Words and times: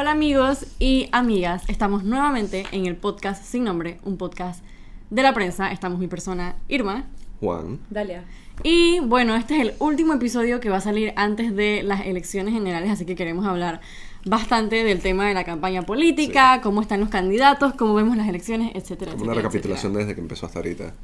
Hola 0.00 0.12
amigos 0.12 0.64
y 0.78 1.08
amigas, 1.10 1.64
estamos 1.68 2.04
nuevamente 2.04 2.66
en 2.70 2.86
el 2.86 2.94
podcast 2.94 3.42
sin 3.42 3.64
nombre, 3.64 3.98
un 4.04 4.16
podcast 4.16 4.62
de 5.10 5.22
la 5.24 5.34
prensa. 5.34 5.72
Estamos 5.72 5.98
mi 5.98 6.06
persona 6.06 6.54
Irma. 6.68 7.06
Juan. 7.40 7.80
Dalia. 7.90 8.22
Y 8.62 9.00
bueno, 9.00 9.34
este 9.34 9.56
es 9.56 9.60
el 9.62 9.72
último 9.80 10.14
episodio 10.14 10.60
que 10.60 10.70
va 10.70 10.76
a 10.76 10.80
salir 10.80 11.12
antes 11.16 11.52
de 11.52 11.82
las 11.82 12.06
elecciones 12.06 12.54
generales, 12.54 12.92
así 12.92 13.06
que 13.06 13.16
queremos 13.16 13.44
hablar 13.44 13.80
bastante 14.24 14.84
del 14.84 15.00
tema 15.00 15.26
de 15.26 15.34
la 15.34 15.42
campaña 15.42 15.82
política, 15.82 16.60
cómo 16.62 16.80
están 16.80 17.00
los 17.00 17.08
candidatos, 17.08 17.74
cómo 17.74 17.94
vemos 17.96 18.16
las 18.16 18.28
elecciones, 18.28 18.70
etcétera. 18.76 19.10
Como 19.10 19.24
una 19.24 19.32
etcétera, 19.32 19.48
recapitulación 19.48 19.90
etcétera. 19.94 20.04
desde 20.06 20.14
que 20.14 20.20
empezó 20.20 20.46
hasta 20.46 20.60
ahorita. 20.60 20.94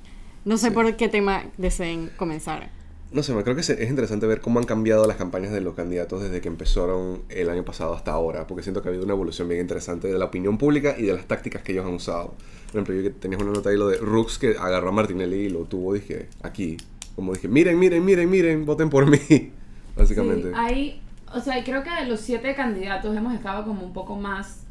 No 0.44 0.56
sé 0.56 0.68
Sí. 0.68 0.72
por 0.72 0.94
qué 0.94 1.08
tema 1.08 1.42
deseen 1.56 2.12
comenzar. 2.16 2.70
No 3.12 3.22
sé, 3.22 3.32
creo 3.42 3.54
que 3.54 3.60
es 3.60 3.70
interesante 3.88 4.26
ver 4.26 4.40
cómo 4.40 4.58
han 4.58 4.64
cambiado 4.64 5.06
las 5.06 5.16
campañas 5.16 5.52
de 5.52 5.60
los 5.60 5.74
candidatos 5.74 6.20
desde 6.22 6.40
que 6.40 6.48
empezaron 6.48 7.22
el 7.28 7.48
año 7.48 7.64
pasado 7.64 7.94
hasta 7.94 8.10
ahora, 8.10 8.46
porque 8.46 8.64
siento 8.64 8.82
que 8.82 8.88
ha 8.88 8.90
habido 8.90 9.04
una 9.04 9.14
evolución 9.14 9.48
bien 9.48 9.60
interesante 9.60 10.08
de 10.08 10.18
la 10.18 10.24
opinión 10.24 10.58
pública 10.58 10.96
y 10.98 11.02
de 11.02 11.12
las 11.14 11.26
tácticas 11.26 11.62
que 11.62 11.72
ellos 11.72 11.86
han 11.86 11.94
usado. 11.94 12.34
Por 12.72 12.80
ejemplo, 12.80 12.94
yo 12.94 13.02
que 13.04 13.10
tenías 13.10 13.40
una 13.40 13.52
nota 13.52 13.70
ahí 13.70 13.76
lo 13.76 13.86
de 13.86 13.98
Rux 13.98 14.38
que 14.38 14.56
agarró 14.58 14.88
a 14.88 14.92
Martinelli 14.92 15.36
y 15.36 15.48
lo 15.48 15.60
tuvo, 15.60 15.94
dije, 15.94 16.28
aquí. 16.42 16.76
Como 17.14 17.32
dije, 17.32 17.46
miren, 17.46 17.78
miren, 17.78 18.04
miren, 18.04 18.28
miren, 18.28 18.66
voten 18.66 18.90
por 18.90 19.06
mí. 19.06 19.18
Básicamente. 19.96 20.48
Sí, 20.48 20.54
ahí, 20.56 21.02
o 21.32 21.40
sea, 21.40 21.62
creo 21.62 21.84
que 21.84 21.90
de 21.90 22.06
los 22.06 22.20
siete 22.20 22.56
candidatos 22.56 23.16
hemos 23.16 23.32
estado 23.32 23.64
como 23.64 23.86
un 23.86 23.92
poco 23.92 24.16
más 24.16 24.63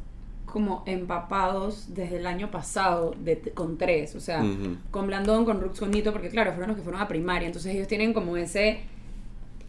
como 0.53 0.83
empapados 0.85 1.93
desde 1.93 2.17
el 2.17 2.27
año 2.27 2.49
pasado 2.51 3.13
de, 3.19 3.39
con 3.53 3.77
tres, 3.77 4.15
o 4.15 4.21
sea, 4.21 4.41
Ujú. 4.41 4.77
con 4.91 5.07
Blandón, 5.07 5.43
con 5.43 5.59
Rux, 5.59 5.79
con 5.79 5.91
Nito, 5.91 6.13
porque 6.13 6.29
claro, 6.29 6.51
fueron 6.51 6.69
los 6.69 6.77
que 6.77 6.83
fueron 6.83 7.01
a 7.01 7.07
primaria, 7.09 7.47
entonces 7.47 7.75
ellos 7.75 7.87
tienen 7.89 8.13
como 8.13 8.37
ese, 8.37 8.81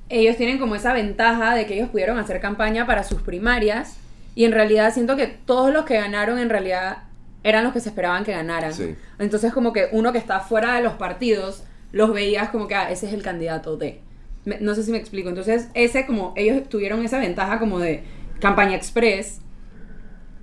ellos 0.08 0.36
tienen 0.36 0.58
como 0.58 0.74
esa 0.76 0.92
ventaja 0.92 1.54
de 1.54 1.66
que 1.66 1.74
ellos 1.74 1.88
pudieron 1.88 2.18
hacer 2.18 2.40
campaña 2.40 2.86
para 2.86 3.02
sus 3.04 3.22
primarias 3.22 3.96
y 4.34 4.44
en 4.44 4.52
realidad 4.52 4.92
siento 4.92 5.16
que 5.16 5.26
todos 5.26 5.72
los 5.72 5.84
que 5.84 5.96
ganaron 5.96 6.38
en 6.38 6.50
realidad 6.50 6.98
eran 7.42 7.64
los 7.64 7.72
que 7.72 7.80
se 7.80 7.88
esperaban 7.88 8.24
que 8.24 8.32
ganaran. 8.32 8.72
Sí. 8.72 8.94
Entonces 9.18 9.52
como 9.52 9.72
que 9.72 9.88
uno 9.92 10.12
que 10.12 10.18
está 10.18 10.40
fuera 10.40 10.74
de 10.74 10.82
los 10.82 10.94
partidos 10.94 11.64
los 11.92 12.12
veías 12.12 12.48
como 12.50 12.66
que 12.68 12.74
ah, 12.74 12.90
ese 12.90 13.06
es 13.06 13.12
el 13.12 13.22
candidato 13.22 13.76
de. 13.76 14.00
Me- 14.44 14.58
no 14.60 14.74
sé 14.74 14.82
si 14.82 14.90
me 14.90 14.98
explico. 14.98 15.28
Entonces 15.28 15.68
ese 15.74 16.06
como 16.06 16.32
ellos 16.36 16.68
tuvieron 16.68 17.04
esa 17.04 17.18
ventaja 17.18 17.58
como 17.58 17.78
de 17.78 18.02
campaña 18.40 18.74
express 18.76 19.40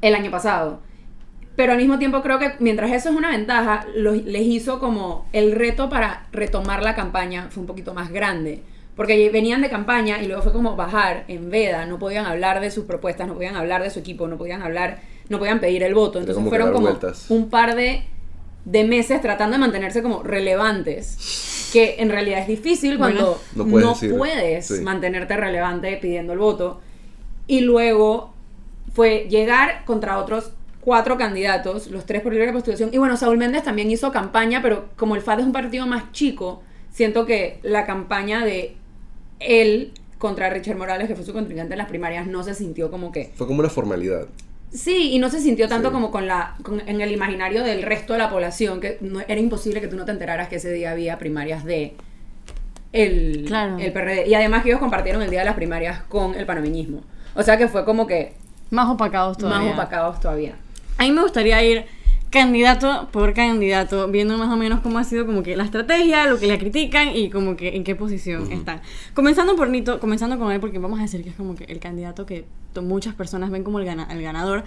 el 0.01 0.15
año 0.15 0.31
pasado. 0.31 0.79
Pero 1.55 1.73
al 1.73 1.77
mismo 1.77 1.99
tiempo 1.99 2.21
creo 2.21 2.39
que 2.39 2.53
mientras 2.59 2.91
eso 2.91 3.09
es 3.09 3.15
una 3.15 3.31
ventaja, 3.31 3.85
los- 3.95 4.23
les 4.23 4.43
hizo 4.43 4.79
como 4.79 5.27
el 5.33 5.51
reto 5.51 5.89
para 5.89 6.27
retomar 6.31 6.81
la 6.81 6.95
campaña 6.95 7.47
fue 7.49 7.61
un 7.61 7.67
poquito 7.67 7.93
más 7.93 8.11
grande. 8.11 8.63
Porque 8.95 9.29
venían 9.29 9.61
de 9.61 9.69
campaña 9.69 10.21
y 10.21 10.27
luego 10.27 10.41
fue 10.43 10.51
como 10.53 10.75
bajar 10.75 11.23
en 11.27 11.49
veda, 11.49 11.85
no 11.85 11.97
podían 11.99 12.25
hablar 12.25 12.59
de 12.61 12.71
sus 12.71 12.85
propuestas, 12.85 13.27
no 13.27 13.35
podían 13.35 13.55
hablar 13.55 13.83
de 13.83 13.89
su 13.89 13.99
equipo, 13.99 14.27
no 14.27 14.37
podían 14.37 14.61
hablar, 14.61 14.99
no 15.29 15.39
podían 15.39 15.59
pedir 15.59 15.83
el 15.83 15.93
voto. 15.93 16.19
Entonces 16.19 16.35
como 16.35 16.49
fueron 16.49 16.71
como 16.71 16.87
vueltas. 16.87 17.25
un 17.29 17.49
par 17.49 17.75
de, 17.75 18.03
de 18.65 18.83
meses 18.83 19.21
tratando 19.21 19.55
de 19.55 19.59
mantenerse 19.59 20.01
como 20.01 20.23
relevantes. 20.23 21.69
Que 21.73 21.95
en 21.99 22.09
realidad 22.09 22.39
es 22.41 22.47
difícil 22.47 22.97
cuando 22.97 23.41
No 23.55 23.63
no 23.63 23.71
puedes 23.71 24.13
puedes, 24.13 24.35
decir, 24.43 24.77
sí. 24.77 24.83
mantenerte 24.83 25.37
relevante 25.37 25.97
pidiendo 26.01 26.33
el 26.33 26.39
voto. 26.39 26.81
Y 27.47 27.61
luego 27.61 28.30
fue 28.93 29.27
llegar 29.29 29.83
contra 29.85 30.17
otros 30.17 30.51
cuatro 30.81 31.17
candidatos, 31.17 31.87
los 31.87 32.05
tres 32.05 32.21
por 32.21 32.33
libre 32.33 32.51
postulación. 32.51 32.89
Y 32.91 32.97
bueno, 32.97 33.15
Saúl 33.17 33.37
Méndez 33.37 33.63
también 33.63 33.89
hizo 33.91 34.11
campaña, 34.11 34.61
pero 34.61 34.89
como 34.95 35.15
el 35.15 35.21
FAD 35.21 35.39
es 35.41 35.45
un 35.45 35.51
partido 35.53 35.85
más 35.85 36.11
chico, 36.11 36.63
siento 36.89 37.25
que 37.25 37.59
la 37.63 37.85
campaña 37.85 38.43
de 38.43 38.75
él 39.39 39.91
contra 40.17 40.49
Richard 40.49 40.77
Morales, 40.77 41.07
que 41.07 41.15
fue 41.15 41.23
su 41.25 41.33
contrincante 41.33 41.73
en 41.73 41.77
las 41.79 41.87
primarias, 41.87 42.27
no 42.27 42.43
se 42.43 42.53
sintió 42.53 42.89
como 42.91 43.11
que... 43.11 43.31
Fue 43.35 43.47
como 43.47 43.59
una 43.59 43.69
formalidad. 43.69 44.27
Sí, 44.71 45.11
y 45.11 45.19
no 45.19 45.29
se 45.29 45.39
sintió 45.41 45.67
tanto 45.67 45.89
Sí. 45.89 45.93
como 45.93 46.11
con 46.11 46.27
la 46.27 46.55
con- 46.63 46.81
en 46.87 47.01
el 47.01 47.11
imaginario 47.11 47.63
del 47.63 47.81
resto 47.83 48.13
de 48.13 48.19
la 48.19 48.29
población, 48.29 48.79
que 48.79 48.97
no, 49.01 49.19
era 49.19 49.39
imposible 49.39 49.81
que 49.81 49.87
tú 49.87 49.95
no 49.97 50.05
te 50.05 50.11
enteraras 50.11 50.47
que 50.47 50.55
ese 50.57 50.71
día 50.71 50.91
había 50.91 51.17
primarias 51.19 51.65
de 51.65 51.93
el, 52.93 53.45
Claro. 53.47 53.77
el 53.79 53.91
PRD. 53.91 54.27
Y 54.27 54.33
además 54.33 54.63
que 54.63 54.69
ellos 54.69 54.79
compartieron 54.79 55.21
el 55.21 55.29
día 55.29 55.39
de 55.39 55.45
las 55.45 55.55
primarias 55.55 56.01
con 56.03 56.35
el 56.35 56.45
panameñismo. 56.45 57.01
O 57.35 57.43
sea 57.43 57.57
que 57.57 57.67
fue 57.67 57.85
como 57.85 58.07
que 58.07 58.33
Más 58.71 58.89
opacados 58.89 59.37
todavía. 59.37 59.67
más 59.67 59.73
opacados 59.75 60.19
todavía. 60.19 60.55
A 60.97 61.03
mí 61.03 61.11
me 61.11 61.21
gustaría 61.21 61.63
ir 61.63 61.85
candidato 62.29 63.09
por 63.11 63.33
candidato, 63.33 64.07
viendo 64.07 64.37
más 64.37 64.49
o 64.51 64.55
menos 64.55 64.79
cómo 64.79 64.97
ha 64.99 65.03
sido 65.03 65.25
como 65.25 65.43
que 65.43 65.57
la 65.57 65.65
estrategia, 65.65 66.25
lo 66.27 66.39
que 66.39 66.47
le 66.47 66.57
critican 66.57 67.09
y 67.15 67.29
como 67.29 67.57
que 67.57 67.75
en 67.75 67.83
qué 67.83 67.93
posición 67.95 68.49
están. 68.53 68.81
Comenzando 69.13 69.55
por 69.57 69.69
Nito, 69.69 69.99
comenzando 69.99 70.39
con 70.39 70.51
él, 70.51 70.59
porque 70.61 70.79
vamos 70.79 70.99
a 70.99 71.01
decir 71.03 71.23
que 71.23 71.29
es 71.29 71.35
como 71.35 71.55
que 71.55 71.65
el 71.65 71.79
candidato 71.79 72.25
que 72.25 72.45
muchas 72.81 73.13
personas 73.15 73.49
ven 73.51 73.63
como 73.65 73.79
el, 73.79 73.85
gana- 73.85 74.07
el 74.09 74.21
ganador. 74.21 74.63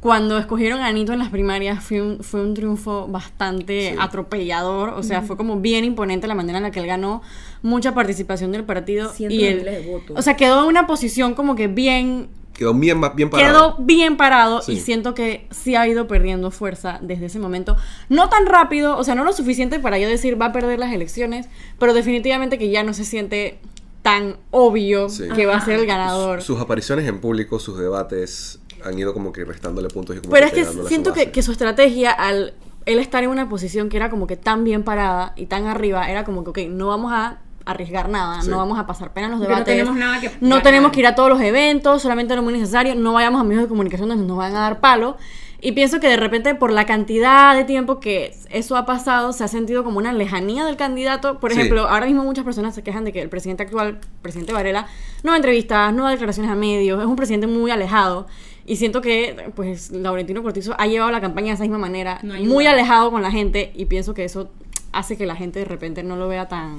Cuando 0.00 0.38
escogieron 0.38 0.80
a 0.80 0.90
Nito 0.92 1.12
en 1.12 1.18
las 1.20 1.28
primarias 1.28 1.82
fue 1.82 2.02
un, 2.02 2.22
fue 2.22 2.40
un 2.40 2.54
triunfo 2.54 3.06
bastante 3.08 3.90
Sí. 3.92 3.96
atropellador, 4.00 4.90
o 4.90 5.02
sea, 5.04 5.22
fue 5.22 5.36
como 5.36 5.60
bien 5.60 5.84
imponente 5.84 6.26
la 6.26 6.34
manera 6.36 6.58
en 6.58 6.64
la 6.64 6.70
que 6.72 6.80
él 6.80 6.86
ganó, 6.86 7.22
mucha 7.62 7.94
participación 7.94 8.50
del 8.52 8.64
partido 8.64 9.12
y 9.18 9.44
él, 9.44 9.64
de 9.64 9.86
votos. 9.88 10.16
o 10.18 10.22
sea, 10.22 10.36
quedó 10.36 10.62
en 10.62 10.68
una 10.68 10.86
posición 10.88 11.34
como 11.34 11.54
que 11.56 11.66
bien 11.68 12.28
Quedó 12.58 12.74
bien, 12.74 13.00
bien 13.14 13.30
parado. 13.30 13.76
Quedó 13.76 13.84
bien 13.86 14.16
parado 14.16 14.62
Sí. 14.62 14.72
y 14.72 14.80
siento 14.80 15.14
que 15.14 15.46
sí 15.50 15.76
ha 15.76 15.86
ido 15.86 16.08
perdiendo 16.08 16.50
fuerza 16.50 16.98
desde 17.00 17.26
ese 17.26 17.38
momento. 17.38 17.76
No 18.08 18.28
tan 18.28 18.46
rápido, 18.46 18.98
o 18.98 19.04
sea, 19.04 19.14
no 19.14 19.22
lo 19.24 19.32
suficiente 19.32 19.78
para 19.78 19.96
yo 19.98 20.08
decir 20.08 20.38
va 20.40 20.46
a 20.46 20.52
perder 20.52 20.80
las 20.80 20.92
elecciones, 20.92 21.48
pero 21.78 21.94
definitivamente 21.94 22.58
que 22.58 22.68
ya 22.70 22.82
no 22.82 22.92
se 22.94 23.04
siente 23.04 23.60
tan 24.02 24.36
obvio 24.50 25.08
Sí. 25.08 25.28
que 25.34 25.46
va 25.46 25.56
a 25.56 25.64
ser 25.64 25.78
el 25.78 25.86
ganador. 25.86 26.42
Sus 26.42 26.60
apariciones 26.60 27.06
en 27.06 27.20
público, 27.20 27.60
sus 27.60 27.78
debates 27.78 28.58
han 28.84 28.98
ido 28.98 29.14
como 29.14 29.32
que 29.32 29.44
restándole 29.44 29.86
puntos 29.88 30.16
y 30.16 30.20
como 30.20 30.32
Pero 30.32 30.46
es 30.46 30.52
que 30.52 30.64
siento 30.88 31.12
que, 31.12 31.30
que 31.30 31.42
su 31.42 31.52
estrategia 31.52 32.10
al 32.10 32.54
él 32.86 32.98
estar 33.00 33.22
en 33.22 33.28
una 33.30 33.48
posición 33.48 33.88
que 33.90 33.98
era 33.98 34.08
como 34.10 34.26
que 34.26 34.36
tan 34.36 34.64
bien 34.64 34.82
parada 34.82 35.32
y 35.36 35.46
tan 35.46 35.66
arriba, 35.66 36.10
era 36.10 36.24
como 36.24 36.42
que, 36.42 36.50
ok, 36.50 36.58
no 36.70 36.86
vamos 36.88 37.12
a 37.12 37.38
arriesgar 37.70 38.08
nada, 38.08 38.42
Sí. 38.42 38.50
no 38.50 38.56
vamos 38.58 38.78
a 38.78 38.86
pasar 38.86 39.12
pena 39.12 39.26
en 39.26 39.32
los 39.32 39.40
Porque 39.40 39.52
no 39.52 39.56
debates. 39.58 39.74
tenemos 39.76 39.96
nada 39.96 40.20
que 40.20 40.28
No 40.40 40.48
ganar. 40.48 40.62
tenemos 40.62 40.92
que 40.92 41.00
ir 41.00 41.06
a 41.06 41.14
todos 41.14 41.28
los 41.28 41.40
eventos, 41.40 42.02
solamente 42.02 42.34
lo 42.36 42.42
muy 42.42 42.52
necesario, 42.54 42.94
no 42.94 43.12
vayamos 43.12 43.40
a 43.40 43.44
medios 43.44 43.62
de 43.64 43.68
comunicación 43.68 44.08
donde 44.08 44.24
nos 44.26 44.36
van 44.36 44.54
a 44.56 44.60
dar 44.60 44.80
palo. 44.80 45.16
Y 45.60 45.72
pienso 45.72 45.98
que 45.98 46.06
de 46.08 46.16
repente 46.16 46.54
por 46.54 46.70
la 46.72 46.86
cantidad 46.86 47.56
de 47.56 47.64
tiempo 47.64 47.98
que 47.98 48.32
eso 48.48 48.76
ha 48.76 48.86
pasado, 48.86 49.32
se 49.32 49.42
ha 49.42 49.48
sentido 49.48 49.82
como 49.82 49.98
una 49.98 50.12
lejanía 50.12 50.64
del 50.64 50.76
candidato. 50.76 51.40
Por 51.40 51.52
Sí. 51.52 51.58
ejemplo, 51.58 51.88
ahora 51.88 52.06
mismo 52.06 52.22
muchas 52.22 52.44
personas 52.44 52.76
se 52.76 52.84
quejan 52.84 53.04
de 53.04 53.12
que 53.12 53.20
el 53.20 53.28
presidente 53.28 53.64
actual, 53.64 53.98
presidente 54.22 54.52
Varela, 54.52 54.86
no 55.24 55.32
da 55.32 55.36
entrevistas, 55.36 55.92
no 55.92 56.04
da 56.04 56.10
declaraciones 56.10 56.52
a 56.52 56.54
medios, 56.54 57.00
es 57.00 57.06
un 57.06 57.16
presidente 57.16 57.48
muy 57.48 57.72
alejado. 57.72 58.28
Y 58.66 58.76
siento 58.76 59.00
que, 59.00 59.50
pues, 59.56 59.90
Laurentino 59.90 60.44
Cortizo 60.44 60.76
ha 60.78 60.86
llevado 60.86 61.10
la 61.10 61.20
campaña 61.20 61.48
de 61.48 61.54
esa 61.54 61.64
misma 61.64 61.78
manera, 61.78 62.20
No 62.22 62.34
muy 62.34 62.66
alejado 62.66 63.10
con 63.10 63.22
la 63.22 63.32
gente, 63.32 63.72
y 63.74 63.86
pienso 63.86 64.14
que 64.14 64.24
eso 64.24 64.50
hace 64.92 65.16
que 65.16 65.26
la 65.26 65.34
gente 65.34 65.58
de 65.58 65.64
repente 65.64 66.04
no 66.04 66.14
lo 66.16 66.28
vea 66.28 66.46
tan, 66.46 66.78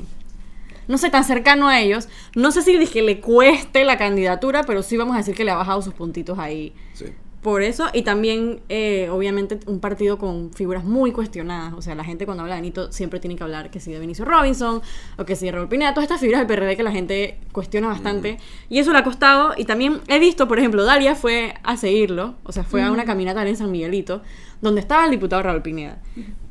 no 0.89 0.97
sé, 0.97 1.09
tan 1.09 1.23
cercano 1.23 1.69
a 1.69 1.79
ellos. 1.79 2.09
No 2.35 2.51
sé 2.51 2.63
si 2.63 2.75
dije 2.77 3.01
le 3.01 3.22
cueste 3.22 3.85
la 3.85 3.97
candidatura, 3.97 4.63
pero 4.63 4.83
sí 4.83 4.97
vamos 4.97 5.13
a 5.13 5.19
decir 5.19 5.35
que 5.35 5.45
le 5.45 5.51
ha 5.51 5.55
bajado 5.55 5.81
sus 5.81 5.94
puntitos 5.94 6.38
ahí. 6.39 6.73
Sí. 6.94 7.05
Por 7.41 7.61
eso, 7.61 7.88
y 7.94 8.01
también, 8.01 8.59
eh, 8.67 9.07
obviamente, 9.09 9.59
un 9.66 9.79
partido 9.79 10.17
con 10.17 10.51
figuras 10.51 10.83
muy 10.83 11.13
cuestionadas. 11.13 11.73
O 11.73 11.81
sea, 11.81 11.95
la 11.95 12.03
gente 12.03 12.25
cuando 12.25 12.44
habla 12.44 12.55
de 12.55 12.61
Nito 12.61 12.91
siempre 12.91 13.22
tiene 13.22 13.38
que 13.38 13.44
hablar 13.44 13.72
que 13.72 13.79
si 13.79 13.94
de 13.94 14.00
Benicio 14.00 14.25
Robinson 14.25 14.81
o 15.17 15.23
que 15.23 15.38
si 15.38 15.45
de 15.45 15.53
Raúl 15.53 15.69
Pineda, 15.69 15.94
todas 15.94 16.03
estas 16.03 16.19
figuras 16.19 16.39
del 16.39 16.47
PRD 16.47 16.75
que 16.75 16.83
la 16.83 16.91
gente 16.91 17.39
cuestiona 17.53 17.88
bastante. 17.88 18.39
Y 18.67 18.79
eso 18.79 18.91
le 18.91 18.97
ha 18.97 19.03
costado. 19.06 19.53
Y 19.56 19.63
también 19.63 20.01
he 20.07 20.19
visto, 20.19 20.50
por 20.50 20.59
ejemplo, 20.59 20.83
Dalia 20.83 21.16
fue 21.16 21.53
a 21.63 21.77
seguirlo, 21.77 22.35
o 22.44 22.51
sea, 22.51 22.63
fue 22.66 22.83
a 22.83 22.91
una 22.91 23.06
caminata 23.06 23.47
en 23.47 23.56
San 23.56 23.71
Miguelito, 23.71 24.21
donde 24.59 24.81
estaba 24.81 25.06
el 25.06 25.11
diputado 25.11 25.41
Raúl 25.44 25.61
Pineda. 25.61 26.00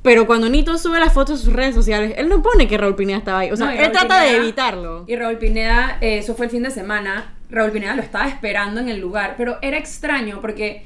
Pero 0.03 0.26
cuando 0.26 0.48
Nito 0.48 0.78
sube 0.78 1.00
las 1.00 1.12
fotos 1.12 1.41
a 1.41 1.44
sus 1.44 1.53
redes 1.53 1.75
sociales, 1.75 2.14
él 2.16 2.28
no 2.28 2.41
pone 2.42 2.69
que 2.69 2.78
Raúl 2.78 2.94
Pineda 2.94 3.19
estaba 3.19 3.41
ahí. 3.41 3.50
O 3.50 3.56
sea, 3.56 3.66
No, 3.66 3.72
él 3.72 3.78
Raúl 3.78 3.92
trata 3.92 4.20
de 4.22 4.36
evitarlo. 4.36 5.04
Y 5.06 5.16
Raúl 5.16 5.38
Pineda, 5.38 5.98
eh, 6.00 6.19
eso 6.19 6.34
fue 6.34 6.46
el 6.46 6.52
fin 6.52 6.62
de 6.62 6.70
semana. 6.70 7.34
Raúl 7.50 7.73
Pineda 7.73 7.96
lo 7.96 8.02
estaba 8.02 8.28
esperando 8.28 8.81
en 8.81 8.88
el 8.88 9.00
lugar, 9.00 9.34
pero 9.37 9.58
era 9.61 9.76
extraño 9.76 10.40
porque 10.40 10.84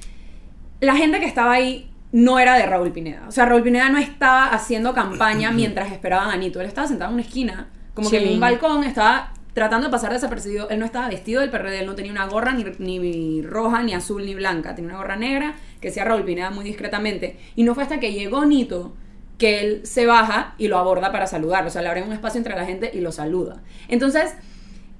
la 0.80 0.96
gente 0.96 1.20
que 1.20 1.26
estaba 1.26 1.52
ahí 1.52 1.90
no 2.12 2.38
era 2.38 2.56
de 2.56 2.66
Raúl 2.66 2.90
Pineda. 2.92 3.24
O 3.28 3.32
sea, 3.32 3.46
Raúl 3.46 3.62
Pineda 3.62 3.88
no 3.88 3.98
estaba 3.98 4.46
haciendo 4.46 4.94
campaña 4.94 5.50
mientras 5.50 5.92
esperaban 5.92 6.30
a 6.30 6.36
Nito. 6.36 6.60
Él 6.60 6.66
estaba 6.66 6.86
sentado 6.86 7.10
en 7.10 7.14
una 7.14 7.22
esquina, 7.22 7.68
como 7.94 8.10
que 8.10 8.22
en 8.22 8.34
un 8.34 8.40
balcón, 8.40 8.84
estaba 8.84 9.32
tratando 9.54 9.86
de 9.86 9.90
pasar 9.90 10.12
desapercibido. 10.12 10.68
Él 10.70 10.78
no 10.78 10.86
estaba 10.86 11.08
vestido 11.08 11.40
del 11.40 11.50
PRD, 11.50 11.80
él 11.80 11.86
no 11.86 11.94
tenía 11.94 12.12
una 12.12 12.26
gorra 12.26 12.52
ni, 12.52 12.64
ni 12.98 13.42
roja, 13.42 13.82
ni 13.82 13.94
azul, 13.94 14.24
ni 14.24 14.34
blanca. 14.34 14.74
Tenía 14.74 14.90
una 14.90 14.98
gorra 14.98 15.16
negra 15.16 15.54
que 15.80 15.88
decía 15.88 16.04
Raúl 16.04 16.24
Pineda 16.24 16.50
muy 16.50 16.64
discretamente. 16.64 17.38
Y 17.56 17.62
no 17.64 17.74
fue 17.74 17.82
hasta 17.82 18.00
que 18.00 18.12
llegó 18.12 18.44
Nito 18.44 18.94
que 19.38 19.60
él 19.60 19.80
se 19.84 20.06
baja 20.06 20.54
y 20.58 20.68
lo 20.68 20.78
aborda 20.78 21.10
para 21.10 21.26
saludarlo. 21.26 21.68
O 21.68 21.72
sea, 21.72 21.82
le 21.82 21.88
abre 21.88 22.02
un 22.02 22.12
espacio 22.12 22.38
entre 22.38 22.54
la 22.54 22.64
gente 22.64 22.90
y 22.94 23.00
lo 23.00 23.12
saluda. 23.12 23.62
Entonces, 23.88 24.34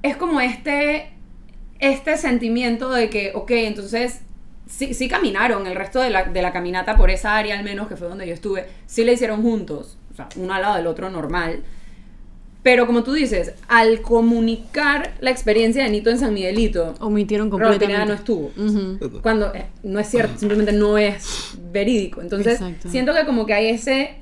es 0.02 0.16
como 0.16 0.40
este, 0.40 1.12
este 1.78 2.16
sentimiento 2.16 2.90
de 2.90 3.08
que, 3.08 3.32
ok, 3.34 3.50
entonces 3.52 4.22
sí, 4.66 4.94
sí 4.94 5.08
caminaron 5.08 5.66
el 5.66 5.76
resto 5.76 6.00
de 6.00 6.10
la, 6.10 6.24
de 6.24 6.42
la 6.42 6.52
caminata 6.52 6.96
por 6.96 7.10
esa 7.10 7.36
área, 7.36 7.56
al 7.56 7.64
menos 7.64 7.88
que 7.88 7.96
fue 7.96 8.08
donde 8.08 8.26
yo 8.26 8.34
estuve, 8.34 8.66
sí 8.86 9.04
le 9.04 9.12
hicieron 9.12 9.42
juntos, 9.42 9.98
o 10.10 10.14
sea, 10.14 10.28
uno 10.36 10.52
al 10.54 10.62
lado 10.62 10.76
del 10.76 10.86
otro 10.86 11.10
normal. 11.10 11.62
Pero 12.62 12.86
como 12.86 13.02
tú 13.02 13.12
dices, 13.12 13.54
al 13.66 14.02
comunicar 14.02 15.14
la 15.20 15.30
experiencia 15.30 15.82
de 15.82 15.90
Nito 15.90 16.10
en 16.10 16.18
San 16.18 16.32
Miguelito, 16.32 16.94
Omitieron 17.00 17.50
completamente. 17.50 17.86
Pineda 17.86 18.04
no 18.04 18.12
estuvo. 18.14 18.52
Cuando 19.20 19.52
eh, 19.54 19.66
no 19.82 19.98
es 19.98 20.06
cierto, 20.08 20.38
simplemente 20.38 20.72
no 20.72 20.96
es 20.96 21.54
verídico. 21.72 22.20
Entonces, 22.22 22.60
Exacto. 22.60 22.88
siento 22.88 23.14
que 23.14 23.24
como 23.26 23.46
que 23.46 23.54
hay 23.54 23.68
ese 23.70 24.16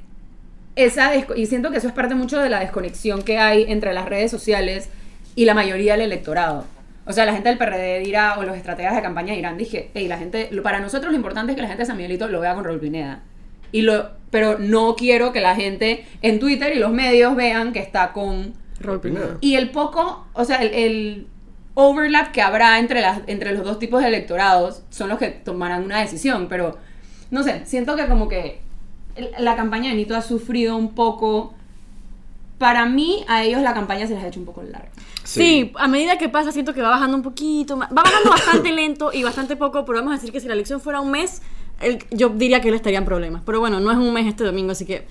esa 0.76 1.12
y 1.36 1.46
siento 1.46 1.70
que 1.70 1.78
eso 1.78 1.88
es 1.88 1.92
parte 1.92 2.14
mucho 2.14 2.38
de 2.40 2.48
la 2.48 2.60
desconexión 2.60 3.22
que 3.22 3.38
hay 3.38 3.64
entre 3.68 3.92
las 3.92 4.08
redes 4.08 4.30
sociales 4.30 4.88
y 5.34 5.44
la 5.44 5.52
mayoría 5.52 5.92
del 5.92 6.02
electorado. 6.02 6.64
O 7.06 7.12
sea, 7.12 7.26
la 7.26 7.32
gente 7.32 7.48
del 7.48 7.58
PRD 7.58 7.98
dirá, 8.00 8.38
o 8.38 8.44
los 8.44 8.56
estrategas 8.56 8.94
de 8.94 9.02
campaña 9.02 9.34
dirán, 9.34 9.58
dije, 9.58 9.90
hey, 9.94 10.06
la 10.06 10.16
gente, 10.16 10.48
lo- 10.52 10.62
para 10.62 10.80
nosotros 10.80 11.10
lo 11.10 11.16
importante 11.16 11.52
es 11.52 11.56
que 11.56 11.62
la 11.62 11.68
gente 11.68 11.82
de 11.82 11.86
San 11.86 11.96
Miguelito 11.96 12.28
lo 12.28 12.40
vea 12.40 12.54
con 12.54 12.64
Raúl 12.64 12.78
Pineda. 12.78 13.22
Y 13.72 13.82
lo, 13.82 14.10
pero 14.30 14.58
no 14.58 14.96
quiero 14.96 15.32
que 15.32 15.40
la 15.40 15.54
gente 15.54 16.06
en 16.22 16.38
Twitter 16.38 16.74
y 16.74 16.78
los 16.78 16.92
medios 16.92 17.36
vean 17.36 17.72
que 17.72 17.80
está 17.80 18.12
con 18.12 18.54
Raúl 18.80 19.00
Pineda. 19.00 19.38
y 19.40 19.54
el 19.54 19.70
poco, 19.70 20.26
o 20.32 20.44
sea, 20.44 20.56
el, 20.56 20.74
el 20.74 21.26
overlap 21.74 22.32
que 22.32 22.42
habrá 22.42 22.78
entre, 22.78 23.00
las, 23.00 23.20
entre 23.26 23.52
los 23.52 23.64
dos 23.64 23.78
tipos 23.78 24.02
de 24.02 24.08
electorados 24.08 24.82
son 24.90 25.08
los 25.08 25.18
que 25.18 25.28
tomarán 25.28 25.84
una 25.84 26.00
decisión, 26.00 26.46
pero 26.48 26.78
no 27.30 27.42
sé, 27.42 27.62
siento 27.64 27.96
que 27.96 28.06
como 28.06 28.28
que 28.28 28.60
la 29.38 29.56
campaña 29.56 29.90
de 29.90 29.96
Nito 29.96 30.16
ha 30.16 30.22
sufrido 30.22 30.76
un 30.76 30.94
poco. 30.94 31.54
Para 32.58 32.84
mí, 32.84 33.24
a 33.26 33.42
ellos 33.42 33.62
la 33.62 33.72
campaña 33.72 34.06
se 34.06 34.14
les 34.14 34.22
ha 34.22 34.28
hecho 34.28 34.40
un 34.40 34.46
poco 34.46 34.62
larga. 34.62 34.90
Sí. 35.24 35.72
a 35.76 35.88
medida 35.88 36.18
que 36.18 36.28
pasa 36.28 36.50
siento 36.52 36.74
que 36.74 36.82
va 36.82 36.90
bajando 36.90 37.16
un 37.16 37.22
poquito 37.22 37.76
más. 37.76 37.90
Va 37.90 38.02
bajando 38.02 38.30
bastante 38.30 38.72
lento 38.74 39.12
y 39.12 39.22
bastante 39.22 39.56
poco, 39.56 39.84
pero 39.84 39.98
vamos 39.98 40.12
a 40.12 40.16
decir 40.16 40.32
que 40.32 40.40
si 40.40 40.48
la 40.48 40.54
elección 40.54 40.80
fuera 40.80 41.00
un 41.00 41.10
mes, 41.10 41.40
el- 41.80 41.98
yo 42.10 42.28
diría 42.30 42.60
que 42.60 42.68
él 42.68 42.74
estaría 42.74 42.98
en 42.98 43.04
problemas. 43.04 43.42
Pero 43.44 43.60
bueno, 43.60 43.80
no 43.80 43.90
es 43.90 43.96
un 43.98 44.12
mes 44.12 44.26
este 44.26 44.44
domingo, 44.44 44.72
así 44.72 44.84
que 44.84 45.04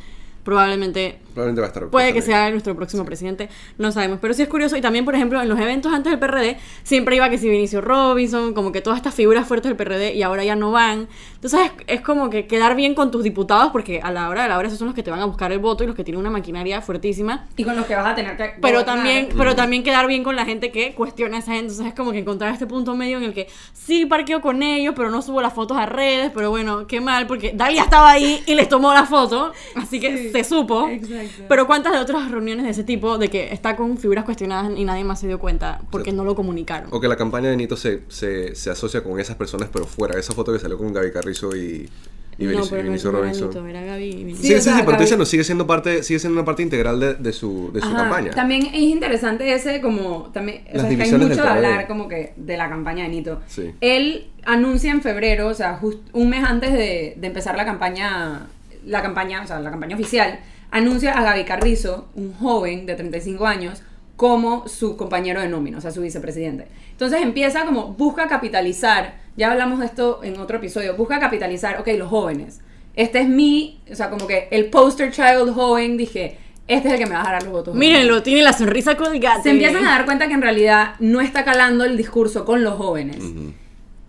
probablemente 0.44 1.19
Probablemente 1.39 1.62
va 1.62 1.68
a 1.68 1.69
estar. 1.69 1.88
puede 1.89 2.13
que 2.13 2.21
sea 2.21 2.50
nuestro 2.51 2.75
próximo 2.75 3.06
presidente, 3.06 3.50
no 3.77 3.91
sabemos. 3.91 4.19
Pero 4.21 4.33
sí 4.33 4.41
es 4.41 4.50
curioso 4.50 4.75
y 4.75 4.81
también, 4.81 5.06
por 5.06 5.15
ejemplo, 5.15 5.41
en 5.41 5.47
los 5.47 5.59
eventos 5.59 5.94
antes 5.94 6.12
del 6.12 6.19
PRD 6.19 6.57
siempre 6.83 7.15
iba 7.15 7.30
que 7.30 7.38
si 7.38 7.50
Vinicio 7.50 7.81
Robinson, 7.81 8.53
como 8.53 8.71
que 8.71 8.81
todas 8.81 8.97
estas 8.97 9.13
figuras 9.15 9.47
fuertes 9.47 9.69
del 9.69 9.77
PRD 9.77 10.13
y 10.15 10.24
ahora 10.24 10.44
ya 10.44 10.56
no 10.56 10.71
van. 10.71 11.07
Entonces 11.36 11.59
es, 11.65 11.71
es 11.88 12.01
como 12.01 12.30
que 12.30 12.45
quedar 12.47 12.75
bien 12.75 12.94
con 12.95 13.12
tus 13.12 13.24
diputados 13.24 13.71
porque 13.71 14.01
a 14.03 14.12
la 14.12 14.27
hora 14.30 14.44
de 14.44 14.50
la 14.50 14.57
hora 14.57 14.68
esos 14.68 14.77
son 14.80 14.88
los 14.88 14.95
que 14.95 15.03
te 15.03 15.12
van 15.12 15.21
a 15.21 15.25
buscar 15.25 15.51
el 15.51 15.59
voto 15.59 15.83
y 15.83 15.88
los 15.88 15.95
que 15.95 16.03
tienen 16.03 16.19
una 16.19 16.30
maquinaria 16.30 16.81
fuertísima. 16.81 17.47
Y 17.56 17.63
con 17.63 17.75
los 17.75 17.85
que 17.85 17.95
vas 17.95 18.07
a 18.07 18.15
tener 18.15 18.35
que. 18.35 18.56
Pero 18.62 18.80
gobernar. 18.80 18.85
también, 18.85 19.30
pero 19.38 19.56
también 19.56 19.83
quedar 19.83 20.07
bien 20.07 20.24
con 20.24 20.35
la 20.35 20.44
gente 20.45 20.71
que 20.71 20.94
cuestiona 20.94 21.38
a 21.38 21.39
esa 21.39 21.51
gente. 21.53 21.71
Entonces 21.71 21.88
es 21.88 21.94
como 21.94 22.12
que 22.12 22.19
encontrar 22.19 22.51
este 22.51 22.68
punto 22.68 22.95
medio 22.95 23.18
en 23.18 23.24
el 23.24 23.33
que 23.33 23.47
sí 23.74 24.06
parqueo 24.06 24.42
con 24.42 24.62
ellos, 24.63 24.94
pero 24.95 25.09
no 25.09 25.21
subo 25.21 25.42
las 25.42 25.53
fotos 25.53 25.77
a 25.77 25.85
redes. 25.85 26.31
Pero 26.33 26.50
bueno, 26.50 26.85
qué 26.88 27.00
mal, 27.00 27.27
porque 27.27 27.53
Dalia 27.56 27.83
estaba 27.83 28.12
ahí 28.12 28.44
y 28.45 28.56
les 28.56 28.68
tomó 28.68 28.94
la 28.94 29.06
foto. 29.06 29.53
Así 29.75 30.00
que 30.00 30.09
Sí, 30.18 30.31
se 30.31 30.44
supo. 30.44 30.88
exacto. 30.89 31.29
Pero 31.48 31.68
¿cuántas 31.68 31.94
de 31.94 32.00
otras 32.00 32.30
reuniones 32.31 32.66
de 32.66 32.72
ese 32.72 32.84
tipo 32.84 33.18
de 33.18 33.30
que 33.30 33.54
está 33.54 33.76
con 33.76 33.98
figuras 33.98 34.26
cuestionadas 34.26 34.72
y 34.78 34.84
nadie 34.86 35.04
más 35.04 35.20
se 35.20 35.28
dio 35.28 35.40
cuenta 35.40 35.81
porque 35.92 36.12
Sí. 36.12 36.16
no 36.18 36.24
lo 36.26 36.36
comunicaron? 36.36 36.90
O 36.92 37.00
que 37.00 37.08
la 37.08 37.16
campaña 37.18 37.50
de 37.50 37.58
Nito 37.58 37.76
se, 37.78 38.02
se, 38.10 38.56
se 38.56 38.70
asocia 38.70 39.04
con 39.04 39.20
esas 39.20 39.36
personas, 39.36 39.70
pero 39.72 39.86
fuera. 39.86 40.20
Esa 40.20 40.34
foto 40.34 40.52
que 40.54 40.60
salió 40.60 40.78
con 40.78 40.92
Gaby 40.94 41.12
Carrizo 41.12 41.56
y, 41.56 41.90
y 42.38 42.44
no, 42.46 42.50
Benicio, 42.52 42.70
pero 42.70 42.84
no, 42.84 42.90
Benicio 42.90 43.12
no 43.12 43.18
era 43.18 43.28
Robinson. 43.28 43.48
Nito, 43.50 43.68
era 43.68 43.81
Gaby 43.84 44.04
y 44.06 44.16
Vinicio. 44.24 44.42
Sí, 44.42 44.48
Sí, 44.48 44.48
sí, 44.48 44.54
o 44.54 44.58
sí, 44.58 44.64
sea, 44.64 44.74
pero 44.74 44.80
estoy 44.80 44.94
Gaby- 44.96 45.00
diciendo, 45.02 45.26
sigue 45.26 45.44
siendo 45.44 45.68
parte, 45.68 46.04
sigue 46.04 46.20
siendo 46.20 46.40
una 46.40 46.46
parte 46.46 46.62
integral 46.64 47.00
de, 47.00 47.14
de 47.16 47.34
su, 47.34 47.72
de 47.74 47.81
su 47.81 47.88
Ajá. 47.88 47.98
campaña. 47.98 48.31
También 48.31 48.66
es 48.68 48.76
interesante 48.81 49.54
ese 49.54 49.81
como 49.81 50.30
también, 50.34 50.64
o 50.72 50.78
Las 50.78 50.81
sea, 50.84 50.92
es 50.92 50.98
que 50.98 51.04
hay 51.04 51.12
mucho 51.12 51.36
de 51.44 51.50
hablar 51.50 51.88
como 51.88 52.08
que 52.08 52.34
de 52.38 52.56
la 52.58 52.70
campaña 52.70 53.04
de 53.04 53.10
Nito. 53.10 53.42
Sí. 53.48 53.74
Él 53.81 54.28
anuncia 54.46 54.92
en 54.92 55.02
febrero, 55.02 55.48
o 55.48 55.54
sea, 55.54 55.76
just- 55.78 56.00
un 56.14 56.30
mes 56.30 56.44
antes 56.44 56.72
de, 56.72 57.16
de 57.18 57.28
empezar 57.28 57.58
la 57.58 57.66
campaña, 57.66 58.48
la 58.86 59.02
campaña, 59.02 59.42
o 59.44 59.48
sea, 59.48 59.60
la 59.60 59.70
campaña 59.72 59.96
oficial, 59.98 60.40
anuncia 60.71 61.13
a 61.13 61.24
Gaby 61.24 61.45
Carrizo, 61.45 62.07
un 62.16 62.33
joven 62.33 62.86
de 62.86 62.95
35 62.95 63.45
años, 63.45 63.81
como 64.16 64.68
su 64.68 64.98
compañero 64.98 65.39
de 65.39 65.48
nómina, 65.48 65.77
o 65.77 65.81
sea, 65.81 65.92
su 65.92 66.01
vicepresidente. 66.01 66.68
Entonces 66.92 67.21
empieza 67.21 67.66
como, 67.66 67.94
busca 67.94 68.27
capitalizar, 68.27 69.16
ya 69.38 69.51
hablamos 69.51 69.80
de 69.80 69.86
esto 69.86 70.19
en 70.24 70.38
otro 70.39 70.57
episodio, 70.57 70.98
busca 70.98 71.19
capitalizar, 71.19 71.80
ok, 71.80 71.88
los 71.98 72.10
jóvenes. 72.10 72.60
Este 72.95 73.21
es 73.21 73.30
mi, 73.30 73.80
o 73.89 73.95
sea, 73.95 74.10
como 74.10 74.27
que 74.27 74.50
el 74.51 74.66
poster 74.66 75.12
child 75.12 75.54
joven, 75.54 75.95
dije, 75.95 76.38
este 76.68 76.89
es 76.89 76.94
el 76.95 77.00
que 77.00 77.06
me 77.06 77.16
va 77.16 77.21
a 77.21 77.31
dar 77.31 77.44
los 77.44 77.51
votos. 77.54 77.74
Mírenlo, 77.75 78.21
tiene 78.21 78.42
la 78.42 78.51
sonrisa 78.54 78.95
colgate. 78.98 79.44
Se 79.44 79.50
empiezan 79.51 79.86
a 79.86 79.92
dar 79.92 80.06
cuenta 80.06 80.27
que 80.27 80.33
en 80.33 80.42
realidad 80.42 80.95
no 81.00 81.21
está 81.21 81.45
calando 81.45 81.86
el 81.86 81.95
discurso 81.95 82.44
con 82.44 82.63
los 82.63 82.75
jóvenes. 82.75 83.18
Ujú. 83.18 83.54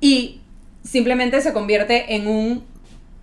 Y 0.00 0.40
simplemente 0.82 1.40
se 1.40 1.52
convierte 1.52 2.16
en 2.16 2.26
un 2.26 2.64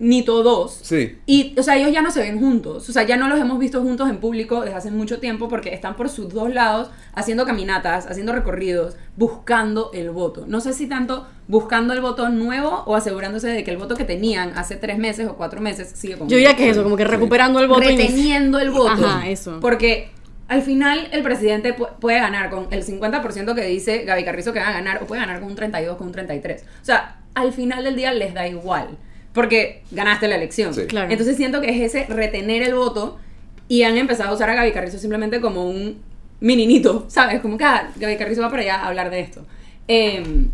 Nito 0.00 0.42
2. 0.44 0.80
Sí. 0.82 1.18
Y, 1.26 1.58
o 1.58 1.62
sea, 1.62 1.76
ellos 1.76 1.90
ya 1.92 2.02
no 2.02 2.10
se 2.12 2.20
ven 2.20 2.38
juntos. 2.38 2.88
O 2.88 2.92
sea, 2.92 3.02
ya 3.02 3.16
no 3.16 3.28
los 3.28 3.40
hemos 3.40 3.58
visto 3.58 3.80
juntos 3.82 4.08
en 4.08 4.18
público 4.18 4.60
desde 4.60 4.76
hace 4.76 4.90
mucho 4.92 5.18
tiempo 5.18 5.48
porque 5.48 5.74
están 5.74 5.96
por 5.96 6.08
sus 6.08 6.32
dos 6.32 6.54
lados 6.54 6.90
haciendo 7.14 7.44
caminatas, 7.44 8.06
haciendo 8.06 8.32
recorridos, 8.32 8.94
buscando 9.16 9.90
el 9.92 10.10
voto. 10.10 10.44
No 10.46 10.60
sé 10.60 10.72
si 10.72 10.86
tanto 10.86 11.26
buscando 11.48 11.92
el 11.94 12.00
voto 12.00 12.28
nuevo 12.28 12.84
o 12.86 12.94
asegurándose 12.94 13.48
de 13.48 13.64
que 13.64 13.70
el 13.72 13.76
voto 13.76 13.96
que 13.96 14.04
tenían 14.04 14.52
hace 14.56 14.76
tres 14.76 14.98
meses 14.98 15.26
o 15.26 15.34
cuatro 15.36 15.60
meses 15.60 15.90
sigue 15.94 16.16
con 16.16 16.28
Yo 16.28 16.36
diría 16.36 16.54
que 16.54 16.66
es 16.66 16.72
eso, 16.76 16.84
como 16.84 16.96
que 16.96 17.02
Sí. 17.04 17.10
recuperando 17.10 17.58
el 17.58 17.66
voto. 17.66 17.80
reteniendo 17.80 18.60
el 18.60 18.70
voto. 18.70 18.90
Ajá, 19.06 19.26
eso. 19.28 19.58
Porque 19.60 20.10
al 20.46 20.62
final 20.62 21.08
el 21.10 21.22
presidente 21.24 21.76
pu- 21.76 21.88
puede 21.98 22.20
ganar 22.20 22.50
con 22.50 22.68
el 22.70 22.84
50% 22.84 23.54
que 23.54 23.62
dice 23.62 24.04
Gaby 24.04 24.24
Carrizo 24.24 24.52
que 24.52 24.60
va 24.60 24.68
a 24.68 24.72
ganar, 24.72 25.02
o 25.02 25.06
puede 25.06 25.20
ganar 25.22 25.40
con 25.40 25.48
un 25.50 25.56
32, 25.56 25.96
con 25.96 26.06
un 26.06 26.12
33. 26.12 26.62
O 26.80 26.84
sea, 26.84 27.16
al 27.34 27.52
final 27.52 27.82
del 27.82 27.96
día 27.96 28.12
les 28.12 28.32
da 28.32 28.46
igual. 28.46 28.96
Porque 29.38 29.82
ganaste 29.92 30.26
la 30.26 30.34
elección. 30.34 30.74
Sí. 30.74 30.86
Claro. 30.88 31.12
Entonces 31.12 31.36
siento 31.36 31.60
que 31.60 31.70
es 31.70 31.94
ese 31.94 32.12
retener 32.12 32.60
el 32.64 32.74
voto 32.74 33.20
y 33.68 33.84
han 33.84 33.96
empezado 33.96 34.30
a 34.30 34.34
usar 34.34 34.50
a 34.50 34.54
Gaby 34.56 34.72
Carrizo 34.72 34.98
simplemente 34.98 35.40
como 35.40 35.70
un 35.70 36.02
mininito, 36.40 37.04
¿sabes? 37.06 37.40
Como 37.40 37.56
que 37.56 37.62
ah, 37.62 37.88
Gaby 37.94 38.16
Carrizo 38.16 38.42
va 38.42 38.50
para 38.50 38.62
allá 38.62 38.74
a 38.80 38.88
hablar 38.88 39.10
de 39.10 39.20
esto. 39.20 39.46
Em, 39.86 40.48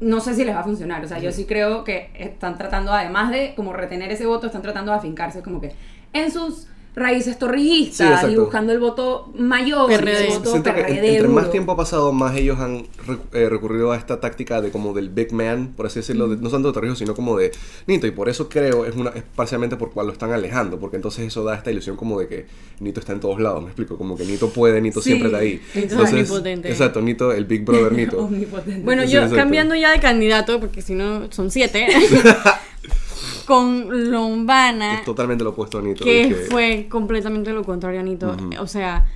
no 0.00 0.18
sé 0.18 0.34
si 0.34 0.44
les 0.44 0.56
va 0.56 0.62
a 0.62 0.64
funcionar. 0.64 1.04
O 1.04 1.06
sea, 1.06 1.20
yo 1.20 1.30
sí 1.30 1.44
creo 1.44 1.84
que 1.84 2.10
están 2.18 2.58
tratando, 2.58 2.92
además 2.92 3.30
de 3.30 3.52
como 3.54 3.72
retener 3.72 4.10
ese 4.10 4.26
voto, 4.26 4.48
están 4.48 4.62
tratando 4.62 4.90
de 4.90 4.98
afincarse 4.98 5.40
como 5.40 5.60
que 5.60 5.70
en 6.12 6.32
sus 6.32 6.66
raíces 6.98 7.34
Sí, 7.34 7.38
torrijistas 7.40 8.30
y 8.30 8.36
buscando 8.36 8.72
el 8.72 8.80
voto 8.80 9.30
mayor, 9.38 9.86
PRD. 9.86 10.28
el 10.28 10.32
voto 10.38 10.50
Siento 10.52 10.74
que 10.74 10.82
PRD 10.82 11.08
en- 11.10 11.14
entre 11.16 11.28
más 11.28 11.50
tiempo 11.50 11.72
ha 11.72 11.76
pasado, 11.76 12.10
más 12.12 12.34
ellos 12.36 12.58
han 12.58 12.86
re- 13.06 13.18
eh, 13.44 13.48
recurrido 13.50 13.92
a 13.92 13.96
esta 13.98 14.18
táctica 14.18 14.62
de 14.62 14.70
como 14.70 14.94
del 14.94 15.10
big 15.10 15.30
man, 15.34 15.74
por 15.76 15.84
así 15.84 15.98
decirlo, 16.00 16.26
de- 16.26 16.38
no 16.38 16.48
tanto 16.48 16.68
de 16.68 16.74
Torrijos, 16.74 16.98
sino 16.98 17.14
como 17.14 17.36
de 17.36 17.52
Nito, 17.86 18.06
y 18.06 18.12
por 18.12 18.30
eso 18.30 18.48
creo, 18.48 18.86
es, 18.86 18.96
una, 18.96 19.10
es 19.10 19.22
parcialmente 19.34 19.76
por 19.76 19.92
cual 19.92 20.06
lo 20.06 20.12
están 20.14 20.32
alejando, 20.32 20.80
porque 20.80 20.96
entonces 20.96 21.26
eso 21.26 21.44
da 21.44 21.54
esta 21.54 21.70
ilusión 21.70 21.96
como 21.96 22.18
de 22.18 22.28
que 22.28 22.46
Nito 22.80 23.00
está 23.00 23.12
en 23.12 23.20
todos 23.20 23.40
lados, 23.40 23.60
me 23.62 23.66
explico, 23.68 23.98
como 23.98 24.16
que 24.16 24.24
Nito 24.24 24.48
puede, 24.48 24.80
Nito 24.80 25.02
Sí, 25.02 25.10
siempre 25.10 25.26
está 25.28 25.38
ahí. 25.38 25.60
Nito 25.74 26.02
es 26.02 26.10
omnipotente. 26.12 26.70
Exacto, 26.70 27.02
Nito, 27.02 27.30
el 27.30 27.44
big 27.44 27.62
brother 27.64 27.92
Nito. 27.92 28.18
Omnipotente. 28.24 28.80
Bueno, 28.82 29.02
Sí, 29.02 29.10
yo 29.10 29.18
exacto. 29.18 29.36
cambiando 29.36 29.74
ya 29.74 29.90
de 29.92 30.00
candidato, 30.00 30.60
porque 30.60 30.80
si 30.80 30.94
no 30.94 31.30
son 31.30 31.50
siete, 31.50 31.86
con 33.46 34.10
Lombana, 34.10 34.94
es 34.94 35.04
totalmente 35.04 35.44
lo 35.44 35.50
opuesto 35.50 35.78
a 35.78 35.82
Nito. 35.82 36.04
que 36.04 36.46
fue 36.50 36.86
completamente 36.90 37.52
lo 37.52 37.64
contrario 37.64 38.00
a 38.00 38.02
Nito. 38.02 38.36
O 38.60 38.66
sea, 38.66 39.06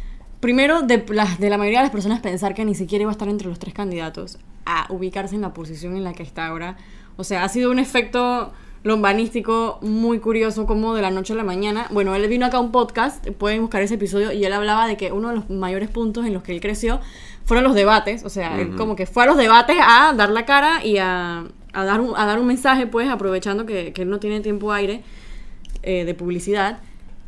primero 0.41 0.83
de, 0.83 1.05
las, 1.11 1.39
de 1.39 1.51
la 1.51 1.59
mayoría 1.59 1.81
de 1.81 1.85
las 1.85 1.93
personas 1.93 2.21
pensar 2.21 2.55
que 2.55 2.65
ni 2.65 2.75
siquiera 2.75 3.03
iba 3.03 3.11
a 3.11 3.13
estar 3.13 3.29
entre 3.29 3.49
los 3.49 3.59
tres 3.59 3.75
candidatos, 3.75 4.39
a 4.67 4.87
ubicarse 4.91 5.35
en 5.35 5.43
la 5.43 5.53
posición 5.53 5.97
en 5.97 6.05
la 6.05 6.13
que 6.13 6.23
está 6.23 6.47
ahora. 6.47 6.77
O 7.17 7.25
sea, 7.25 7.45
ha 7.45 7.49
sido 7.49 7.71
un 7.71 7.79
efecto 7.79 8.53
lombanístico 8.83 9.79
muy 9.83 10.21
curioso 10.21 10.65
como 10.67 10.95
de 10.95 11.03
la 11.03 11.11
noche 11.11 11.35
a 11.35 11.37
la 11.37 11.45
mañana. 11.45 11.87
Bueno, 11.91 12.15
él 12.15 12.27
vino 12.29 12.47
acá 12.47 12.57
a 12.57 12.61
un 12.61 12.73
podcast, 12.73 13.27
pueden 13.33 13.61
buscar 13.61 13.83
ese 13.83 13.95
episodio, 13.95 14.33
y 14.33 14.45
él 14.45 14.53
hablaba 14.53 14.87
de 14.87 14.97
que 14.97 15.13
uno 15.13 15.29
de 15.29 15.37
los 15.37 15.51
mayores 15.51 15.91
puntos 15.91 16.25
en 16.27 16.33
los 16.33 16.43
que 16.43 16.53
él 16.53 16.61
creció 16.61 17.01
fueron 17.45 17.65
los 17.65 17.75
debates. 17.75 18.25
O 18.25 18.31
sea, 18.31 18.59
él 18.61 18.75
como 18.77 18.97
que 18.97 19.07
fue 19.07 19.25
a 19.25 19.27
los 19.27 19.37
debates 19.37 19.77
a 19.81 20.15
dar 20.15 20.31
la 20.31 20.47
cara 20.47 20.85
y 20.85 20.97
a, 20.99 21.45
a 21.73 21.85
dar, 21.85 22.01
un, 22.01 22.15
a 22.17 22.27
dar 22.27 22.39
un 22.39 22.47
mensaje, 22.47 22.87
pues, 22.87 23.09
aprovechando 23.09 23.67
que, 23.67 23.93
que 23.93 24.03
él 24.03 24.11
no 24.11 24.19
tiene 24.19 24.41
tiempo 24.41 24.73
aire 24.73 25.03
eh, 25.83 26.05
de 26.05 26.15
publicidad. 26.15 26.81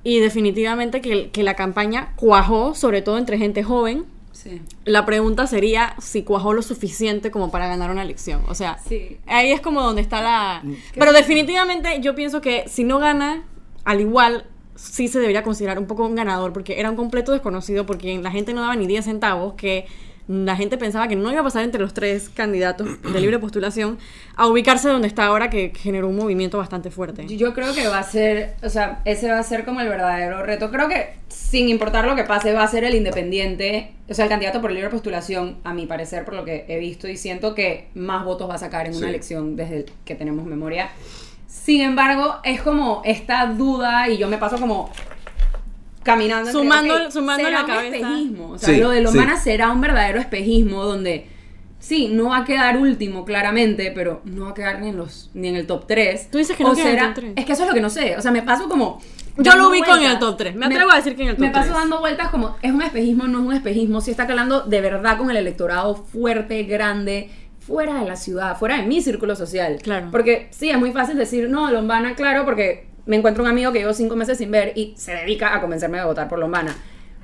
Y 0.05 0.19
definitivamente 0.19 1.01
que, 1.01 1.31
que 1.31 1.43
la 1.43 1.55
campaña 1.55 2.13
cuajó, 2.17 2.75
sobre 2.75 3.03
todo 3.03 3.19
entre 3.19 3.39
gente 3.39 3.63
joven. 3.63 4.05
Sí. 4.33 4.61
La 4.85 5.05
pregunta 5.07 5.47
sería 5.47 5.95
si 6.01 6.23
cuajó 6.25 6.53
lo 6.55 6.63
suficiente 6.63 7.31
como 7.31 7.51
para 7.53 7.69
ganar 7.69 7.91
una 7.91 8.03
elección. 8.03 8.43
O 8.49 8.55
sea, 8.55 8.79
Sí. 8.89 9.19
ahí 9.27 9.53
es 9.53 9.61
como 9.61 9.81
donde 9.83 10.01
está 10.03 10.21
la... 10.23 10.63
Pero 10.95 11.13
definitivamente 11.13 12.01
yo 12.01 12.15
pienso 12.17 12.41
que 12.41 12.65
si 12.67 12.83
no 12.83 12.99
gana, 12.99 13.45
al 13.85 14.01
igual 14.01 14.47
sí 14.75 15.07
se 15.07 15.21
debería 15.21 15.45
considerar 15.45 15.79
un 15.79 15.87
poco 15.87 16.05
un 16.05 16.17
ganador, 16.17 16.53
porque 16.53 16.81
era 16.81 16.91
un 16.91 16.97
completo 16.97 17.31
desconocido, 17.31 17.87
porque 17.87 18.19
la 18.19 18.33
gente 18.33 18.53
no 18.55 18.63
daba 18.63 18.75
ni 18.75 18.87
10 18.89 19.05
centavos, 19.05 19.55
que 19.55 19.87
la 20.33 20.57
gente 20.57 20.79
pensaba 20.79 21.09
que 21.09 21.17
no 21.17 21.31
iba 21.31 21.41
a 21.41 21.45
pasar 21.45 21.63
entre 21.63 21.81
los 21.81 21.93
tres 21.93 22.31
candidatos 22.31 22.89
de 23.03 23.21
libre 23.21 23.39
postulación 23.39 23.99
a 24.35 24.47
ubicarse 24.47 24.89
donde 24.89 25.07
está 25.07 25.27
ahora, 25.27 25.51
que 25.51 25.73
generó 25.77 26.09
un 26.09 26.17
movimiento 26.17 26.57
bastante 26.57 26.91
fuerte. 26.91 27.27
Yo 27.27 27.53
creo 27.53 27.75
que 27.75 27.87
va 27.87 27.99
a 27.99 28.03
ser, 28.03 28.55
o 28.63 28.71
sea, 28.71 29.03
ese 29.05 29.31
va 29.31 29.39
a 29.39 29.43
ser 29.43 29.67
como 29.67 29.81
el 29.81 29.89
verdadero 29.89 30.43
reto. 30.43 30.71
Creo 30.71 30.89
que 30.89 31.17
sin 31.29 31.69
importar 31.69 32.07
lo 32.07 32.17
que 32.17 32.25
pase, 32.25 32.55
va 32.55 32.63
a 32.63 32.69
ser 32.69 32.85
el 32.85 32.95
independiente, 32.95 33.93
o 34.09 34.15
sea, 34.15 34.25
el 34.25 34.31
candidato 34.31 34.63
por 34.63 34.73
libre 34.73 34.89
postulación, 34.89 35.59
a 35.65 35.75
mi 35.75 35.85
parecer, 35.85 36.25
por 36.25 36.35
lo 36.35 36.45
que 36.45 36.65
he 36.67 36.79
visto 36.79 37.09
y 37.09 37.17
siento 37.19 37.55
que 37.55 37.89
más 37.95 38.25
votos 38.25 38.49
va 38.49 38.55
a 38.55 38.59
sacar 38.59 38.87
en 38.87 38.97
una 38.97 39.11
elección 39.11 39.55
desde 39.55 39.87
que 40.07 40.15
tenemos 40.15 40.47
memoria. 40.47 40.91
Sin 41.47 41.83
embargo, 41.83 42.37
es 42.43 42.63
como 42.63 43.03
esta 43.05 43.47
duda 43.47 44.09
y 44.09 44.17
yo 44.17 44.29
me 44.29 44.39
paso 44.39 44.59
como 44.59 44.91
caminando. 46.03 46.49
entre- 46.51 46.63
Sumando- 46.63 46.95
ok, 47.07 47.11
sumando 47.11 47.45
será 47.45 47.59
la 47.59 47.65
un 47.65 47.71
cabeza. 47.71 47.97
espejismo. 47.97 48.51
O 48.51 48.59
sea, 48.59 48.69
Sí, 48.75 48.81
lo 48.81 48.91
de 48.91 48.99
sí. 48.99 49.05
Lombana 49.05 49.37
será 49.37 49.71
un 49.71 49.81
verdadero 49.81 50.19
espejismo 50.21 50.85
donde. 50.85 51.27
Sí, 51.79 52.09
no 52.13 52.29
va 52.29 52.39
a 52.39 52.45
quedar 52.45 52.77
último, 52.77 53.25
claramente, 53.25 53.91
pero 53.93 54.21
no 54.25 54.45
va 54.45 54.51
a 54.53 54.55
quedar 54.55 54.81
ni 54.81 54.91
en 54.91 54.97
los 54.97 55.31
ni 55.35 55.49
en 55.49 55.57
el 55.57 55.67
top 55.67 55.87
3. 55.89 56.31
Tú 56.31 56.39
dices 56.39 56.57
que 56.57 56.63
no 56.63 56.75
queda 56.75 56.91
en 56.91 56.99
el 56.99 57.05
top 57.07 57.15
tres. 57.15 57.33
Es 57.35 57.45
que 57.45 57.53
eso 57.55 57.63
es 57.65 57.69
lo 57.69 57.75
que 57.75 57.81
no 57.81 57.91
sé. 57.91 58.17
O 58.17 58.21
sea, 58.23 58.31
me 58.31 58.43
paso 58.43 58.69
como. 58.69 59.01
Yo 59.39 59.57
lo 59.57 59.69
ubico 59.71 59.87
en 59.87 59.91
vueltas. 59.99 60.13
el 60.13 60.19
top 60.21 60.37
tres. 60.37 60.55
Me 60.55 60.67
atrevo 60.67 60.93
a 60.93 60.97
decir 60.97 61.17
que 61.17 61.23
en 61.23 61.29
el 61.31 61.37
top 61.37 61.45
Me 61.47 61.51
paso 61.51 61.73
dando 61.73 61.99
vueltas 61.99 62.29
como. 62.29 62.57
¿Es 62.63 62.71
un 62.71 62.83
espejismo 62.83 63.27
no 63.27 63.41
es 63.41 63.47
un 63.47 63.53
espejismo? 63.55 64.01
Si 64.01 64.11
está 64.13 64.25
hablando 64.25 64.61
de 64.61 64.81
verdad 64.81 65.17
con 65.19 65.29
el 65.31 65.37
electorado 65.37 65.97
fuerte, 65.97 66.63
grande, 66.65 67.31
fuera 67.59 67.95
de 68.01 68.07
la 68.07 68.15
ciudad, 68.17 68.57
fuera 68.59 68.77
de 68.77 68.83
mi 68.83 69.01
círculo 69.03 69.35
social. 69.35 69.79
Claro. 69.83 70.09
Porque 70.13 70.49
sí, 70.51 70.71
es 70.71 70.79
muy 70.79 70.93
fácil 70.93 71.17
decir, 71.17 71.49
no, 71.49 71.71
Lombana, 71.73 72.15
claro, 72.15 72.45
porque 72.45 72.87
me 73.07 73.17
encuentro 73.17 73.43
un 73.43 73.51
amigo 73.51 73.73
que 73.73 73.81
llevo 73.81 73.93
cinco 73.95 74.17
meses 74.17 74.39
sin 74.39 74.51
ver 74.51 74.73
y 74.77 74.95
se 74.97 75.13
dedica 75.13 75.55
a 75.55 75.61
convencerme 75.61 75.99
de 75.99 76.05
votar 76.05 76.29
por 76.29 76.39
Lombana. 76.39 76.75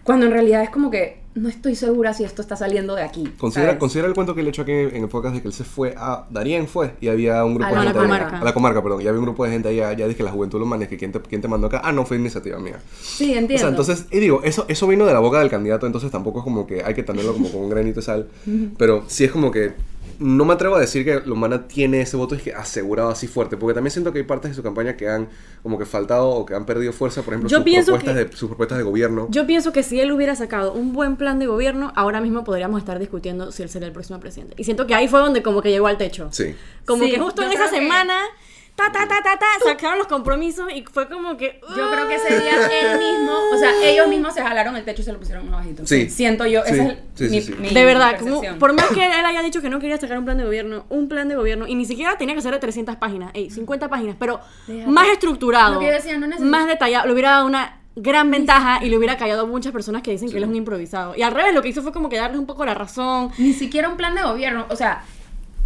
Cuando 0.04 0.24
en 0.24 0.32
realidad 0.32 0.62
es 0.62 0.70
como 0.70 0.90
que 0.90 1.20
no 1.34 1.50
estoy 1.50 1.74
segura 1.76 2.14
si 2.14 2.24
esto 2.24 2.40
está 2.40 2.56
saliendo 2.56 2.94
de 2.96 3.02
aquí. 3.02 3.30
Considera, 3.38 3.78
considera 3.78 4.08
el 4.08 4.14
cuento 4.14 4.34
que 4.34 4.42
le 4.42 4.48
hecho 4.48 4.62
aquí 4.62 4.72
en 4.72 5.02
el 5.02 5.08
podcast 5.08 5.34
de 5.36 5.42
que 5.42 5.48
él 5.48 5.52
se 5.54 5.64
fue 5.64 5.94
a 5.96 6.24
Darien 6.30 6.66
fue 6.66 6.94
y 7.00 7.08
había 7.08 7.44
un 7.44 7.54
grupo 7.54 7.66
A 7.66 7.68
de 7.68 7.74
la 7.76 7.82
gente 7.82 7.98
comarca. 8.00 8.26
allá- 8.28 8.38
a 8.40 8.44
la 8.44 8.54
comarca, 8.54 8.82
perdón, 8.82 9.02
y 9.02 9.06
había 9.06 9.18
un 9.20 9.26
grupo 9.26 9.44
de 9.44 9.50
gente 9.52 9.68
allá, 9.68 9.92
ya 9.92 10.08
dije 10.08 10.22
la 10.22 10.32
juventud 10.32 10.60
humana 10.62 10.88
que 10.88 10.96
quién 10.96 11.12
te, 11.12 11.20
quién 11.20 11.42
te 11.42 11.46
mandó 11.46 11.66
acá, 11.68 11.82
ah 11.84 11.92
no 11.92 12.06
fue 12.06 12.16
iniciativa 12.16 12.58
mía. 12.58 12.80
Sí, 13.00 13.34
entiendo. 13.34 13.54
O 13.56 13.58
sea, 13.58 13.68
entonces, 13.68 14.06
y 14.10 14.18
digo, 14.18 14.40
eso, 14.42 14.64
eso 14.68 14.86
vino 14.88 15.04
de 15.04 15.12
la 15.12 15.20
boca 15.20 15.38
del 15.40 15.50
candidato, 15.50 15.84
entonces 15.86 16.10
tampoco 16.10 16.38
es 16.40 16.44
como 16.44 16.66
que 16.66 16.82
hay 16.82 16.94
que 16.94 17.02
tenerlo 17.02 17.34
como 17.34 17.52
con 17.52 17.60
un 17.60 17.68
granito 17.70 17.96
de 18.00 18.06
sal, 18.06 18.28
pero 18.78 19.04
sí 19.06 19.24
es 19.24 19.30
como 19.30 19.50
que 19.52 19.74
no 20.18 20.44
me 20.44 20.54
atrevo 20.54 20.74
a 20.76 20.80
decir 20.80 21.04
que 21.04 21.20
Lomana 21.24 21.68
tiene 21.68 22.00
ese 22.00 22.16
voto 22.16 22.34
es 22.34 22.42
que 22.42 22.52
asegurado 22.52 23.08
así 23.10 23.26
fuerte, 23.28 23.56
porque 23.56 23.74
también 23.74 23.90
siento 23.92 24.12
que 24.12 24.18
hay 24.18 24.24
partes 24.24 24.50
de 24.50 24.54
su 24.54 24.62
campaña 24.62 24.96
que 24.96 25.08
han 25.08 25.28
como 25.62 25.78
que 25.78 25.86
faltado 25.86 26.28
o 26.30 26.44
que 26.46 26.54
han 26.54 26.66
perdido 26.66 26.92
fuerza, 26.92 27.22
por 27.22 27.34
ejemplo, 27.34 27.48
Yo 27.48 27.58
sus, 27.58 27.64
pienso 27.64 27.92
propuestas 27.92 28.14
que- 28.24 28.30
de, 28.30 28.36
sus 28.36 28.48
propuestas 28.48 28.78
de 28.78 28.84
gobierno. 28.84 29.28
Yo 29.30 29.46
pienso 29.46 29.72
que 29.72 29.82
si 29.82 30.00
él 30.00 30.10
hubiera 30.12 30.34
sacado 30.34 30.72
un 30.72 30.92
buen 30.92 31.16
plan 31.16 31.38
de 31.38 31.46
gobierno, 31.46 31.92
ahora 31.94 32.20
mismo 32.20 32.44
podríamos 32.44 32.80
estar 32.80 32.98
discutiendo 32.98 33.52
si 33.52 33.62
él 33.62 33.68
sería 33.68 33.86
el 33.88 33.92
próximo 33.94 34.18
presidente. 34.20 34.54
Y 34.58 34.64
siento 34.64 34.86
que 34.86 34.94
ahí 34.94 35.08
fue 35.08 35.20
donde 35.20 35.42
como 35.42 35.62
que 35.62 35.70
llegó 35.70 35.86
al 35.86 35.98
techo. 35.98 36.28
Sí. 36.32 36.54
Como 36.84 37.04
Sí, 37.04 37.10
que 37.12 37.18
justo 37.18 37.42
en 37.42 37.52
esa 37.52 37.64
que- 37.70 37.76
semana, 37.76 38.18
ta, 38.78 38.92
ta, 38.92 39.08
ta, 39.08 39.20
ta, 39.24 39.36
ta, 39.36 39.46
sacaron 39.64 39.98
los 39.98 40.06
compromisos 40.06 40.70
y 40.72 40.84
fue 40.84 41.08
como 41.08 41.36
que... 41.36 41.60
Yo 41.76 41.90
creo 41.90 42.06
que 42.06 42.14
ese 42.14 42.38
día 42.40 42.52
él 42.92 42.98
mismo, 42.98 43.32
o 43.52 43.58
sea, 43.58 43.72
ellos 43.82 44.06
mismos 44.06 44.32
se 44.34 44.40
jalaron 44.42 44.76
el 44.76 44.84
techo 44.84 45.02
y 45.02 45.04
se 45.04 45.12
lo 45.12 45.18
pusieron 45.18 45.50
más 45.50 45.60
bajito. 45.60 45.84
Sí. 45.84 46.08
Siento 46.08 46.46
yo, 46.46 46.62
Sí, 46.64 46.72
esa 46.74 46.82
es 46.84 46.98
sí, 47.16 47.24
mi, 47.24 47.28
sí, 47.28 47.52
sí. 47.52 47.54
mi 47.58 47.70
De 47.70 47.84
verdad, 47.84 48.18
como- 48.20 48.40
por 48.60 48.72
más 48.74 48.86
que 48.86 49.04
él 49.04 49.12
haya 49.26 49.42
dicho 49.42 49.60
que 49.60 49.68
no 49.68 49.80
quería 49.80 49.98
sacar 49.98 50.16
un 50.18 50.24
plan 50.24 50.38
de 50.38 50.44
gobierno, 50.44 50.86
un 50.90 51.08
plan 51.08 51.28
de 51.28 51.34
gobierno, 51.34 51.66
y 51.66 51.74
ni 51.74 51.84
siquiera 51.86 52.16
tenía 52.16 52.36
que 52.36 52.40
ser 52.42 52.52
de 52.52 52.60
300 52.60 52.94
páginas, 52.96 53.32
ey, 53.34 53.50
50 53.50 53.88
páginas, 53.88 54.14
pero 54.16 54.40
Déjate. 54.68 54.90
más 54.92 55.08
estructurado, 55.08 55.74
Lo 55.74 55.80
que 55.80 55.86
yo 55.86 55.92
decía, 55.92 56.16
no 56.16 56.28
más 56.38 56.68
detallado, 56.68 57.06
le 57.08 57.12
hubiera 57.14 57.30
dado 57.32 57.46
una 57.46 57.80
gran 57.96 58.30
ventaja 58.30 58.78
y 58.84 58.90
le 58.90 58.96
hubiera 58.96 59.16
callado 59.16 59.42
a 59.42 59.46
muchas 59.46 59.72
personas 59.72 60.02
que 60.02 60.12
dicen 60.12 60.30
que 60.30 60.36
él 60.36 60.44
es 60.44 60.48
un 60.48 60.54
improvisado. 60.54 61.16
Y 61.16 61.22
al 61.22 61.32
revés, 61.34 61.52
lo 61.52 61.62
que 61.62 61.68
hizo 61.70 61.82
fue 61.82 61.92
como 61.92 62.08
que 62.08 62.16
darles 62.16 62.38
un 62.38 62.46
poco 62.46 62.64
la 62.64 62.74
razón. 62.74 63.32
Ni 63.38 63.52
siquiera 63.52 63.88
un 63.88 63.96
plan 63.96 64.14
de 64.14 64.22
gobierno. 64.22 64.66
O 64.70 64.76
sea, 64.76 65.02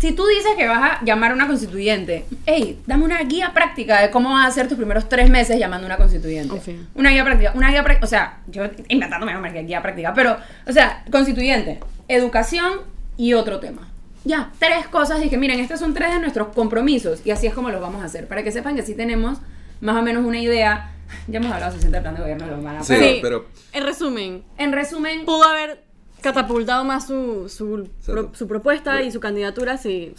si 0.03 0.11
tú 0.11 0.27
dices 0.27 0.51
que 0.57 0.67
vas 0.67 0.83
a 1.01 1.05
llamar 1.05 1.31
a 1.31 1.35
una 1.35 1.47
constituyente, 1.47 2.25
hey, 2.45 2.83
dame 2.89 3.05
una 3.05 3.21
guía 3.23 3.53
práctica 3.55 4.03
de 4.03 4.11
cómo 4.11 4.31
vas 4.31 4.47
a 4.47 4.49
hacer 4.49 4.67
tus 4.67 4.77
primeros 4.77 5.09
tres 5.09 5.31
meses 5.31 5.61
llamando 5.61 5.87
a 5.87 5.91
una 5.91 5.97
constituyente. 5.97 6.61
Una 6.97 7.11
guía 7.11 7.23
práctica, 7.25 7.53
una 7.55 7.71
guía 7.71 7.85
práctica, 7.85 8.05
o 8.05 8.09
sea, 8.09 8.39
yo 8.49 8.65
inventándome 8.89 9.37
una 9.39 9.49
guía 9.51 9.81
práctica, 9.81 10.13
pero, 10.13 10.37
o 10.67 10.73
sea, 10.73 11.05
constituyente, 11.13 11.79
educación 12.09 12.81
y 13.17 13.35
otro 13.35 13.61
tema. 13.61 13.89
Ya, 14.25 14.51
tres 14.59 14.89
cosas. 14.89 15.21
Dije, 15.21 15.37
miren, 15.39 15.61
estos 15.61 15.79
son 15.79 15.95
tres 15.95 16.13
de 16.13 16.19
nuestros 16.19 16.49
compromisos 16.49 17.25
y 17.25 17.31
así 17.31 17.47
es 17.47 17.55
como 17.55 17.71
los 17.71 17.81
vamos 17.81 18.03
a 18.03 18.07
hacer. 18.07 18.27
Para 18.27 18.43
que 18.43 18.51
sepan 18.51 18.75
que 18.75 18.83
sí 18.83 18.95
tenemos 18.97 19.39
más 19.81 19.95
o 19.97 20.03
menos 20.03 20.25
una 20.25 20.41
idea. 20.41 20.91
Ya 21.29 21.39
hemos 21.39 21.53
hablado 21.53 21.71
suficiente 21.71 21.97
del 21.97 22.03
plan 22.03 22.15
de 22.17 22.23
gobierno, 22.23 22.47
lo 22.49 22.61
van 22.61 22.77
a 22.79 22.83
Sí, 22.83 22.95
pero- 22.99 23.21
pero 23.23 23.47
En 23.73 23.85
resumen, 23.85 24.43
En 24.59 24.73
resumen, 24.73 25.25
pudo 25.27 25.45
haber 25.45 25.85
catapultado 26.23 26.85
más 26.85 27.07
su, 27.07 27.49
su, 27.49 27.89
pro- 28.07 28.31
su 28.35 28.49
propuesta 28.49 29.03
y 29.03 29.11
su 29.13 29.21
candidatura 29.21 29.77
si, 29.77 30.15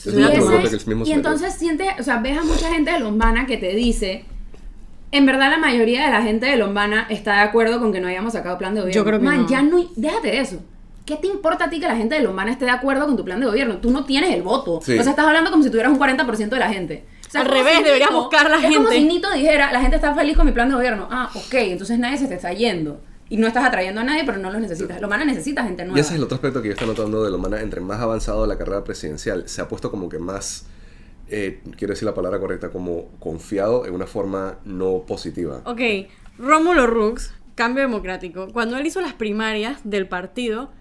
Y, 1.05 1.11
entonces 1.11 1.53
siente, 1.55 1.87
o 1.99 2.03
sea, 2.03 2.17
ves 2.19 2.37
a 2.37 2.43
mucha 2.43 2.69
gente 2.71 2.91
de 2.91 2.99
Lombana 2.99 3.45
que 3.45 3.57
te 3.57 3.73
dice, 3.75 4.25
en 5.11 5.25
verdad 5.25 5.49
la 5.49 5.57
mayoría 5.57 6.05
de 6.05 6.11
la 6.11 6.21
gente 6.21 6.45
de 6.45 6.55
Lombana 6.57 7.07
está 7.09 7.33
de 7.35 7.39
acuerdo 7.41 7.79
con 7.79 7.91
que 7.91 7.99
no 7.99 8.07
hayamos 8.07 8.33
sacado 8.33 8.57
plan 8.57 8.73
de 8.75 8.81
gobierno. 8.81 9.01
Yo 9.01 9.05
creo 9.05 9.19
que 9.19 9.25
Man, 9.25 9.41
no. 9.43 9.49
ya 9.49 9.61
no, 9.61 9.83
déjate 9.95 10.27
de 10.27 10.39
eso. 10.39 10.59
¿Qué 11.05 11.17
te 11.17 11.27
importa 11.27 11.65
a 11.65 11.69
ti 11.69 11.79
que 11.81 11.87
la 11.87 11.97
gente 11.97 12.15
de 12.15 12.21
Lombana 12.21 12.51
esté 12.51 12.63
de 12.65 12.71
acuerdo 12.71 13.05
con 13.05 13.17
tu 13.17 13.25
plan 13.25 13.39
de 13.39 13.45
gobierno? 13.45 13.77
Tú 13.77 13.91
no 13.91 14.05
tienes 14.05 14.31
el 14.33 14.41
voto. 14.41 14.79
Sí. 14.81 14.97
O 14.97 15.03
sea, 15.03 15.11
estás 15.11 15.25
hablando 15.27 15.51
como 15.51 15.61
si 15.63 15.69
tuvieras 15.69 15.91
un 15.91 15.99
40% 15.99 16.49
de 16.49 16.59
la 16.59 16.69
gente. 16.71 17.03
O 17.27 17.31
sea, 17.33 17.41
Al 17.41 17.47
revés, 17.47 17.83
deberías 17.83 18.11
buscar 18.11 18.49
la 18.49 18.57
es 18.57 18.63
como 18.63 18.87
gente. 18.87 18.91
si 18.93 19.03
Nito 19.03 19.29
dijera, 19.33 19.73
la 19.73 19.81
gente 19.81 19.97
está 19.97 20.15
feliz 20.15 20.37
con 20.37 20.45
mi 20.45 20.53
plan 20.53 20.69
de 20.69 20.75
gobierno. 20.75 21.07
Ah, 21.11 21.29
ok, 21.33 21.53
entonces 21.55 21.99
nadie 21.99 22.17
se 22.17 22.27
te 22.27 22.35
está 22.35 22.53
yendo. 22.53 23.01
Y 23.29 23.37
no 23.37 23.47
estás 23.47 23.65
atrayendo 23.65 24.01
a 24.01 24.03
nadie, 24.03 24.23
pero 24.25 24.37
no 24.37 24.51
los 24.51 24.61
necesitas. 24.61 25.01
Lombana 25.01 25.25
necesita 25.25 25.63
gente 25.63 25.83
nueva. 25.83 25.97
Y 25.97 26.01
ese 26.01 26.11
es 26.11 26.17
el 26.17 26.23
otro 26.23 26.35
aspecto 26.35 26.61
que 26.61 26.67
yo 26.67 26.73
estoy 26.73 26.87
notando 26.87 27.23
de 27.23 27.31
Lomana, 27.31 27.61
entre 27.61 27.81
más 27.81 27.99
avanzado 27.99 28.45
la 28.45 28.57
carrera 28.57 28.83
presidencial, 28.83 29.47
se 29.47 29.61
ha 29.61 29.67
puesto 29.67 29.89
como 29.89 30.09
que 30.09 30.19
más, 30.19 30.67
eh, 31.29 31.61
quiero 31.77 31.93
decir 31.93 32.05
la 32.05 32.13
palabra 32.13 32.39
correcta, 32.39 32.69
como 32.69 33.07
confiado 33.19 33.85
en 33.85 33.93
una 33.93 34.07
forma 34.07 34.59
no 34.65 35.03
positiva. 35.07 35.61
Ok, 35.65 35.81
Rómulo 36.37 36.85
Rux, 36.85 37.33
Cambio 37.55 37.83
Democrático, 37.83 38.47
cuando 38.51 38.77
él 38.77 38.85
hizo 38.85 39.01
las 39.01 39.13
primarias 39.13 39.79
del 39.83 40.07
partido, 40.07 40.71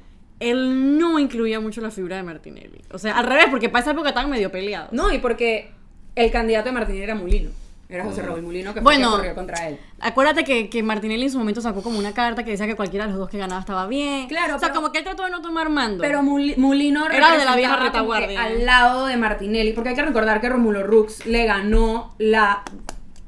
él 0.40 0.98
no 0.98 1.18
incluía 1.18 1.60
mucho 1.60 1.80
la 1.80 1.90
figura 1.90 2.16
de 2.16 2.24
Martinelli. 2.24 2.82
O 2.90 2.98
sea, 2.98 3.16
al 3.18 3.26
revés, 3.26 3.46
porque 3.50 3.68
para 3.68 3.82
esa 3.82 3.92
época 3.92 4.08
estaban 4.08 4.30
medio 4.30 4.50
peleados. 4.50 4.92
No, 4.92 5.12
y 5.12 5.18
porque 5.18 5.70
el 6.16 6.30
candidato 6.30 6.68
de 6.68 6.72
Martín 6.72 6.96
era 6.96 7.14
Mulino. 7.14 7.50
Era 7.96 8.04
José 8.04 8.22
Raúl 8.22 8.42
Mulino 8.42 8.72
que 8.74 8.80
fue 8.80 8.96
Bueno. 8.96 9.20
que 9.20 9.34
contra 9.34 9.68
él. 9.68 9.78
Acuérdate 10.00 10.44
que, 10.44 10.68
que 10.70 10.82
Martinelli 10.82 11.24
en 11.24 11.30
su 11.30 11.38
momento 11.38 11.60
sacó 11.60 11.82
como 11.82 11.98
una 11.98 12.12
carta 12.12 12.44
que 12.44 12.50
decía 12.52 12.66
que 12.66 12.74
cualquiera 12.76 13.04
de 13.06 13.10
los 13.12 13.18
dos 13.20 13.28
que 13.28 13.38
ganaba 13.38 13.60
estaba 13.60 13.86
bien. 13.86 14.28
Claro, 14.28 14.56
O 14.56 14.58
sea, 14.58 14.68
pero- 14.68 14.80
como 14.80 14.92
que 14.92 14.98
él 14.98 15.04
trató 15.04 15.24
de 15.24 15.30
no 15.30 15.42
tomar 15.42 15.68
mando. 15.68 16.00
Pero 16.02 16.22
Muli- 16.22 16.56
Mulino 16.56 17.06
Era 17.10 17.36
de 17.36 17.44
la 17.44 17.56
vieja 17.56 17.76
retaguardia. 17.76 18.42
al 18.42 18.64
lado 18.64 19.06
de 19.06 19.16
Martinelli, 19.16 19.72
porque 19.72 19.90
hay 19.90 19.94
que 19.94 20.02
recordar 20.02 20.40
que 20.40 20.48
Romulo 20.48 20.82
Rux 20.82 21.26
le 21.26 21.44
ganó 21.46 22.14
la 22.18 22.62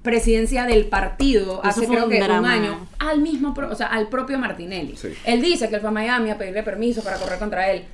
presidencia 0.02 0.66
del 0.66 0.86
partido 0.86 1.60
Eso 1.62 1.68
hace 1.68 1.86
creo 1.86 2.04
un 2.04 2.10
que 2.10 2.20
drama. 2.20 2.40
un 2.40 2.46
año 2.46 2.86
al 2.98 3.20
mismo, 3.20 3.54
pro- 3.54 3.70
o 3.70 3.74
sea, 3.74 3.86
al 3.86 4.08
propio 4.08 4.38
Martinelli. 4.38 4.96
Sí. 4.96 5.08
Él 5.24 5.40
dice 5.40 5.68
que 5.68 5.76
él 5.76 5.80
fue 5.80 5.88
a 5.88 5.92
Miami 5.92 6.30
a 6.30 6.36
pedirle 6.38 6.62
permiso 6.62 7.02
para 7.02 7.16
correr 7.16 7.38
contra 7.38 7.70
él. 7.70 7.84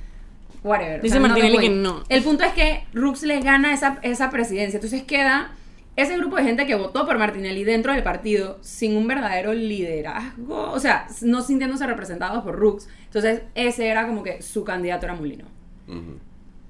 Whatever. 0.63 1.01
Dice 1.01 1.19
Martinelli 1.19 1.57
que 1.57 1.69
no. 1.69 2.03
El 2.09 2.21
punto 2.21 2.43
es 2.43 2.51
que 2.53 2.83
Rux 2.93 3.23
le 3.23 3.39
gana 3.39 3.73
esa, 3.73 3.97
esa 4.03 4.29
presidencia. 4.29 4.77
Entonces 4.77 5.03
queda 5.03 5.51
ese 5.95 6.17
grupo 6.17 6.37
de 6.37 6.43
gente 6.43 6.65
que 6.65 6.75
votó 6.75 7.05
por 7.05 7.17
Martinelli 7.17 7.63
dentro 7.63 7.93
del 7.93 8.03
partido 8.03 8.57
sin 8.61 8.95
un 8.95 9.07
verdadero 9.07 9.53
liderazgo. 9.53 10.71
O 10.71 10.79
sea, 10.79 11.07
no 11.21 11.41
sintiéndose 11.41 11.85
representados 11.85 12.43
por 12.43 12.55
Rux. 12.55 12.87
Entonces 13.05 13.41
ese 13.55 13.87
era 13.87 14.07
como 14.07 14.23
que 14.23 14.41
su 14.41 14.63
candidato 14.63 15.05
era 15.05 15.15
Mulino. 15.15 15.45
Ujú. 15.87 16.17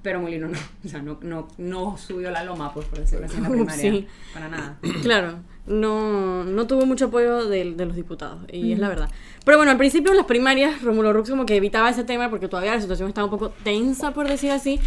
Pero 0.02 0.20
Molino 0.20 0.48
no, 0.48 0.58
o 0.84 0.88
sea, 0.88 1.00
no, 1.00 1.18
no, 1.22 1.46
no 1.58 1.96
subió 1.96 2.30
la 2.30 2.42
loma, 2.42 2.74
pues, 2.74 2.86
por 2.86 2.98
decirlo 2.98 3.26
así, 3.26 3.36
en 3.36 3.42
la 3.44 3.48
primaria. 3.50 3.80
sí. 3.80 4.06
Para 4.34 4.48
nada. 4.48 4.78
Claro, 5.02 5.38
no, 5.64 6.42
no 6.42 6.66
tuvo 6.66 6.86
mucho 6.86 7.04
apoyo 7.06 7.46
de, 7.48 7.74
de 7.74 7.86
los 7.86 7.94
diputados, 7.94 8.40
y 8.50 8.72
es 8.72 8.80
la 8.80 8.88
verdad. 8.88 9.08
Pero 9.44 9.58
bueno, 9.58 9.70
al 9.70 9.78
principio 9.78 10.10
en 10.10 10.16
las 10.16 10.26
primarias, 10.26 10.82
Romulo 10.82 11.12
Rux 11.12 11.30
como 11.30 11.46
que 11.46 11.54
evitaba 11.54 11.88
ese 11.88 12.02
tema 12.02 12.30
porque 12.30 12.48
todavía 12.48 12.74
la 12.74 12.80
situación 12.80 13.08
estaba 13.08 13.26
un 13.26 13.30
poco 13.30 13.50
tensa, 13.62 14.12
por 14.12 14.28
decir 14.28 14.50
así. 14.50 14.80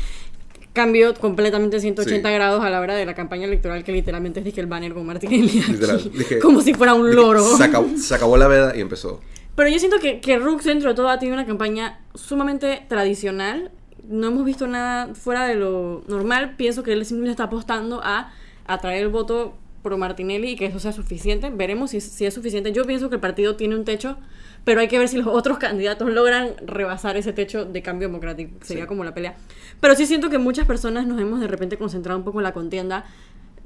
Cambió 0.75 1.13
completamente 1.15 1.79
180 1.79 2.29
Sí. 2.29 2.35
grados 2.35 2.63
a 2.63 2.69
la 2.69 2.79
hora 2.81 2.93
de 2.95 3.05
la 3.05 3.15
campaña 3.15 3.45
electoral, 3.45 3.83
que 3.83 3.91
literalmente 3.91 4.41
es 4.41 4.45
dije, 4.45 4.61
el 4.61 4.67
banner 4.67 4.93
con 4.93 5.05
Martinelli. 5.07 5.59
aquí, 5.61 5.71
Literal, 5.71 6.11
dije- 6.11 6.39
como 6.39 6.61
si 6.61 6.73
fuera 6.75 6.93
un 6.93 7.05
Dije, 7.09 7.15
loro. 7.15 7.41
Se 7.57 7.63
acabó, 7.63 7.87
se 7.97 8.13
acabó 8.13 8.37
la 8.37 8.47
veda 8.47 8.75
y 8.77 8.81
empezó. 8.81 9.21
Pero 9.55 9.69
yo 9.69 9.79
siento 9.79 9.99
que, 9.99 10.19
que 10.19 10.37
Rux 10.37 10.65
dentro 10.65 10.89
de 10.89 10.95
todo 10.95 11.07
ha 11.09 11.17
tenido 11.17 11.33
una 11.35 11.45
campaña 11.47 12.01
sumamente 12.13 12.83
tradicional. 12.89 13.71
No 14.07 14.27
hemos 14.27 14.43
visto 14.45 14.67
nada 14.67 15.15
fuera 15.15 15.47
de 15.47 15.55
lo 15.55 16.03
normal. 16.07 16.55
Pienso 16.57 16.83
que 16.83 16.91
él 16.93 17.05
simplemente 17.05 17.31
está 17.31 17.45
apostando 17.45 18.01
a 18.03 18.31
atraer 18.67 19.03
el 19.03 19.07
voto 19.09 19.55
pro 19.81 19.97
Martinelli 19.97 20.49
y 20.49 20.55
que 20.57 20.65
eso 20.65 20.79
sea 20.79 20.91
suficiente. 20.91 21.49
Veremos 21.51 21.91
si, 21.91 22.01
si 22.01 22.25
es 22.25 22.33
suficiente. 22.33 22.73
Yo 22.73 22.83
pienso 22.83 23.07
que 23.09 23.15
el 23.15 23.21
partido 23.21 23.55
tiene 23.55 23.75
un 23.75 23.85
techo, 23.85 24.17
pero 24.65 24.81
hay 24.81 24.87
que 24.89 24.99
ver 24.99 25.07
si 25.07 25.15
los 25.17 25.27
otros 25.27 25.57
candidatos 25.57 26.09
logran 26.09 26.49
rebasar 26.65 27.15
ese 27.15 27.31
techo 27.31 27.63
de 27.65 27.81
cambio 27.81 28.09
democrático. 28.09 28.51
Sería 28.61 28.83
Sí. 28.83 28.87
como 28.87 29.03
la 29.05 29.13
pelea. 29.13 29.35
Pero 29.79 29.95
sí 29.95 30.05
siento 30.05 30.29
que 30.29 30.37
muchas 30.39 30.65
personas 30.67 31.07
nos 31.07 31.21
hemos 31.21 31.39
de 31.39 31.47
repente 31.47 31.77
concentrado 31.77 32.19
un 32.19 32.25
poco 32.25 32.39
en 32.39 32.43
la 32.43 32.51
contienda 32.53 33.05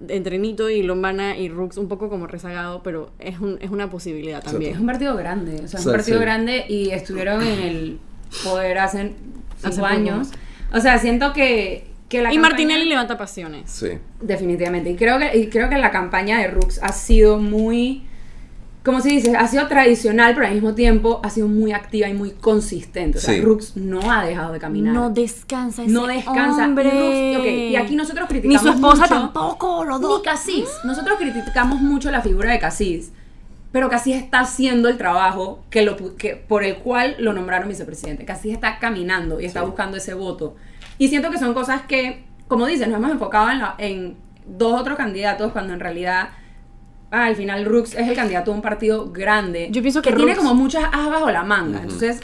entre 0.08 0.38
Nito 0.38 0.70
y 0.70 0.82
Lombana 0.84 1.38
y 1.38 1.50
Rux 1.50 1.76
un 1.78 1.88
poco 1.90 2.10
como 2.10 2.26
rezagado, 2.28 2.84
pero 2.84 3.12
es, 3.20 3.40
un, 3.40 3.58
es 3.62 3.70
una 3.70 3.90
posibilidad 3.90 4.42
también. 4.44 4.74
Es 4.76 4.80
un 4.80 4.86
partido 4.86 5.16
grande, 5.18 5.62
o 5.64 5.68
sea, 5.68 5.80
es 5.80 5.86
un 5.86 5.92
partido 5.92 6.18
sí. 6.20 6.24
grande 6.24 6.66
y 6.70 6.90
estuvieron 6.92 7.42
en 7.42 7.60
el 7.60 8.00
poder 8.44 8.78
hace 8.78 9.00
Hace 9.02 9.14
cinco 9.62 9.76
poco. 9.78 9.86
años. 9.88 10.30
O 10.74 10.80
sea, 10.80 11.00
siento 11.00 11.34
que, 11.34 11.88
que 12.08 12.22
la 12.22 12.32
Y 12.32 12.36
campaña- 12.36 12.42
Martinelli 12.50 12.86
levanta 12.88 13.18
pasiones. 13.18 13.70
Sí. 13.70 13.90
Definitivamente. 14.22 14.90
Y 14.90 14.96
creo 14.96 15.20
que, 15.20 15.38
y 15.38 15.48
creo 15.50 15.70
que 15.70 15.78
la 15.78 15.92
campaña 15.92 16.40
de 16.40 16.48
Rux 16.48 16.80
ha 16.82 16.94
sido 16.94 17.38
muy, 17.40 18.06
como 18.90 19.02
se 19.02 19.10
dice, 19.10 19.36
ha 19.38 19.48
sido 19.48 19.68
tradicional, 19.68 20.34
pero 20.34 20.48
al 20.48 20.54
mismo 20.54 20.74
tiempo 20.76 21.20
ha 21.24 21.30
sido 21.30 21.48
muy 21.48 21.72
activa 21.72 22.08
y 22.08 22.14
muy 22.14 22.32
consistente. 22.32 23.18
O 23.18 23.22
sea, 23.22 23.34
Sí. 23.36 23.42
Rux 23.42 23.78
no 23.78 24.12
ha 24.12 24.26
dejado 24.26 24.52
de 24.54 24.60
caminar. 24.60 24.94
No 24.94 25.10
descansa 25.12 25.84
ese 25.84 25.92
No 25.92 26.08
descansa. 26.08 26.66
hombre. 26.66 26.90
Y 26.90 27.36
Rux- 27.36 27.40
ok, 27.40 27.46
y 27.72 27.76
aquí 27.76 27.96
nosotros 27.96 28.28
Ni 28.30 28.40
criticamos 28.40 28.62
su 28.64 28.70
esposa 28.70 29.02
mucho- 29.04 29.14
tampoco, 29.16 29.86
los 29.86 30.00
Ni 30.00 30.06
dos. 30.08 30.22
Casís. 30.24 30.68
Nosotros 30.84 31.18
criticamos 31.20 31.82
mucho 31.82 32.10
la 32.12 32.22
figura 32.22 32.52
de 32.52 32.60
Casís. 32.60 33.12
pero 33.72 33.88
Cassis 33.88 34.16
está 34.16 34.40
haciendo 34.40 34.90
el 34.90 34.98
trabajo 34.98 35.64
que 35.70 35.84
lo, 35.84 35.96
pu- 35.96 36.16
que, 36.16 36.36
por 36.36 36.64
el 36.64 36.78
cual 36.78 37.16
lo 37.20 37.34
nombraron 37.34 37.70
vicepresidente. 37.70 38.26
Cassis 38.26 38.52
está 38.54 38.80
caminando 38.80 39.40
y 39.40 39.46
está 39.46 39.60
Sí. 39.60 39.66
buscando 39.68 39.96
ese 39.98 40.16
voto. 40.16 40.56
Y 40.98 41.10
siento 41.10 41.30
que 41.30 41.38
son 41.38 41.54
cosas 41.54 41.84
que, 41.84 42.24
como 42.48 42.66
dices, 42.66 42.88
nos 42.88 42.98
hemos 42.98 43.12
enfocado 43.12 43.52
en, 43.52 43.60
la- 43.60 43.76
en 43.78 44.18
dos 44.48 44.82
otros 44.82 44.98
candidatos 44.98 45.52
cuando 45.52 45.74
en 45.76 45.80
realidad... 45.80 46.30
ah, 47.12 47.26
al 47.26 47.36
final 47.36 47.66
Rux 47.66 47.96
es 47.96 48.08
el 48.08 48.16
candidato 48.16 48.52
de 48.52 48.56
un 48.56 48.62
partido 48.62 49.12
grande. 49.12 49.68
Yo 49.72 49.82
pienso 49.82 50.02
que 50.02 50.12
tiene 50.14 50.34
Rux- 50.34 50.38
como 50.38 50.54
muchas 50.56 50.86
as 50.92 51.10
bajo 51.10 51.30
la 51.32 51.44
manga. 51.44 51.82
Entonces, 51.82 52.20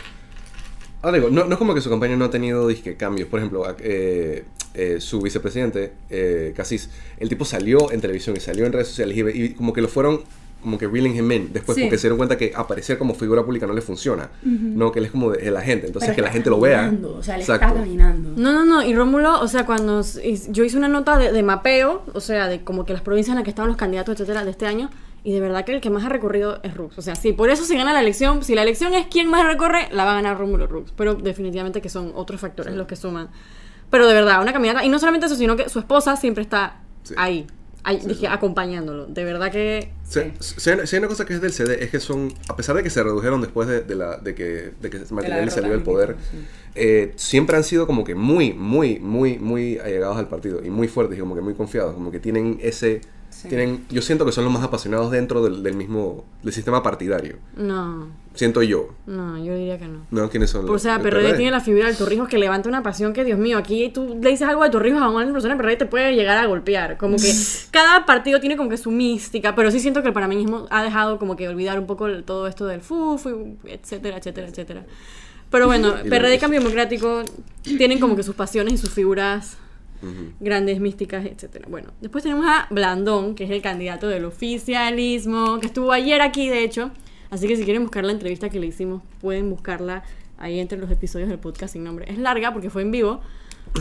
Ahora 1.02 1.18
digo, 1.18 1.30
no, 1.30 1.46
no 1.46 1.52
es 1.54 1.58
como 1.60 1.76
que 1.76 1.82
su 1.82 1.90
campaña 1.92 2.16
no 2.16 2.26
ha 2.26 2.30
tenido 2.32 2.68
disque 2.68 2.96
cambios. 2.96 3.30
Por 3.30 3.40
ejemplo, 3.40 3.66
a- 3.66 3.76
eh, 3.80 4.44
eh, 4.74 4.98
su 5.00 5.22
vicepresidente, 5.22 5.94
eh, 6.10 6.52
Cassis, 6.56 6.90
el 7.20 7.30
tipo 7.30 7.46
salió 7.46 7.92
en 7.92 8.02
televisión 8.02 8.36
y 8.36 8.40
salió 8.40 8.66
en 8.66 8.74
redes 8.74 8.88
sociales 8.88 9.16
y, 9.16 9.42
y 9.44 9.50
como 9.54 9.72
que 9.72 9.82
lo 9.82 9.88
fueron 9.88 10.24
como 10.66 10.78
que 10.78 10.88
reeling 10.88 11.16
him 11.16 11.32
in 11.32 11.54
después 11.54 11.78
Sí. 11.78 11.84
porque 11.84 11.98
se 11.98 12.08
dieron 12.08 12.18
cuenta 12.18 12.38
que 12.38 12.52
aparecer 12.54 12.98
como 12.98 13.14
figura 13.16 13.44
pública 13.46 13.66
no 13.66 13.74
le 13.74 13.82
funciona. 13.82 14.30
No, 14.44 14.92
que 14.92 15.00
él 15.00 15.06
es 15.06 15.12
como 15.12 15.32
de, 15.32 15.38
de 15.42 15.52
la 15.52 15.62
gente. 15.62 15.88
Entonces 15.88 16.10
pero 16.10 16.16
que 16.18 16.22
la 16.24 16.32
gente 16.32 16.50
lo 16.50 16.60
vea. 16.60 16.92
O 17.18 17.24
sea, 17.24 17.38
le 17.38 17.44
Exacto. 17.44 17.66
está 17.68 17.80
caminando. 17.80 18.32
No, 18.36 18.52
no, 18.52 18.66
no. 18.66 18.84
Y 18.84 18.94
Rómulo, 18.94 19.40
o 19.42 19.48
sea, 19.48 19.66
cuando 19.66 20.02
yo 20.50 20.64
hice 20.66 20.76
una 20.78 20.90
nota 20.90 21.18
de, 21.18 21.32
de 21.32 21.42
mapeo, 21.44 22.04
o 22.14 22.20
sea, 22.20 22.48
de 22.50 22.64
como 22.66 22.86
que 22.86 22.92
las 22.92 23.02
provincias 23.02 23.30
en 23.32 23.36
las 23.36 23.44
que 23.46 23.52
estaban 23.52 23.70
los 23.70 23.78
candidatos, 23.78 24.14
etcétera, 24.14 24.44
de 24.44 24.52
este 24.52 24.66
año, 24.66 24.90
y 25.24 25.32
de 25.34 25.40
verdad 25.40 25.66
que 25.66 25.74
el 25.74 25.82
que 25.82 25.90
más 25.90 26.04
ha 26.06 26.10
recorrido 26.10 26.60
es 26.62 26.76
Rux. 26.76 26.98
O 26.98 27.02
sea, 27.02 27.16
sí, 27.16 27.34
por 27.34 27.50
eso 27.50 27.64
se 27.64 27.76
gana 27.76 27.94
la 27.94 28.02
elección. 28.02 28.44
Si 28.44 28.54
la 28.54 28.62
elección 28.62 28.94
es 28.94 29.08
quién 29.08 29.28
más 29.30 29.46
recorre, 29.48 29.88
la 29.92 30.04
va 30.06 30.12
a 30.12 30.16
ganar 30.16 30.38
Rómulo 30.38 30.68
Rux. 30.68 30.92
Pero 30.96 31.16
definitivamente 31.16 31.82
que 31.82 31.90
son 31.90 32.12
otros 32.16 32.42
factores 32.42 32.76
los 32.76 32.86
que 32.88 32.96
suman. 32.96 33.30
Pero 33.90 34.08
de 34.08 34.14
verdad, 34.14 34.42
una 34.42 34.54
caminata. 34.54 34.84
Y 34.84 34.90
no 34.90 35.00
solamente 35.00 35.28
eso, 35.28 35.36
sino 35.36 35.56
que 35.56 35.70
su 35.70 35.80
esposa 35.80 36.16
siempre 36.16 36.44
está 36.44 36.82
Sí. 37.04 37.14
ahí. 37.18 37.48
Sí, 37.92 38.08
dije, 38.08 38.20
sí. 38.22 38.26
acompañándolo. 38.26 39.06
De 39.08 39.24
verdad 39.24 39.52
que. 39.52 39.92
Si, 40.04 40.20
si 40.40 40.70
hay, 40.70 40.88
si 40.88 40.96
hay 40.96 41.00
una 41.00 41.08
cosa 41.08 41.26
que 41.26 41.34
es 41.34 41.42
del 41.42 41.52
CD 41.52 41.84
es 41.84 41.90
que 41.90 42.00
son, 42.00 42.34
a 42.48 42.56
pesar 42.56 42.76
de 42.76 42.84
que 42.84 42.90
se 42.90 43.04
redujeron 43.04 43.42
después 43.42 43.68
de, 43.68 43.82
de 43.82 43.96
la, 43.96 44.18
de 44.18 44.36
que, 44.36 44.72
de 44.82 44.90
que 44.90 45.00
Martinelli 45.12 45.52
salió 45.52 45.72
del 45.72 45.80
de 45.80 45.86
poder, 45.86 46.16
sí. 46.32 46.38
eh, 46.76 47.14
siempre 47.16 47.58
han 47.58 47.64
sido 47.64 47.88
como 47.88 48.04
que 48.04 48.16
muy, 48.16 48.54
muy, 48.54 49.00
muy, 49.00 49.38
muy 49.40 49.80
allegados 49.80 50.18
al 50.18 50.28
partido 50.28 50.64
y 50.64 50.70
muy 50.70 50.88
fuertes 50.88 51.18
y 51.18 51.22
como 51.22 51.36
que 51.36 51.42
muy 51.42 51.54
confiados, 51.54 51.94
como 51.94 52.12
que 52.12 52.20
tienen 52.20 52.60
ese, 52.62 53.02
tienen, 53.48 53.86
yo 53.90 54.02
siento 54.02 54.26
que 54.26 54.32
son 54.32 54.44
los 54.46 54.54
más 54.54 54.64
apasionados 54.64 55.12
dentro 55.12 55.44
del, 55.44 55.64
del 55.64 55.76
mismo, 55.76 56.26
del 56.44 56.54
sistema 56.54 56.82
partidario, 56.82 57.38
No, 57.56 58.08
siento 58.36 58.62
yo, 58.62 58.90
no, 59.06 59.38
yo 59.44 59.56
diría 59.56 59.78
que 59.78 59.88
no. 59.88 60.06
¿no? 60.12 60.30
¿Quiénes 60.30 60.50
son? 60.50 60.70
O 60.70 60.78
sea, 60.78 61.00
PRD 61.00 61.34
tiene 61.34 61.52
la 61.52 61.62
figura 61.62 61.88
del 61.88 61.98
Torrijos 61.98 62.28
que 62.30 62.38
levanta 62.38 62.70
una 62.70 62.84
pasión 62.84 63.14
que, 63.14 63.24
Dios 63.24 63.40
mío, 63.40 63.58
aquí 63.58 63.90
tú 63.90 64.18
le 64.22 64.30
dices 64.30 64.48
algo 64.48 64.64
de 64.64 64.70
Torrijos 64.70 65.02
a 65.02 65.10
una 65.10 65.32
persona 65.32 65.56
de 65.56 65.58
PRD 65.58 65.74
y 65.74 65.78
te 65.78 65.86
puede 65.86 66.16
llegar 66.16 66.38
a 66.38 66.46
golpear. 66.46 66.98
Como 66.98 67.18
que 67.18 67.32
cada 67.72 68.06
partido 68.06 68.40
tiene 68.40 68.58
como 68.58 68.70
que 68.70 68.78
su 68.78 68.92
mística, 68.92 69.56
pero 69.56 69.72
sí 69.72 69.80
siento 69.80 70.02
que 70.02 70.10
el 70.10 70.14
panameñismo 70.14 70.68
ha 70.70 70.84
dejado 70.84 71.18
como 71.18 71.36
que 71.36 71.48
olvidar 71.48 71.80
un 71.80 71.88
poco 71.88 72.08
todo 72.24 72.48
esto 72.48 72.66
del 72.68 72.82
FUF, 72.82 73.26
y 73.28 73.72
etcétera, 73.72 74.18
etcétera, 74.18 74.48
etcétera. 74.48 74.86
Pero 75.50 75.68
bueno, 75.68 75.96
PRD 76.10 76.36
y 76.36 76.40
Cambio 76.40 76.60
Democrático 76.60 77.24
tienen 77.64 78.00
como 78.00 78.16
que 78.16 78.24
sus 78.24 78.36
pasiones 78.36 78.74
y 78.74 78.78
sus 78.78 78.92
figuras 78.92 79.58
grandes, 80.40 80.80
místicas, 80.80 81.26
etcétera. 81.26 81.66
Bueno, 81.70 81.90
después 82.02 82.24
tenemos 82.24 82.46
a 82.48 82.68
Blandón, 82.70 83.36
que 83.36 83.46
es 83.46 83.52
el 83.52 83.62
candidato 83.62 84.08
del 84.08 84.26
oficialismo, 84.26 85.60
que 85.60 85.68
estuvo 85.68 85.92
ayer 85.92 86.22
aquí, 86.22 86.50
de 86.50 86.64
hecho. 86.64 86.92
Así 87.36 87.48
que 87.48 87.56
si 87.58 87.64
quieren 87.66 87.84
buscar 87.84 88.04
la 88.06 88.12
entrevista 88.14 88.50
que 88.50 88.60
le 88.60 88.68
hicimos, 88.68 89.02
pueden 89.20 89.50
buscarla 89.50 90.04
ahí 90.38 90.60
entre 90.60 90.78
los 90.78 90.90
episodios 90.90 91.28
del 91.30 91.38
podcast 91.40 91.74
sin 91.74 91.84
nombre. 91.84 92.10
Es 92.10 92.18
larga 92.18 92.54
porque 92.54 92.70
fue 92.70 92.82
en 92.82 92.92
vivo, 92.92 93.22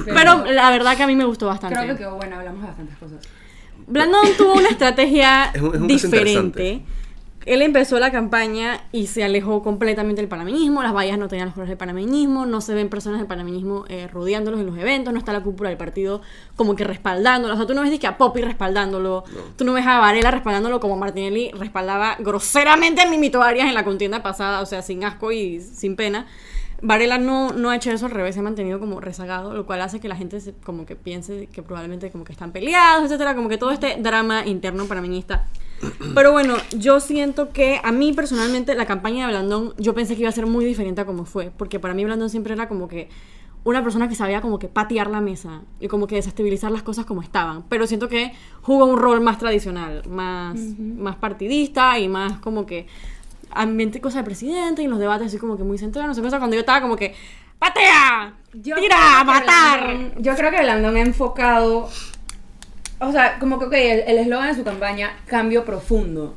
pero 0.05 0.45
la 0.45 0.71
verdad 0.71 0.97
que 0.97 1.05
a 1.05 1.07
mí 1.07 1.15
me 1.15 1.25
gustó 1.25 1.47
bastante. 1.47 1.77
Creo 1.79 1.93
que 1.95 1.99
quedó 1.99 2.17
bueno, 2.17 2.37
hablamos 2.37 2.61
de 2.63 2.67
bastantes 2.69 2.97
cosas. 2.99 3.21
Blandón 3.87 4.27
tuvo 4.37 4.55
una 4.55 4.69
estrategia 4.69 5.47
Es 5.55 5.61
un- 5.63 5.75
es 5.75 5.81
un 5.81 5.89
caso 5.89 6.07
diferente. 6.09 6.83
Él 7.47 7.63
empezó 7.63 7.99
la 7.99 8.11
campaña 8.11 8.85
y 8.91 9.07
se 9.07 9.23
alejó 9.23 9.63
completamente 9.63 10.23
del 10.23 10.29
panameñismo. 10.29 10.83
Las 10.83 10.95
vallas 10.95 11.19
no 11.19 11.29
tenían 11.29 11.49
los 11.49 11.55
colores 11.55 11.71
del 11.71 11.79
panameñismo. 11.79 12.47
No 12.47 12.61
se 12.61 12.75
ven 12.75 12.89
personas 12.89 13.19
del 13.19 13.27
panameñismo 13.27 13.85
eh, 13.89 14.09
rodeándolos 14.09 14.61
en 14.61 14.67
los 14.67 14.79
eventos. 14.79 15.13
No 15.13 15.19
está 15.19 15.33
la 15.33 15.43
cúpula 15.43 15.69
del 15.69 15.79
partido 15.79 16.23
como 16.57 16.75
que 16.75 16.85
respaldándolo. 16.85 17.55
O 17.55 17.57
sea, 17.57 17.67
tú 17.67 17.75
no 17.75 17.83
ves 17.83 17.99
que 17.99 18.07
a 18.07 18.17
Poppy 18.17 18.41
respaldándolo. 18.41 19.25
No. 19.33 19.41
Tú 19.57 19.65
no 19.65 19.75
ves 19.75 19.87
a 19.87 19.99
Varela 19.99 20.31
respaldándolo 20.31 20.81
como 20.81 20.97
Martinelli 20.97 21.51
respaldaba 21.53 22.17
groseramente 22.19 23.03
a 23.03 23.11
Mimito 23.11 23.43
Arias 23.43 23.69
en 23.69 23.75
la 23.75 23.85
contienda 23.85 24.23
pasada. 24.23 24.61
O 24.61 24.67
sea, 24.67 24.81
sin 24.83 25.05
asco 25.05 25.31
y 25.33 25.61
sin 25.61 25.97
pena. 25.97 26.27
Varela 26.87 27.19
no, 27.19 27.53
no 27.53 27.71
ha 27.71 27.77
hecho 27.77 27.91
eso 27.91 28.07
al 28.07 28.13
revés, 28.13 28.35
se 28.35 28.41
ha 28.41 28.45
mantenido 28.45 28.79
como 28.79 29.01
rezagado, 29.01 29.55
lo 29.55 29.65
cual 29.67 29.81
hace 29.81 30.01
que 30.01 30.09
la 30.09 30.17
gente 30.17 30.39
se- 30.41 30.53
como 30.65 30.85
que 30.87 30.97
piense 30.97 31.49
que 31.53 31.63
probablemente 31.63 32.11
como 32.11 32.25
que 32.25 32.33
están 32.33 32.53
peleados, 32.53 33.05
etcétera, 33.07 33.35
como 33.35 33.49
que 33.49 33.57
todo 33.59 33.71
este 33.71 33.97
drama 34.01 34.47
interno 34.47 34.85
panameñista. 34.87 35.47
Pero 36.15 36.33
bueno, 36.33 36.55
yo 36.77 37.01
siento 37.01 37.51
que 37.51 37.81
a 37.83 37.91
mí 37.91 38.13
personalmente 38.13 38.75
la 38.75 38.87
campaña 38.87 39.27
de 39.27 39.33
Blandón, 39.33 39.75
yo 39.79 39.95
pensé 39.95 40.15
que 40.15 40.21
iba 40.21 40.29
a 40.29 40.33
ser 40.33 40.47
muy 40.47 40.65
diferente 40.65 41.01
a 41.01 41.07
como 41.07 41.25
fue, 41.25 41.51
porque 41.57 41.81
para 41.81 41.95
mí 41.95 42.05
Blandón 42.05 42.31
siempre 42.31 42.53
era 42.55 42.69
como 42.69 42.87
que 42.87 43.09
una 43.65 43.83
persona 43.83 44.09
que 44.09 44.15
sabía 44.15 44.43
como 44.43 44.59
que 44.59 44.69
patear 44.69 45.09
la 45.09 45.23
mesa 45.23 45.63
y 45.81 45.89
como 45.89 46.07
que 46.07 46.17
desestabilizar 46.17 46.71
las 46.71 46.83
cosas 46.83 47.07
como 47.07 47.23
estaban, 47.23 47.63
pero 47.71 47.87
siento 47.87 48.09
que 48.11 48.33
jugó 48.61 48.85
un 48.85 48.99
rol 48.99 49.23
más 49.23 49.39
tradicional, 49.39 50.03
más, 50.07 50.55
más 50.79 51.17
partidista 51.17 51.99
y 51.99 52.09
más 52.09 52.39
como 52.41 52.67
que 52.67 52.87
ambiente 53.55 54.01
cosa 54.01 54.19
de 54.19 54.25
presidente 54.25 54.83
y 54.83 54.85
en 54.87 54.91
los 54.91 54.99
debates 55.01 55.29
así 55.29 55.39
como 55.39 55.57
que 55.57 55.63
muy 55.65 55.79
centrados, 55.79 56.09
no 56.09 56.15
sé 56.15 56.23
cosa, 56.23 56.39
cuando 56.39 56.55
yo 56.55 56.61
estaba 56.61 56.81
como 56.81 56.97
que 56.97 57.15
¡Patea! 57.59 58.35
Yo 58.53 58.77
¡Tira! 58.77 59.21
¡A 59.21 59.25
matar! 59.25 59.85
Blandón- 59.87 60.13
yo 60.21 60.35
creo 60.35 60.51
que 60.51 60.61
Blandón 60.61 60.97
ha 60.97 61.01
enfocado. 61.01 61.89
O 63.01 63.13
sea, 63.13 63.39
como 63.39 63.59
que, 63.59 63.65
ok, 63.67 63.73
el 63.73 64.01
el 64.07 64.19
eslogan 64.19 64.49
de 64.49 64.55
su 64.55 64.65
campaña, 64.65 65.17
cambio 65.27 65.65
profundo. 65.65 66.35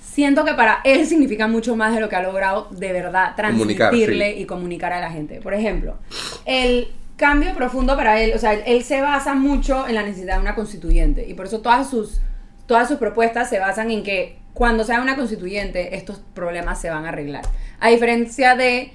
Siento 0.00 0.44
que 0.44 0.54
para 0.54 0.80
él 0.84 1.06
significa 1.06 1.48
mucho 1.48 1.74
más 1.76 1.92
de 1.94 2.00
lo 2.00 2.08
que 2.08 2.14
ha 2.16 2.22
logrado 2.22 2.68
de 2.70 2.92
verdad 2.92 3.34
Comunicar, 3.36 3.90
transmitirle 3.90 4.34
sí. 4.34 4.40
y 4.42 4.46
comunicar 4.46 4.92
a 4.92 5.00
la 5.00 5.10
gente. 5.10 5.40
Por 5.40 5.54
ejemplo, 5.54 5.96
el 6.44 6.88
cambio 7.16 7.52
profundo 7.54 7.96
para 7.96 8.20
él, 8.20 8.32
o 8.34 8.38
sea, 8.38 8.52
él, 8.52 8.62
él 8.66 8.84
se 8.84 9.00
basa 9.00 9.34
mucho 9.34 9.88
en 9.88 9.96
la 9.96 10.02
necesidad 10.04 10.36
de 10.36 10.42
una 10.42 10.54
constituyente. 10.54 11.26
Y 11.26 11.34
por 11.34 11.46
eso 11.46 11.60
todas 11.62 11.90
sus, 11.90 12.20
todas 12.66 12.86
sus 12.86 12.98
propuestas 12.98 13.48
se 13.50 13.58
basan 13.58 13.90
en 13.90 14.04
que 14.04 14.38
cuando 14.54 14.84
sea 14.84 15.02
una 15.02 15.16
constituyente, 15.16 15.96
estos 15.96 16.20
problemas 16.34 16.80
se 16.80 16.88
van 16.88 17.04
a 17.04 17.08
arreglar. 17.10 17.44
A 17.80 17.90
diferencia 17.90 18.54
de 18.54 18.92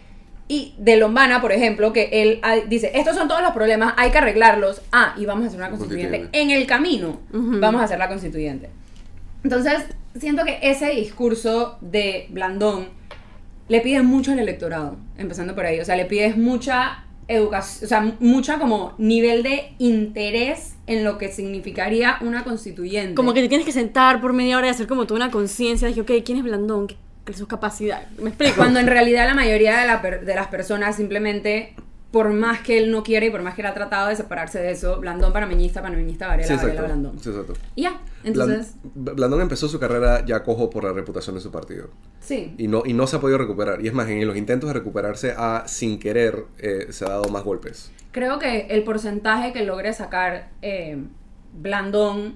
y 0.52 0.74
de 0.80 0.98
Lombana, 0.98 1.42
por 1.42 1.52
ejemplo, 1.52 1.94
que 1.94 2.10
él 2.12 2.40
ah, 2.42 2.56
dice, 2.68 2.92
estos 2.96 3.16
son 3.16 3.28
todos 3.28 3.44
los 3.44 3.52
problemas, 3.52 3.94
hay 3.98 4.10
que 4.10 4.18
arreglarlos. 4.18 4.82
Ah, 4.92 5.14
y 5.16 5.26
vamos 5.26 5.44
a 5.44 5.48
hacer 5.48 5.60
una 5.60 5.70
constituyente. 5.70 6.28
En 6.32 6.50
el 6.50 6.66
camino 6.66 7.20
vamos 7.32 7.82
a 7.82 7.84
hacer 7.84 8.00
la 8.00 8.08
constituyente. 8.08 8.70
Entonces, 9.44 9.86
siento 10.18 10.44
que 10.46 10.58
ese 10.64 10.90
discurso 10.90 11.78
de 11.82 12.26
Blandón 12.30 12.88
le 13.68 13.82
pide 13.82 14.02
mucho 14.02 14.32
al 14.32 14.40
electorado, 14.40 14.98
empezando 15.20 15.54
por 15.54 15.68
ahí. 15.68 15.80
O 15.80 15.86
sea, 15.86 15.96
le 15.96 16.06
pides 16.06 16.36
mucha 16.36 17.06
educación, 17.30 17.86
o 17.86 17.88
sea, 17.88 18.16
mucha 18.20 18.60
como 18.60 18.94
nivel 18.98 19.44
de 19.44 19.72
interés 19.78 20.74
en 20.88 21.04
lo 21.04 21.18
que 21.18 21.32
significaría 21.32 22.18
una 22.22 22.44
constituyente. 22.44 23.14
Como 23.16 23.34
que 23.34 23.42
te 23.42 23.48
tienes 23.48 23.66
que 23.66 23.72
sentar 23.72 24.20
por 24.20 24.34
media 24.34 24.58
hora 24.58 24.68
y 24.68 24.70
hacer 24.72 24.88
como 24.88 25.06
toda 25.06 25.20
una 25.24 25.32
conciencia 25.32 25.88
de 25.88 26.02
ok, 26.02 26.12
¿quién 26.26 26.40
es 26.40 26.44
Blandón? 26.44 26.88
¿Qué, 26.88 26.98
qué 27.26 27.32
es 27.32 27.38
su 27.38 27.48
capacidad? 27.48 28.08
¿Me 28.18 28.30
explico? 28.30 28.56
Cuando 28.58 28.80
en 28.80 28.88
realidad 28.88 29.28
la 29.28 29.36
mayoría 29.36 29.80
de, 29.80 29.88
la 29.88 30.02
per- 30.02 30.26
de 30.26 30.36
las 30.36 30.48
personas 30.48 30.96
simplemente, 30.96 31.76
por 32.12 32.32
más 32.34 32.62
que 32.62 32.80
él 32.80 32.90
no 32.92 33.04
quiere 33.04 33.28
y 33.28 33.30
por 33.30 33.44
más 33.44 33.54
que 33.54 33.62
él 33.62 33.68
ha 33.68 33.74
tratado 33.76 34.08
de 34.10 34.16
separarse 34.16 34.60
de 34.60 34.72
eso, 34.72 35.00
Blandón 35.00 35.32
panameñista, 35.32 35.82
panameñista, 35.82 36.28
Varela, 36.28 36.48
Sí, 36.48 36.56
Varela. 36.56 36.82
Blandón. 36.82 37.20
Sí, 37.20 37.30
exacto. 37.30 37.54
Y 37.76 37.84
ya, 37.84 38.02
entonces, 38.24 38.74
Blan- 38.96 39.16
Blandón 39.16 39.42
empezó 39.42 39.68
su 39.68 39.80
carrera 39.80 40.26
ya 40.26 40.42
cojo 40.44 40.70
por 40.72 40.84
la 40.84 40.92
reputación 40.94 41.36
de 41.36 41.42
su 41.42 41.52
partido. 41.52 41.90
sí. 42.20 42.56
Y 42.58 42.68
no, 42.68 42.82
y 42.84 42.94
no 42.94 43.06
se 43.06 43.18
ha 43.18 43.20
podido 43.20 43.38
recuperar. 43.38 43.82
Y 43.84 43.88
es 43.88 43.94
más, 43.94 44.10
en 44.10 44.26
los 44.26 44.36
intentos 44.38 44.68
de 44.70 44.74
recuperarse 44.74 45.34
ha, 45.38 45.64
sin 45.68 46.00
querer, 46.00 46.46
eh, 46.58 46.88
se 46.90 47.06
ha 47.06 47.10
dado 47.10 47.30
más 47.30 47.44
golpes. 47.44 47.92
Creo 48.12 48.40
que 48.40 48.62
el 48.72 48.84
porcentaje 48.84 49.54
que 49.54 49.64
logre 49.64 49.94
sacar 49.94 50.50
eh, 50.64 50.98
Blandón 51.54 52.36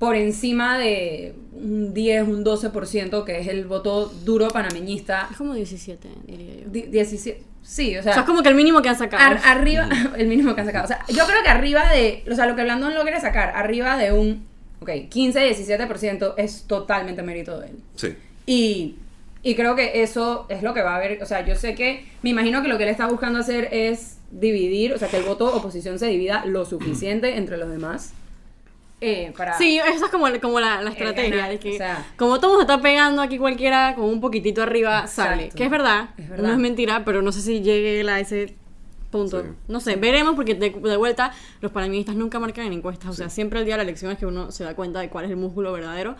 por 0.00 0.16
encima 0.16 0.78
de 0.78 1.34
un 1.52 1.94
10, 1.94 2.26
un 2.26 2.44
12%, 2.44 3.22
que 3.24 3.38
es 3.38 3.46
el 3.46 3.66
voto 3.66 4.06
duro 4.24 4.48
panameñista, 4.48 5.28
Es 5.30 5.36
como 5.36 5.54
17, 5.54 6.08
diría 6.26 6.54
yo. 6.64 6.68
di- 6.70 6.82
17, 6.82 7.42
sí, 7.62 7.96
o 7.96 8.00
O 8.00 8.02
sea, 8.02 8.14
sea, 8.14 8.22
es 8.22 8.26
como 8.26 8.42
que 8.42 8.48
el 8.48 8.54
mínimo 8.56 8.80
que 8.82 8.88
han 8.88 8.96
sacado. 8.98 9.22
ar- 9.22 9.40
arriba, 9.44 9.88
el 10.16 10.26
mínimo 10.26 10.54
que 10.54 10.62
han 10.62 10.66
sacado. 10.66 10.86
O 10.86 10.88
sea, 10.88 11.04
yo 11.08 11.24
creo 11.26 11.42
que 11.44 11.50
arriba 11.50 11.92
de, 11.92 12.24
o 12.28 12.34
sea, 12.34 12.46
lo 12.46 12.56
que 12.56 12.62
Blandón 12.64 12.94
logre 12.94 13.20
sacar, 13.20 13.52
arriba 13.54 13.96
de 13.98 14.10
un, 14.12 14.46
ok, 14.80 14.90
15, 15.10 15.54
17% 15.54 16.34
es 16.38 16.64
totalmente 16.66 17.22
mérito 17.22 17.60
de 17.60 17.66
él. 17.68 17.76
Sí. 17.94 18.16
Y, 18.46 18.96
y 19.42 19.54
creo 19.54 19.76
que 19.76 20.02
eso 20.02 20.46
es 20.48 20.62
lo 20.62 20.72
que 20.72 20.80
va 20.82 20.94
a 20.94 20.96
haber. 20.96 21.22
O 21.22 21.26
sea, 21.26 21.46
yo 21.46 21.54
sé 21.56 21.74
que, 21.74 22.06
me 22.22 22.30
imagino 22.30 22.62
que 22.62 22.68
lo 22.68 22.78
que 22.78 22.84
él 22.84 22.88
está 22.90 23.06
buscando 23.06 23.38
hacer 23.38 23.68
es 23.70 24.16
dividir, 24.30 24.94
o 24.94 24.98
sea, 24.98 25.08
que 25.08 25.18
el 25.18 25.24
voto 25.24 25.54
oposición 25.54 25.98
se 25.98 26.06
divida 26.06 26.46
lo 26.46 26.64
suficiente 26.64 27.36
entre 27.36 27.58
los 27.58 27.68
demás. 27.68 28.14
Eh, 29.00 29.32
para... 29.36 29.56
Sí, 29.56 29.78
esa 29.78 30.04
es 30.06 30.10
como, 30.10 30.26
como 30.40 30.60
la, 30.60 30.82
la 30.82 30.90
estrategia, 30.90 31.46
de 31.48 31.58
que 31.58 31.74
o 31.74 31.76
sea- 31.78 32.06
como 32.16 32.38
todo 32.38 32.50
mundo 32.52 32.62
está 32.62 32.80
pegando 32.80 33.22
aquí 33.22 33.38
cualquiera 33.38 33.94
con 33.94 34.04
un 34.04 34.20
poquitito 34.20 34.62
arriba 34.62 35.06
sale, 35.06 35.48
que 35.50 35.64
es 35.64 35.70
verdad, 35.70 36.10
Es 36.18 36.28
verdad. 36.28 36.46
no 36.48 36.52
es 36.52 36.58
mentira, 36.58 37.04
pero 37.04 37.22
no 37.22 37.32
sé 37.32 37.40
si 37.40 37.60
llegue 37.62 38.08
a 38.08 38.20
ese 38.20 38.54
punto. 39.10 39.42
Sí. 39.42 39.48
No 39.68 39.80
sé, 39.80 39.96
veremos 39.96 40.34
porque 40.36 40.54
de, 40.54 40.70
de 40.70 40.96
vuelta 40.96 41.32
los 41.60 41.72
panameñistas 41.72 42.14
nunca 42.14 42.38
marcan 42.38 42.66
en 42.66 42.74
encuestas, 42.74 43.10
o 43.10 43.12
sea, 43.14 43.28
siempre 43.30 43.58
el 43.58 43.64
día 43.64 43.74
de 43.74 43.78
la 43.78 43.82
elección 43.84 44.12
es 44.12 44.18
que 44.18 44.26
uno 44.26 44.52
se 44.52 44.62
da 44.64 44.74
cuenta 44.76 45.00
de 45.00 45.08
cuál 45.08 45.24
es 45.24 45.30
el 45.32 45.36
músculo 45.36 45.72
verdadero. 45.72 46.14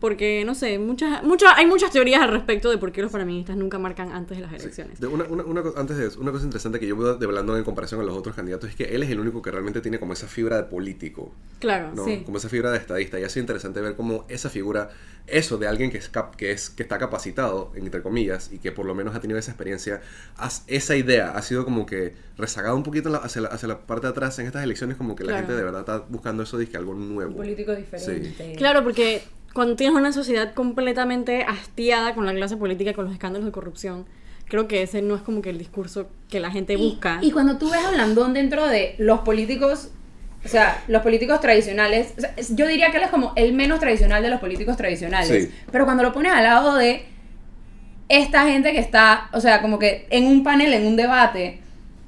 Porque, 0.00 0.44
no 0.46 0.54
sé, 0.54 0.78
muchas, 0.78 1.22
muchas, 1.22 1.52
hay 1.56 1.66
muchas 1.66 1.90
teorías 1.90 2.22
al 2.22 2.30
respecto 2.30 2.70
de 2.70 2.78
por 2.78 2.90
qué 2.90 3.02
los 3.02 3.12
panameñistas 3.12 3.54
nunca 3.56 3.78
marcan 3.78 4.12
antes 4.12 4.38
de 4.38 4.42
las 4.42 4.52
elecciones. 4.54 4.98
De 4.98 5.06
una, 5.06 5.24
una, 5.24 5.42
una 5.44 5.62
antes 5.76 5.98
de 5.98 6.06
eso, 6.06 6.18
una 6.20 6.32
cosa 6.32 6.46
interesante 6.46 6.80
que 6.80 6.86
yo 6.86 6.96
veo 6.96 7.16
de 7.16 7.26
Blandón 7.26 7.58
en 7.58 7.64
comparación 7.64 8.00
a 8.00 8.04
los 8.04 8.16
otros 8.16 8.34
candidatos 8.34 8.70
es 8.70 8.76
que 8.76 8.84
él 8.84 9.02
es 9.02 9.10
el 9.10 9.20
único 9.20 9.42
que 9.42 9.50
realmente 9.50 9.82
tiene 9.82 10.00
como 10.00 10.14
esa 10.14 10.26
fibra 10.26 10.56
de 10.56 10.62
político, 10.64 11.34
Claro. 11.58 11.92
¿no? 11.94 12.06
Sí. 12.06 12.22
Como 12.24 12.38
esa 12.38 12.48
fibra 12.48 12.70
de 12.70 12.78
estadista. 12.78 13.20
Y 13.20 13.24
ha 13.24 13.28
sido 13.28 13.42
interesante 13.42 13.80
ver 13.82 13.94
cómo 13.94 14.24
esa 14.30 14.48
figura, 14.48 14.88
eso 15.26 15.58
de 15.58 15.66
alguien 15.68 15.90
que, 15.90 15.98
es 15.98 16.08
cap- 16.08 16.34
que, 16.34 16.50
es, 16.52 16.70
que 16.70 16.82
está 16.82 16.96
capacitado, 16.96 17.70
entre 17.74 18.00
comillas, 18.00 18.50
y 18.52 18.58
que 18.58 18.72
por 18.72 18.86
lo 18.86 18.94
menos 18.94 19.14
ha 19.14 19.20
tenido 19.20 19.38
esa 19.38 19.50
experiencia, 19.50 20.00
has- 20.38 20.64
esa 20.66 20.96
idea 20.96 21.32
ha 21.32 21.42
sido 21.42 21.66
como 21.66 21.84
que 21.84 22.14
rezagada 22.38 22.74
un 22.74 22.84
poquito 22.84 23.10
la- 23.10 23.18
hacia, 23.18 23.42
la, 23.42 23.48
hacia 23.48 23.68
la 23.68 23.80
parte 23.86 24.06
de 24.06 24.12
atrás 24.12 24.38
en 24.38 24.46
estas 24.46 24.64
elecciones, 24.64 24.96
como 24.96 25.14
que 25.14 25.24
la 25.24 25.32
Claro. 25.32 25.42
gente 25.46 25.58
de 25.58 25.62
verdad 25.64 25.80
está 25.80 25.98
buscando 26.08 26.42
eso, 26.42 26.56
que 26.56 26.74
algo 26.78 26.94
nuevo. 26.94 27.32
Un 27.32 27.36
político 27.36 27.74
diferente. 27.76 28.54
Claro, 28.56 28.82
porque 28.82 29.22
cuando 29.54 29.76
tienes 29.76 29.96
una 29.96 30.12
sociedad 30.12 30.54
completamente 30.54 31.42
hastiada 31.44 32.14
con 32.14 32.26
la 32.26 32.32
clase 32.34 32.56
política 32.56 32.90
y 32.90 32.94
con 32.94 33.04
los 33.04 33.12
escándalos 33.14 33.46
de 33.46 33.52
corrupción, 33.52 34.06
creo 34.46 34.68
que 34.68 34.82
ese 34.82 35.02
no 35.02 35.14
es 35.14 35.22
como 35.22 35.42
que 35.42 35.50
el 35.50 35.58
discurso 35.58 36.08
que 36.28 36.40
la 36.40 36.50
gente 36.50 36.76
busca. 36.76 37.18
Y, 37.22 37.30
cuando 37.30 37.56
tú 37.58 37.70
ves 37.70 37.84
a 37.84 37.90
Blandón 37.90 38.32
dentro 38.34 38.66
de 38.66 38.94
los 38.98 39.20
políticos, 39.20 39.90
o 40.44 40.48
sea, 40.48 40.82
los 40.88 41.02
políticos 41.02 41.40
tradicionales, 41.40 42.14
o 42.16 42.20
sea, 42.20 42.34
es- 42.36 42.54
yo 42.56 42.66
diría 42.66 42.90
que 42.90 42.96
él 42.98 43.02
es 43.04 43.10
como 43.10 43.32
el 43.36 43.52
menos 43.52 43.80
tradicional 43.80 44.22
de 44.22 44.30
los 44.30 44.40
políticos 44.40 44.76
tradicionales. 44.76 45.44
Sí. 45.44 45.54
Pero 45.70 45.84
cuando 45.84 46.02
lo 46.02 46.12
pones 46.12 46.32
al 46.32 46.44
lado 46.44 46.76
de 46.76 47.04
esta 48.08 48.46
gente 48.46 48.72
que 48.72 48.78
está, 48.80 49.28
o 49.32 49.40
sea, 49.40 49.62
como 49.62 49.78
que 49.78 50.06
en 50.10 50.26
un 50.26 50.42
panel, 50.42 50.72
en 50.74 50.86
un 50.86 50.96
debate, 50.96 51.60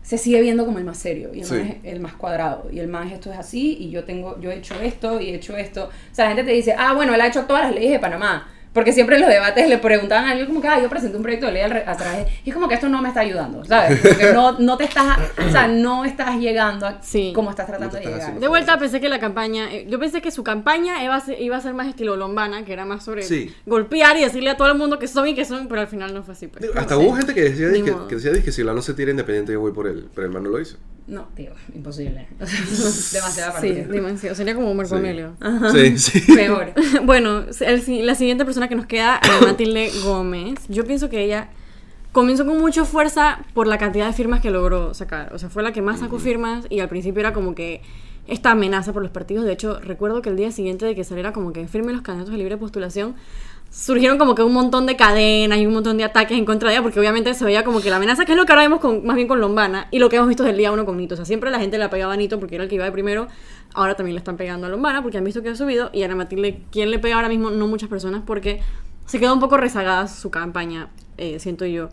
se 0.02 0.18
sigue 0.18 0.40
viendo 0.42 0.64
como 0.66 0.78
el 0.78 0.84
más 0.84 0.98
serio 0.98 1.30
y 1.32 1.40
el, 1.40 1.46
Sí. 1.46 1.54
más, 1.54 1.72
el 1.84 2.00
más 2.00 2.14
cuadrado. 2.14 2.68
Y 2.72 2.80
el 2.80 2.88
más 2.88 3.10
esto 3.12 3.32
es 3.32 3.38
así 3.38 3.76
y 3.78 3.90
yo 3.90 4.04
tengo, 4.04 4.40
yo 4.40 4.50
he 4.50 4.56
hecho 4.56 4.74
esto 4.80 5.20
y 5.20 5.30
he 5.30 5.34
hecho 5.36 5.56
esto. 5.56 5.84
O 5.84 6.14
sea, 6.14 6.24
la 6.26 6.34
gente 6.34 6.44
te 6.50 6.56
dice, 6.56 6.74
ah, 6.76 6.92
bueno, 6.94 7.14
él 7.14 7.20
ha 7.20 7.26
hecho 7.28 7.44
todas 7.44 7.64
las 7.66 7.74
leyes 7.74 7.92
de 7.92 7.98
Panamá. 8.00 8.48
Porque 8.72 8.92
siempre 8.92 9.16
en 9.16 9.22
los 9.22 9.30
debates 9.30 9.68
le 9.68 9.76
preguntaban 9.78 10.24
a 10.24 10.30
alguien 10.30 10.46
como 10.46 10.62
que, 10.62 10.68
ah, 10.68 10.80
yo 10.80 10.88
presenté 10.88 11.16
un 11.16 11.22
proyecto 11.22 11.46
de 11.46 11.52
ley 11.52 11.62
al 11.62 11.70
re- 11.70 11.84
atrás. 11.86 12.26
Y 12.44 12.48
es 12.50 12.54
como 12.54 12.68
que 12.68 12.74
esto 12.74 12.88
no 12.88 13.02
me 13.02 13.08
está 13.08 13.20
ayudando, 13.20 13.62
¿sabes? 13.66 14.00
Porque 14.00 14.32
no, 14.32 14.52
no 14.58 14.76
te 14.78 14.84
estás, 14.84 15.18
o 15.46 15.50
sea, 15.50 15.68
no 15.68 16.04
estás 16.06 16.36
llegando 16.38 16.86
a 16.86 17.02
Sí. 17.02 17.32
como 17.34 17.50
estás 17.50 17.66
tratando 17.66 17.96
de 17.98 18.04
llegar. 18.06 18.38
De 18.40 18.48
vuelta 18.48 18.78
pensé 18.78 18.98
que 19.00 19.08
la 19.10 19.18
campaña, 19.20 19.70
eh, 19.72 19.86
yo 19.88 19.98
pensé 19.98 20.22
que 20.22 20.30
su 20.30 20.42
campaña 20.42 21.04
iba 21.04 21.14
a 21.14 21.20
ser, 21.20 21.40
iba 21.40 21.56
a 21.56 21.60
ser 21.60 21.74
más 21.74 21.86
estilo 21.86 22.16
Lombana, 22.16 22.64
que 22.64 22.72
era 22.72 22.84
más 22.86 23.04
sobre 23.04 23.22
Sí. 23.22 23.54
golpear 23.66 24.16
y 24.16 24.22
decirle 24.22 24.48
a 24.50 24.56
todo 24.56 24.68
el 24.72 24.78
mundo 24.78 24.98
que 24.98 25.06
son 25.06 25.28
y 25.28 25.34
que 25.34 25.44
son, 25.44 25.68
pero 25.68 25.80
al 25.82 25.88
final 25.88 26.14
no 26.14 26.22
fue 26.22 26.32
así. 26.32 26.46
pues. 26.46 26.62
Digo, 26.62 26.74
Hasta 26.76 26.94
No 26.94 27.00
sé. 27.02 27.06
hubo 27.06 27.16
gente 27.16 27.34
que 27.34 27.42
decía, 27.42 27.68
que 28.08 28.14
decía 28.14 28.42
que 28.42 28.52
si 28.52 28.62
la 28.64 28.72
no 28.72 28.80
se 28.80 28.94
tira 28.94 29.10
independiente 29.10 29.52
yo 29.52 29.60
voy 29.60 29.72
por 29.72 29.86
él, 29.86 30.08
pero 30.14 30.26
el 30.26 30.32
man 30.32 30.44
no 30.44 30.48
lo 30.50 30.58
hizo. 30.60 30.78
No, 31.06 31.28
tío, 31.34 31.52
imposible. 31.74 32.28
Demasiada 32.38 33.60
Sí, 33.60 33.72
demasiado. 33.72 34.34
Sería 34.34 34.54
como 34.54 34.72
Marco 34.74 34.98
Sí. 35.72 35.96
Sí, 35.98 36.20
sí. 36.22 36.32
Mejor. 36.36 36.72
bueno, 37.04 37.44
el 37.60 37.82
si- 37.82 38.02
la 38.02 38.14
siguiente 38.14 38.44
persona 38.44 38.68
que 38.68 38.74
nos 38.76 38.86
queda 38.86 39.20
es 39.22 39.42
Matilde 39.46 39.90
Gómez. 40.04 40.60
Yo 40.68 40.84
pienso 40.84 41.08
que 41.10 41.24
ella 41.24 41.48
comenzó 42.12 42.44
con 42.46 42.58
mucha 42.60 42.84
fuerza 42.84 43.38
por 43.54 43.66
la 43.66 43.78
cantidad 43.78 44.06
de 44.06 44.12
firmas 44.12 44.40
que 44.40 44.50
logró 44.50 44.94
sacar. 44.94 45.32
O 45.34 45.38
sea, 45.38 45.48
fue 45.48 45.62
la 45.62 45.72
que 45.72 45.82
más 45.82 46.00
sacó 46.00 46.18
firmas 46.18 46.66
y 46.70 46.80
al 46.80 46.88
principio 46.88 47.20
era 47.20 47.32
como 47.32 47.54
que 47.54 47.80
esta 48.28 48.52
amenaza 48.52 48.92
por 48.92 49.02
los 49.02 49.10
partidos. 49.10 49.44
De 49.44 49.52
hecho, 49.52 49.80
recuerdo 49.80 50.22
que 50.22 50.28
el 50.28 50.36
día 50.36 50.52
siguiente 50.52 50.84
de 50.86 50.94
que 50.94 51.04
saliera 51.04 51.32
como 51.32 51.52
que 51.52 51.66
firme 51.66 51.92
los 51.92 52.02
candidatos 52.02 52.32
de 52.32 52.38
libre 52.38 52.56
postulación, 52.56 53.14
surgieron 53.72 54.18
como 54.18 54.34
que 54.34 54.42
un 54.42 54.52
montón 54.52 54.84
de 54.84 54.96
cadenas 54.96 55.58
y 55.58 55.66
un 55.66 55.72
montón 55.72 55.96
de 55.96 56.04
ataques 56.04 56.36
en 56.36 56.44
contra 56.44 56.68
de 56.68 56.74
ella, 56.74 56.82
porque 56.82 57.00
obviamente 57.00 57.32
se 57.32 57.44
veía 57.44 57.64
como 57.64 57.80
que 57.80 57.88
la 57.88 57.96
amenaza, 57.96 58.26
que 58.26 58.32
es 58.32 58.38
lo 58.38 58.44
que 58.44 58.52
ahora 58.52 58.62
vemos 58.62 58.80
con, 58.80 59.04
más 59.04 59.16
bien 59.16 59.26
con 59.26 59.40
Lombana, 59.40 59.88
y 59.90 59.98
lo 59.98 60.10
que 60.10 60.16
hemos 60.16 60.28
visto 60.28 60.44
del 60.44 60.58
día 60.58 60.70
uno 60.70 60.84
con 60.84 60.98
Nito. 60.98 61.14
O 61.14 61.16
sea, 61.16 61.24
siempre 61.24 61.50
la 61.50 61.58
gente 61.58 61.78
le 61.78 61.88
pegaba 61.88 62.12
a 62.12 62.16
Nito 62.16 62.38
porque 62.38 62.56
era 62.56 62.64
el 62.64 62.70
que 62.70 62.76
iba 62.76 62.84
de 62.84 62.92
primero, 62.92 63.28
ahora 63.72 63.94
también 63.94 64.14
le 64.14 64.18
están 64.18 64.36
pegando 64.36 64.66
a 64.66 64.70
Lombana 64.70 65.02
porque 65.02 65.16
han 65.16 65.24
visto 65.24 65.42
que 65.42 65.48
ha 65.48 65.56
subido, 65.56 65.88
y 65.94 66.02
a 66.02 66.04
Ana 66.04 66.16
Matilde, 66.16 66.60
¿quién 66.70 66.90
le 66.90 66.98
pega 66.98 67.16
ahora 67.16 67.30
mismo? 67.30 67.50
No 67.50 67.66
muchas 67.66 67.88
personas, 67.88 68.22
porque 68.26 68.60
se 69.06 69.18
quedó 69.18 69.32
un 69.32 69.40
poco 69.40 69.56
rezagada 69.56 70.06
su 70.06 70.30
campaña, 70.30 70.90
eh, 71.16 71.38
siento 71.38 71.64
yo. 71.64 71.88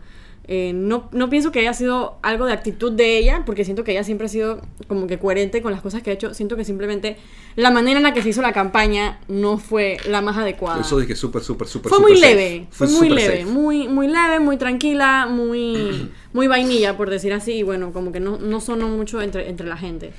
Eh, 0.51 0.73
no, 0.73 1.07
no 1.12 1.29
pienso 1.29 1.51
que 1.51 1.59
haya 1.59 1.75
sido 1.75 2.17
algo 2.23 2.47
de 2.47 2.53
actitud 2.53 2.91
de 2.91 3.19
ella, 3.19 3.43
porque 3.45 3.63
siento 3.63 3.83
que 3.83 3.91
ella 3.91 4.03
siempre 4.03 4.25
ha 4.25 4.29
sido 4.29 4.59
como 4.88 5.05
que 5.05 5.19
coherente 5.19 5.62
con 5.62 5.71
las 5.71 5.79
cosas 5.83 6.01
que 6.01 6.09
ha 6.09 6.13
hecho. 6.13 6.33
Siento 6.33 6.55
que 6.55 6.65
simplemente 6.65 7.17
la 7.55 7.69
manera 7.69 7.97
en 7.97 8.03
la 8.03 8.15
que 8.15 8.23
se 8.23 8.29
hizo 8.29 8.41
la 8.41 8.51
campaña 8.51 9.19
no 9.27 9.59
fue 9.59 9.97
la 10.07 10.21
más 10.21 10.38
adecuada. 10.38 10.81
Eso 10.81 10.99
dije 10.99 11.15
súper, 11.15 11.43
súper, 11.43 11.67
súper, 11.67 11.89
Fue 11.89 11.99
súper 11.99 12.12
muy 12.12 12.19
safe. 12.19 12.35
leve, 12.35 12.67
fue 12.71 12.88
muy 12.88 13.09
leve, 13.09 13.41
safe. 13.41 13.45
muy, 13.45 13.88
muy 13.88 14.07
leve, 14.07 14.39
muy 14.39 14.57
tranquila, 14.57 15.27
muy, 15.29 16.09
muy 16.33 16.47
vainilla, 16.47 16.97
por 16.97 17.12
decir 17.12 17.31
así, 17.31 17.57
y 17.57 17.62
bueno, 17.63 17.93
como 17.93 18.12
que 18.12 18.19
no, 18.19 18.39
no 18.39 18.59
sonó 18.59 18.88
mucho 18.88 19.21
entre, 19.21 19.49
entre 19.49 19.67
la 19.67 19.77
gente. 19.77 20.13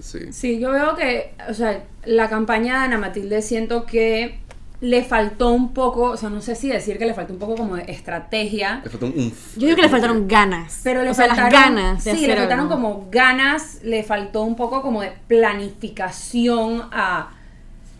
Sí. 0.00 0.32
Sí, 0.32 0.58
yo 0.58 0.72
veo 0.72 0.96
que, 0.96 1.34
o 1.48 1.54
sea, 1.54 1.84
la 2.04 2.28
campaña 2.28 2.80
de 2.80 2.86
Ana 2.86 2.98
Matilde 2.98 3.42
siento 3.42 3.86
que 3.86 4.40
le 4.80 5.02
faltó 5.02 5.50
un 5.50 5.72
poco, 5.74 6.02
o 6.10 6.16
sea, 6.16 6.30
no 6.30 6.40
sé 6.40 6.54
si 6.54 6.68
decir 6.68 6.98
que 6.98 7.06
le 7.06 7.12
faltó 7.14 7.32
un 7.32 7.38
poco 7.40 7.56
como 7.56 7.74
de 7.76 7.82
estrategia, 7.90 8.80
Le 8.84 8.90
faltó 8.90 9.06
un... 9.06 9.32
Yo 9.56 9.66
digo 9.66 9.74
que 9.76 9.82
le 9.82 9.88
faltaron 9.88 10.28
ganas. 10.28 10.80
pero 10.84 11.02
le 11.02 11.10
o 11.10 11.14
sea, 11.14 11.26
faltaron, 11.26 11.52
las 11.52 11.62
ganas 11.64 12.04
de 12.04 12.10
sí, 12.12 12.16
hacer 12.16 12.28
le 12.28 12.36
faltaron 12.36 12.64
algo. 12.66 12.74
como 12.76 13.08
ganas, 13.10 13.78
le 13.82 14.02
faltó 14.04 14.42
un 14.44 14.54
poco 14.54 14.80
como 14.82 15.02
de 15.02 15.12
planificación 15.26 16.82
a... 16.92 17.30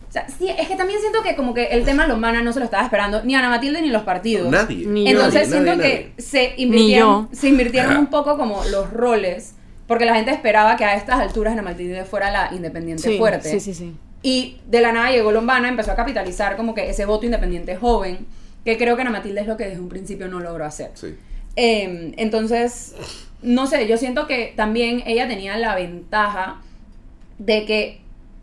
O 0.07 0.11
sea, 0.11 0.27
sí, 0.27 0.47
es 0.49 0.67
que 0.67 0.75
también 0.75 0.99
siento 1.01 1.21
que 1.21 1.35
como 1.35 1.53
que 1.53 1.65
el 1.65 1.85
tema 1.85 2.07
Lombana 2.07 2.41
no 2.41 2.51
se 2.51 2.59
lo 2.59 2.65
estaba 2.65 2.83
esperando 2.83 3.23
ni 3.23 3.35
Ana 3.35 3.49
Matilde 3.49 3.79
ni 3.81 3.89
los 3.89 4.01
partidos. 4.01 4.49
Nadie. 4.49 4.85
Ni. 4.87 5.07
Entonces 5.07 5.49
Nadie, 5.49 5.51
siento 5.51 5.75
nadie, 5.75 6.13
que 6.15 6.21
se 6.21 6.53
invirtieron, 6.57 7.29
se 7.31 7.47
invirtieron 7.49 7.95
un 7.97 8.07
poco 8.07 8.35
como 8.35 8.63
los 8.71 8.89
roles, 8.91 9.53
porque 9.85 10.05
la 10.05 10.15
gente 10.15 10.31
esperaba 10.31 10.77
que 10.77 10.85
a 10.85 10.95
estas 10.95 11.19
alturas 11.19 11.53
Ana 11.53 11.61
Matilde 11.61 12.05
fuera 12.05 12.31
la 12.31 12.49
independiente 12.55 13.03
Sí, 13.03 13.17
fuerte. 13.19 13.51
sí, 13.51 13.59
sí, 13.59 13.73
sí. 13.75 13.93
Y 14.21 14.57
de 14.67 14.81
la 14.81 14.91
nada 14.91 15.11
llegó 15.11 15.31
Lombana, 15.31 15.69
empezó 15.69 15.91
a 15.91 15.95
capitalizar 15.95 16.57
como 16.57 16.73
que 16.73 16.89
ese 16.89 17.05
voto 17.05 17.25
independiente 17.25 17.75
joven, 17.75 18.25
que 18.65 18.77
creo 18.77 18.95
que 18.95 19.01
Ana 19.03 19.11
Matilde 19.11 19.41
es 19.41 19.47
lo 19.47 19.55
que 19.55 19.65
desde 19.65 19.79
un 19.79 19.89
principio 19.89 20.27
no 20.27 20.39
logró 20.39 20.65
hacer. 20.65 20.91
Sí. 20.95 21.15
Eh, 21.55 22.13
entonces, 22.17 22.95
no 23.41 23.67
sé, 23.67 23.87
yo 23.87 23.97
siento 23.97 24.27
que 24.27 24.53
también 24.55 25.03
ella 25.05 25.27
tenía 25.27 25.57
la 25.57 25.75
ventaja 25.75 26.61
de 27.37 27.65
que, 27.65 28.01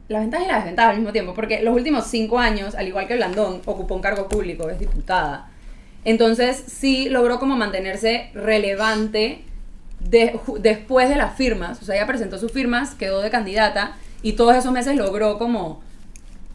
la 0.09 0.21
ventaja 0.21 0.45
y 0.45 0.49
la 0.49 0.57
desventaja 0.57 0.91
al 0.91 0.97
mismo 0.97 1.13
tiempo, 1.13 1.35
porque 1.35 1.63
los 1.63 1.75
últimos 1.75 2.07
cinco 2.07 2.39
años, 2.39 2.75
al 2.75 2.89
igual 2.89 3.07
que 3.07 3.17
Blandón, 3.17 3.61
ocupó 3.67 3.95
un 3.95 4.03
cargo 4.03 4.29
público, 4.29 4.71
es 4.71 4.79
diputada. 4.79 5.51
Entonces, 6.05 6.57
sí 6.67 7.09
logró 7.11 7.39
como 7.39 7.57
mantenerse 7.57 8.31
relevante 8.33 9.43
de- 10.01 10.39
después 10.61 11.09
de 11.09 11.17
las 11.17 11.37
firmas. 11.37 11.83
O 11.83 11.85
sea, 11.85 11.97
ella 11.97 12.07
presentó 12.07 12.39
sus 12.39 12.53
firmas, 12.53 12.95
quedó 12.95 13.21
de 13.21 13.31
candidata 13.31 13.97
y 14.23 14.33
todos 14.33 14.57
esos 14.57 14.73
meses 14.73 14.97
logró 14.97 15.39
como 15.39 15.83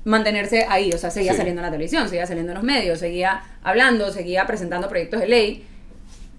mantenerse 0.04 0.65
ahí, 0.67 0.91
o 0.93 0.97
sea, 0.97 1.12
seguía 1.12 1.32
Sí. 1.34 1.38
saliendo 1.38 1.62
en 1.62 1.65
la 1.65 1.71
televisión, 1.71 2.08
seguía 2.10 2.26
saliendo 2.26 2.52
en 2.52 2.56
los 2.56 2.63
medios, 2.63 3.00
seguía 3.00 3.43
hablando, 3.63 4.12
seguía 4.12 4.47
presentando 4.47 4.89
proyectos 4.89 5.19
de 5.21 5.28
ley, 5.28 5.65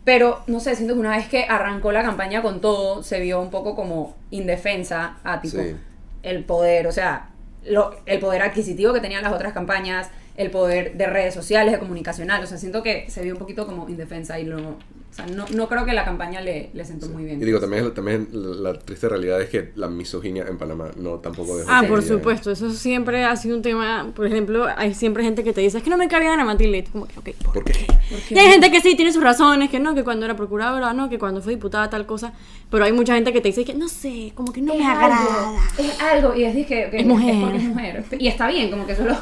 pero 0.05 0.43
no 0.49 0.59
sé, 0.59 0.75
siento 0.75 0.95
que 0.95 1.01
una 1.01 1.17
vez 1.17 1.29
que 1.29 1.45
arrancó 1.45 1.93
la 1.93 2.03
campaña 2.03 2.43
con 2.43 2.61
todo, 2.61 3.05
se 3.05 3.21
vio 3.21 3.41
un 3.41 3.51
poco 3.51 3.77
como 3.77 4.17
indefensa 4.33 5.17
a 5.23 5.41
tipo 5.41 5.59
Sí. 5.59 5.77
el 6.25 6.43
poder, 6.45 6.89
o 6.89 6.93
sea, 6.93 7.29
lo- 7.65 7.95
el 8.07 8.19
poder 8.19 8.43
adquisitivo 8.43 8.93
que 8.93 8.99
tenían 9.01 9.23
las 9.23 9.33
otras 9.33 9.53
campañas, 9.53 10.11
el 10.43 10.51
poder 10.51 10.97
de 10.97 11.07
redes 11.07 11.35
sociales, 11.35 11.73
de 11.73 11.79
comunicacional, 11.79 12.43
o 12.43 12.47
sea, 12.47 12.59
siento 12.59 12.83
que 12.83 13.07
se 13.09 13.23
vio 13.23 13.33
un 13.35 13.39
poquito 13.39 13.67
como 13.67 13.89
indefensa 13.89 14.39
y 14.39 14.45
lo, 14.45 14.59
o 14.59 15.15
sea, 15.15 15.27
no, 15.27 15.45
no 15.55 15.69
creo 15.69 15.85
que 15.85 15.93
la 15.93 16.05
campaña 16.05 16.41
le, 16.41 16.71
le 16.73 16.85
sentó 16.85 17.07
muy 17.09 17.25
bien. 17.25 17.41
Y 17.41 17.45
digo, 17.45 17.61
también, 17.61 17.93
también 17.93 18.29
la, 18.33 18.73
la 18.73 18.79
triste 18.79 19.09
realidad 19.09 19.41
es 19.43 19.49
que 19.51 19.71
la 19.77 19.89
misoginia 19.89 20.45
en 20.49 20.57
Panamá 20.59 20.91
no 20.97 21.19
tampoco 21.19 21.57
dejó 21.59 21.71
Ah, 21.71 21.83
que 21.83 21.89
por 21.89 22.03
supuesto, 22.03 22.51
eso 22.51 22.71
siempre 22.71 23.25
ha 23.25 23.37
sido 23.37 23.57
un 23.57 23.63
tema, 23.63 24.11
por 24.15 24.27
ejemplo, 24.27 24.67
hay 24.77 24.95
siempre 24.95 25.23
gente 25.23 25.45
que 25.45 25.53
te 25.53 25.61
dice, 25.61 25.79
es 25.79 25.85
que 25.85 25.91
no 25.91 25.97
me 25.99 26.09
cae 26.09 26.21
bien 26.21 26.33
Ana 26.33 26.45
Matilde, 26.45 26.79
y 26.79 26.83
tú 26.83 26.93
como 26.93 27.07
que, 27.07 27.19
ok, 27.19 27.37
¿por 27.45 27.53
¿Por 27.53 27.65
qué? 27.65 27.87
Y 28.31 28.39
hay 28.39 28.49
gente 28.51 28.71
que 28.71 28.81
sí 28.81 28.95
tiene 28.97 29.13
sus 29.13 29.23
razones, 29.23 29.71
que 29.71 29.79
no, 29.81 29.95
que 29.95 30.03
cuando 30.05 30.25
era 30.25 30.35
procuradora, 30.37 30.93
no, 30.93 31.09
que 31.09 31.19
cuando 31.19 31.41
fue 31.43 31.55
diputada 31.55 31.89
tal 31.91 32.07
cosa, 32.07 32.33
pero 32.71 32.85
hay 32.85 32.93
mucha 32.93 33.15
gente 33.15 33.33
que 33.33 33.41
te 33.41 33.49
dice 33.49 33.65
que 33.65 33.75
no 33.75 33.89
sé, 33.89 34.33
como 34.35 34.53
que 34.53 34.61
no 34.63 34.75
me 34.75 34.81
es 34.81 34.87
agrada. 34.87 35.17
Algo, 35.19 35.59
es 35.79 36.01
algo, 36.01 36.35
y 36.35 36.45
es 36.45 36.55
dije, 36.55 36.89
que 36.91 36.99
Es 37.01 37.07
mujer. 37.07 37.35
porque 37.41 37.57
es 37.59 37.63
mujer. 37.65 38.05
Y 38.19 38.29
está 38.29 38.49
bien, 38.49 38.71
como 38.71 38.87
que 38.87 38.97
solo 38.97 39.15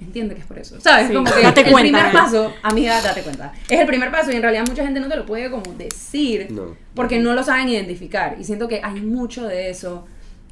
entiende 0.00 0.34
que 0.34 0.40
es 0.40 0.46
por 0.46 0.58
eso. 0.58 0.80
¿Sabes? 0.80 1.08
Sí, 1.08 1.14
Como 1.14 1.30
que 1.32 1.42
date 1.42 1.60
el 1.62 1.70
cuenta. 1.72 1.98
primer 1.98 2.12
paso, 2.12 2.52
amiga, 2.62 3.00
date 3.02 3.22
cuenta. 3.22 3.52
Es 3.68 3.80
el 3.80 3.86
primer 3.86 4.10
paso 4.10 4.32
y 4.32 4.36
en 4.36 4.42
realidad 4.42 4.64
mucha 4.68 4.82
gente 4.84 5.00
no 5.00 5.08
te 5.08 5.16
lo 5.16 5.26
puede 5.26 5.50
como 5.50 5.62
decir 5.74 6.48
No. 6.50 6.76
porque 6.94 7.18
no 7.18 7.34
lo 7.34 7.42
saben 7.42 7.68
identificar. 7.68 8.36
Y 8.40 8.44
siento 8.44 8.68
que 8.68 8.80
hay 8.82 9.00
mucho 9.00 9.46
de 9.46 9.70
eso 9.70 10.06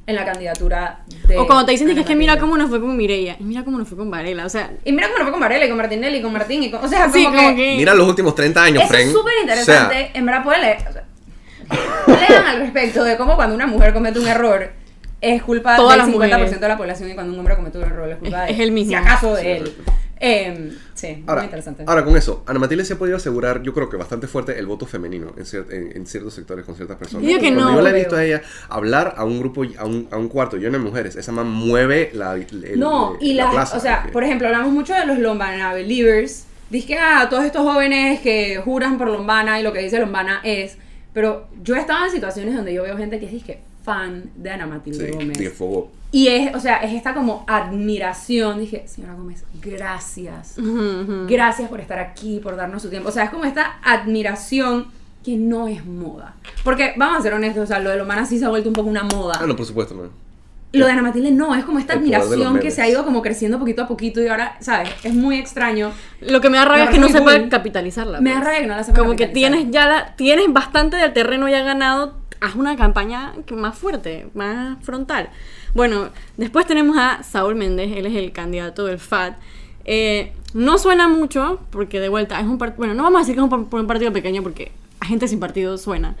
en 0.07 0.15
la 0.15 0.25
candidatura 0.25 1.01
de. 1.27 1.37
O 1.37 1.45
cuando 1.45 1.65
te 1.65 1.71
dicen 1.73 1.87
que 1.93 1.99
es 1.99 2.05
que 2.05 2.15
mira 2.15 2.37
cómo 2.39 2.57
nos 2.57 2.69
fue 2.69 2.79
con 2.81 2.95
Mireia, 2.97 3.35
y 3.39 3.43
mira 3.43 3.63
cómo 3.63 3.77
nos 3.77 3.87
fue 3.87 3.97
con 3.97 4.09
Varela, 4.09 4.45
o 4.45 4.49
sea, 4.49 4.71
Y 4.83 4.91
mira 4.91 5.07
cómo 5.07 5.19
nos 5.19 5.25
fue 5.25 5.31
con 5.33 5.39
Varela 5.41 5.65
y 5.65 5.69
con 5.69 5.77
Martinelli 5.77 6.17
y 6.17 6.21
con 6.21 6.33
Martín 6.33 6.63
y 6.63 6.71
con. 6.71 6.83
O 6.83 6.87
sea, 6.87 7.01
como, 7.03 7.13
sí, 7.13 7.25
como 7.25 7.55
que... 7.55 7.75
Mira 7.77 7.93
los 7.93 8.07
últimos 8.07 8.33
30 8.33 8.63
años, 8.63 8.83
Eso 8.85 8.95
es 8.95 9.11
súper 9.11 9.33
O 9.37 9.41
interesante. 9.41 9.93
sea, 9.95 10.09
en 10.13 10.25
verdad, 10.25 10.43
pueden 10.43 10.61
leer. 10.61 10.77
o 10.89 10.93
sea, 10.93 11.03
lean 12.07 12.45
al 12.47 12.59
respecto 12.61 13.03
de 13.03 13.17
cómo 13.17 13.35
cuando 13.35 13.53
una 13.53 13.67
mujer 13.67 13.93
comete 13.93 14.17
un 14.19 14.27
error 14.27 14.71
es 15.21 15.43
culpa 15.43 15.75
Todas 15.75 15.91
del 15.97 15.99
las 15.99 16.07
50% 16.07 16.11
mujeres. 16.13 16.59
de 16.61 16.67
la 16.67 16.77
población 16.77 17.09
y 17.09 17.13
cuando 17.13 17.33
un 17.33 17.39
hombre 17.39 17.55
comete 17.55 17.77
un 17.77 17.83
error 17.83 18.09
es 18.09 18.17
culpa 18.17 18.43
Es- 18.47 18.47
de 18.47 18.53
es 18.63 18.67
el 18.67 18.71
mismo. 18.73 18.89
Si 18.91 18.95
acaso 18.95 19.35
de 19.35 19.41
Sí, 19.41 19.47
él. 19.49 19.73
Eh, 20.21 20.73
sí, 20.95 21.23
Ahora, 21.27 21.41
muy 21.41 21.45
interesante. 21.45 21.83
ahora, 21.87 22.03
con 22.03 22.17
eso, 22.17 22.43
Ana 22.45 22.59
Matilde 22.59 22.83
se 22.83 22.93
ha 22.93 22.97
podido 22.97 23.15
asegurar, 23.15 23.61
yo 23.63 23.73
creo 23.73 23.87
que 23.89 23.95
bastante 23.95 24.27
fuerte, 24.27 24.59
el 24.59 24.65
voto 24.65 24.85
femenino 24.85 25.33
en, 25.37 25.45
cier- 25.45 25.71
en- 25.71 25.95
en 25.95 26.05
ciertos 26.05 26.33
sectores 26.33 26.65
con 26.65 26.75
ciertas 26.75 26.97
personas. 26.97 27.23
Yo 27.23 27.29
digo 27.29 27.39
que 27.39 27.51
no, 27.51 27.73
yo 27.73 27.81
la 27.81 27.89
he 27.91 27.93
visto 27.93 28.17
a 28.17 28.25
ella 28.25 28.41
hablar 28.67 29.13
a 29.15 29.23
un 29.23 29.39
grupo, 29.39 29.63
a 29.77 29.85
un, 29.85 30.09
a 30.11 30.17
un 30.17 30.27
cuarto 30.27 30.57
lleno 30.57 30.77
de 30.77 30.83
mujeres, 30.83 31.15
esa 31.15 31.31
man 31.31 31.47
mueve 31.49 32.09
la, 32.13 32.35
el- 32.35 32.77
no, 32.77 33.15
y 33.21 33.33
la 33.33 33.45
las, 33.45 33.53
plaza, 33.53 33.77
o 33.77 33.79
sea, 33.79 33.97
porque- 34.01 34.11
por 34.13 34.23
ejemplo, 34.25 34.47
hablamos 34.47 34.73
mucho 34.73 34.93
de 34.93 35.05
los 35.05 35.19
Lombana 35.19 35.73
Believers. 35.73 36.45
Dice 36.69 36.87
que, 36.87 36.97
ah, 36.99 37.27
todos 37.29 37.45
estos 37.45 37.63
jóvenes 37.63 38.19
que 38.19 38.57
juran 38.63 38.97
por 38.97 39.07
Lombana 39.07 39.57
y 39.59 39.63
lo 39.63 39.71
que 39.73 39.79
dice 39.79 39.99
Lombana 39.99 40.41
es. 40.43 40.77
Pero 41.13 41.47
yo 41.63 41.75
he 41.75 41.79
estado 41.79 42.05
en 42.05 42.11
situaciones 42.11 42.55
donde 42.55 42.73
yo 42.73 42.83
veo 42.83 42.95
gente 42.97 43.19
que 43.19 43.25
es 43.25 43.31
disque 43.31 43.59
fan 43.89 44.29
de 44.35 44.51
Ana 44.51 44.67
Matilde 44.67 45.07
Sí, 45.07 45.11
Gómez. 45.13 45.53
fuego. 45.53 45.91
Y 46.11 46.27
es, 46.27 46.55
o 46.55 46.59
sea, 46.59 46.77
es 46.77 46.93
esta 46.93 47.13
como 47.15 47.43
admiración. 47.47 48.59
Dije, 48.59 48.87
señora 48.87 49.13
Gómez, 49.15 49.43
gracias. 49.61 50.55
Gracias 51.27 51.69
por 51.69 51.79
estar 51.79 51.97
aquí, 51.99 52.39
por 52.39 52.55
darnos 52.55 52.81
su 52.83 52.89
tiempo. 52.89 53.09
O 53.09 53.11
sea, 53.11 53.23
es 53.23 53.29
como 53.31 53.45
esta 53.45 53.79
admiración 53.83 54.87
que 55.23 55.35
no 55.37 55.67
es 55.67 55.85
moda. 55.85 56.35
Porque, 56.63 56.93
vamos 56.97 57.19
a 57.19 57.21
ser 57.23 57.33
honestos, 57.33 57.63
o 57.63 57.67
sea, 57.67 57.79
lo 57.79 57.89
de 57.89 57.97
Lomana 57.97 58.25
sí 58.25 58.37
se 58.39 58.45
ha 58.45 58.49
vuelto 58.49 58.69
un 58.69 58.75
poco 58.75 58.89
una 58.89 59.03
moda. 59.03 59.39
Ah, 59.41 59.45
no, 59.47 59.55
por 59.55 59.65
supuesto, 59.65 59.93
no. 59.95 60.29
Lo 60.71 60.85
de 60.85 60.91
Ana 60.91 61.01
Matilde 61.01 61.31
no, 61.31 61.55
es 61.55 61.65
como 61.65 61.79
esta 61.79 61.93
El 61.93 61.99
admiración 61.99 62.59
que 62.59 62.69
se 62.69 62.83
ha 62.83 62.87
ido 62.87 63.03
como 63.03 63.23
creciendo 63.23 63.57
poquito 63.57 63.81
a 63.83 63.87
poquito 63.87 64.21
y 64.21 64.27
ahora, 64.27 64.55
¿sabes? 64.59 64.89
Es 65.03 65.15
muy 65.15 65.37
extraño. 65.39 65.91
Lo 66.21 66.41
que 66.41 66.49
me 66.51 66.57
da 66.57 66.65
rabia 66.65 66.83
es 66.83 66.89
que 66.91 66.99
no 66.99 67.07
cool. 67.07 67.49
capitalizarla. 67.49 68.21
Me 68.21 68.29
da 68.29 68.35
pues. 68.35 68.45
rabia 68.45 68.61
que 68.61 68.67
no 68.67 68.75
la 68.75 68.83
sepa 68.83 68.99
Como 68.99 69.15
que 69.15 69.25
capitalizar. 69.25 69.51
tienes 69.57 69.73
ya 69.73 69.87
la- 69.87 70.15
tienes 70.15 70.45
bastante 70.53 70.97
del 70.97 71.11
terreno 71.11 71.49
ya 71.49 71.63
ganado, 71.63 72.18
haz 72.41 72.55
una 72.55 72.75
campaña 72.75 73.33
más 73.51 73.77
fuerte, 73.77 74.29
más 74.33 74.83
frontal. 74.83 75.29
Bueno, 75.73 76.09
después 76.37 76.65
tenemos 76.65 76.97
a 76.97 77.23
Saúl 77.23 77.55
Méndez, 77.55 77.91
él 77.95 78.05
es 78.05 78.15
el 78.15 78.31
candidato 78.31 78.85
del 78.85 78.99
FAT. 78.99 79.37
Eh, 79.85 80.33
no 80.53 80.77
suena 80.77 81.07
mucho, 81.07 81.59
porque 81.69 81.99
de 81.99 82.09
vuelta 82.09 82.39
es 82.39 82.45
un 82.45 82.57
partido, 82.57 82.77
bueno, 82.77 82.93
no 82.93 83.03
vamos 83.03 83.17
a 83.17 83.21
decir 83.21 83.35
que 83.35 83.41
es 83.41 83.51
un 83.51 83.87
partido 83.87 84.11
pequeño, 84.13 84.43
porque 84.43 84.71
a 84.99 85.05
gente 85.05 85.27
sin 85.27 85.39
partido 85.39 85.77
suena. 85.77 86.15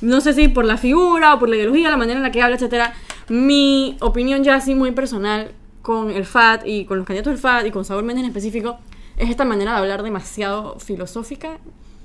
No 0.00 0.20
sé 0.20 0.32
si 0.34 0.48
por 0.48 0.64
la 0.64 0.76
figura 0.76 1.34
o 1.34 1.38
por 1.38 1.48
la 1.48 1.56
ideología, 1.56 1.90
la 1.90 1.96
manera 1.96 2.18
en 2.18 2.22
la 2.22 2.32
que 2.32 2.42
habla, 2.42 2.56
etcétera. 2.56 2.94
Mi 3.28 3.96
opinión 4.00 4.44
ya 4.44 4.56
así 4.56 4.74
muy 4.74 4.92
personal 4.92 5.52
con 5.82 6.10
el 6.10 6.24
FAT 6.24 6.66
y 6.66 6.84
con 6.84 6.98
los 6.98 7.06
candidatos 7.06 7.32
del 7.32 7.40
FAT 7.40 7.66
y 7.66 7.70
con 7.70 7.84
Saúl 7.84 8.04
Méndez 8.04 8.24
en 8.24 8.30
específico 8.30 8.78
es 9.16 9.30
esta 9.30 9.44
manera 9.44 9.72
de 9.72 9.78
hablar 9.78 10.02
demasiado 10.02 10.78
filosófica, 10.80 11.58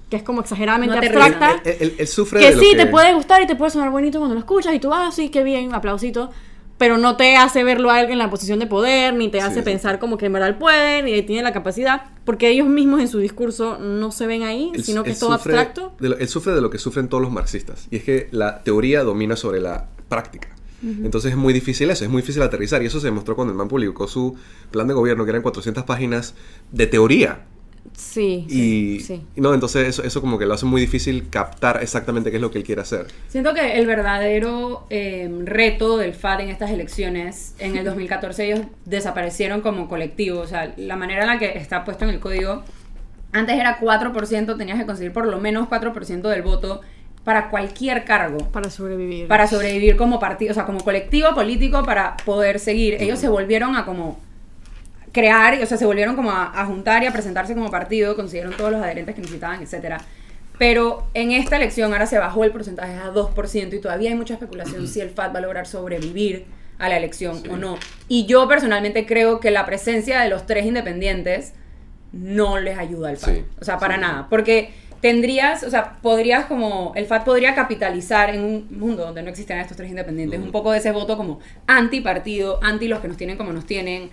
que 0.10 0.17
es 0.17 0.24
como 0.24 0.41
exageradamente 0.41 0.95
No 0.95 1.02
abstracta. 1.02 1.62
Él, 1.65 1.78
él- 1.80 1.95
él 2.00 2.08
sufre 2.08 2.39
que 2.39 2.50
de 2.50 2.56
lo 2.56 2.62
sí, 2.62 2.72
que... 2.72 2.78
te 2.78 2.86
puede 2.88 3.13
gustar 3.13 3.41
y 3.41 3.48
te 3.48 3.56
puede 3.56 3.72
sonar 3.72 3.91
bonito 3.91 4.17
cuando 4.19 4.34
lo 4.36 4.39
escuchas 4.39 4.74
y 4.74 4.80
tú, 4.80 4.93
ah, 4.93 5.12
sí, 5.12 5.30
qué 5.30 5.43
bien, 5.43 5.74
aplausito. 5.74 6.32
Pero 6.80 6.98
no 6.98 7.17
te 7.17 7.36
hace 7.36 7.65
verlo 7.65 7.91
a 7.91 8.00
él 8.02 8.10
en 8.10 8.17
la 8.17 8.30
posición 8.30 8.58
de 8.58 8.65
poder, 8.65 9.13
ni 9.13 9.28
te 9.28 9.39
Sí, 9.41 9.45
hace 9.45 9.56
sí. 9.60 9.62
pensar 9.63 10.00
como 10.00 10.17
que 10.17 10.28
en 10.28 10.34
verdad 10.34 10.48
él 10.50 10.56
puede, 10.56 11.04
ni 11.04 11.22
tiene 11.24 11.43
la 11.43 11.52
capacidad, 11.52 12.04
porque 12.24 12.48
ellos 12.50 12.67
mismos 12.67 13.02
en 13.02 13.10
su 13.10 13.19
discurso 13.19 13.78
no 13.80 14.13
se 14.13 14.28
ven 14.28 14.43
ahí, 14.43 14.72
Él- 14.74 14.84
sino 14.86 15.04
que 15.04 15.10
es 15.12 15.19
todo 15.19 15.34
abstracto. 15.34 15.91
de 16.00 16.08
lo- 16.10 16.17
él 16.17 16.28
sufre 16.30 16.54
de 16.54 16.62
lo 16.62 16.69
que 16.69 16.78
sufren 16.78 17.10
todos 17.10 17.22
los 17.22 17.34
marxistas. 17.34 17.88
Y 17.91 17.98
es 17.98 18.04
que 18.06 18.30
la 18.32 18.63
teoría 18.63 19.04
domina 19.04 19.36
sobre 19.36 19.60
la 19.60 19.88
práctica. 20.08 20.48
Entonces 20.82 21.32
es 21.32 21.38
muy 21.38 21.52
difícil 21.52 21.89
eso, 21.91 22.06
es 22.06 22.10
muy 22.10 22.22
difícil 22.22 22.41
aterrizar. 22.41 22.82
Y 22.82 22.86
eso 22.86 23.02
se 23.02 23.08
demostró 23.08 23.36
cuando 23.36 23.52
el 23.52 23.58
man 23.58 23.67
publicó 23.67 24.08
su 24.08 24.38
plan 24.72 24.88
de 24.88 24.93
gobierno, 24.93 25.26
que 25.26 25.32
eran 25.32 25.41
400 25.41 25.84
páginas 25.84 26.34
de 26.72 26.88
teoría. 26.88 27.41
Sí, 27.96 28.46
Y, 28.50 29.02
sí, 29.02 29.22
no, 29.36 29.54
entonces 29.54 29.88
eso, 29.88 30.04
eso 30.04 30.22
como 30.22 30.39
que 30.39 30.46
lo 30.46 30.54
hace 30.54 30.65
muy 30.65 30.80
difícil 30.80 31.30
captar 31.30 31.82
exactamente 31.82 32.32
qué 32.32 32.38
es 32.38 32.42
lo 32.42 32.50
que 32.50 32.60
él 32.60 32.63
quiere 32.63 32.82
hacer. 32.82 33.08
Siento 33.28 33.54
que 33.54 33.78
el 33.78 33.86
verdadero 33.86 34.86
eh, 34.89 35.30
reto 35.44 35.98
del 35.98 36.13
FAT 36.13 36.42
en 36.42 36.50
estas 36.50 36.72
elecciones, 36.72 37.56
en 37.60 37.76
el 37.76 37.84
2014 37.86 38.46
ellos 38.46 38.62
desaparecieron 38.86 39.62
como 39.62 39.89
colectivo, 39.89 40.39
o 40.39 40.48
sea, 40.48 40.74
la 40.78 40.96
manera 40.96 41.22
en 41.22 41.28
la 41.28 41.39
que 41.39 41.58
está 41.58 41.84
puesto 41.84 42.06
en 42.06 42.12
el 42.12 42.20
código, 42.20 42.63
antes 43.32 43.56
era 43.58 43.80
4%, 43.80 44.58
tenías 44.58 44.80
que 44.80 44.86
conseguir 44.86 45.12
por 45.12 45.28
lo 45.28 45.39
menos 45.39 45.68
4% 45.68 46.22
del 46.22 46.42
voto 46.42 46.82
para 47.24 47.50
cualquier 47.50 48.06
cargo. 48.06 48.39
Para 48.50 48.70
sobrevivir. 48.70 49.28
para 49.28 49.46
sobrevivir 49.46 49.98
como 49.98 50.20
partido, 50.20 50.52
o 50.52 50.54
sea, 50.56 50.65
como 50.65 50.80
colectivo 50.80 51.36
político 51.36 51.84
para 51.84 52.18
poder 52.26 52.60
seguir. 52.60 52.96
Ellos 53.00 53.20
se 53.20 53.30
volvieron 53.30 53.76
a 53.76 53.86
como 53.86 54.20
crear, 55.12 55.62
o 55.62 55.65
sea, 55.65 55.78
se 55.78 55.86
volvieron 55.86 56.15
como 56.15 56.32
a, 56.32 56.52
a 56.60 56.65
juntar 56.65 57.04
y 57.04 57.08
a 57.08 57.12
presentarse 57.12 57.54
como 57.54 57.69
partido, 57.72 58.15
consiguieron 58.15 58.56
todos 58.56 58.72
los 58.72 58.82
adherentes 58.82 59.15
que 59.15 59.22
necesitaban, 59.22 59.62
etcétera. 59.62 60.00
Pero 60.60 61.08
en 61.13 61.32
esta 61.32 61.56
elección 61.56 61.93
ahora 61.93 62.06
se 62.06 62.19
bajó 62.19 62.43
el 62.43 62.52
porcentaje 62.52 62.93
a 62.93 63.12
2% 63.12 63.74
y 63.74 63.80
todavía 63.80 64.10
hay 64.10 64.15
mucha 64.15 64.34
especulación 64.34 64.88
si 64.88 65.00
el 65.00 65.10
FAT 65.10 65.34
va 65.34 65.39
a 65.39 65.41
lograr 65.41 65.65
sobrevivir 65.65 66.45
a 66.78 66.89
la 66.89 66.98
elección 66.98 67.41
o 67.50 67.56
no. 67.56 67.78
Y 68.10 68.26
yo 68.26 68.48
personalmente 68.48 69.06
creo 69.06 69.39
que 69.39 69.52
la 69.52 69.65
presencia 69.65 70.19
de 70.19 70.30
los 70.30 70.45
tres 70.45 70.65
independientes 70.65 71.54
no 72.12 72.60
les 72.60 72.78
ayuda 72.78 73.10
al 73.10 73.17
FAT. 73.17 73.36
Sí, 73.36 73.45
o 73.60 73.63
sea, 73.63 73.80
para 73.80 73.95
sí. 73.95 74.02
nada. 74.02 74.28
Porque 74.30 74.74
tendrías, 75.00 75.63
o 75.63 75.69
sea, 75.69 75.98
podrías 76.02 76.45
como, 76.45 76.91
el 76.95 77.06
FAT 77.06 77.24
podría 77.24 77.56
capitalizar 77.56 78.34
en 78.36 78.43
un 78.43 78.67
mundo 78.72 79.06
donde 79.06 79.24
no 79.24 79.30
existieran 79.30 79.62
estos 79.62 79.78
tres 79.78 79.89
independientes, 79.89 80.39
un 80.41 80.52
poco 80.52 80.74
de 80.74 80.80
ese 80.80 80.91
voto 80.91 81.15
como 81.15 81.39
anti-partido, 81.67 82.60
anti 82.62 82.88
los 82.88 83.00
que 83.00 83.08
nos 83.08 83.15
tienen 83.15 83.38
como 83.38 83.54
nos 83.54 83.65
tienen, 83.65 84.10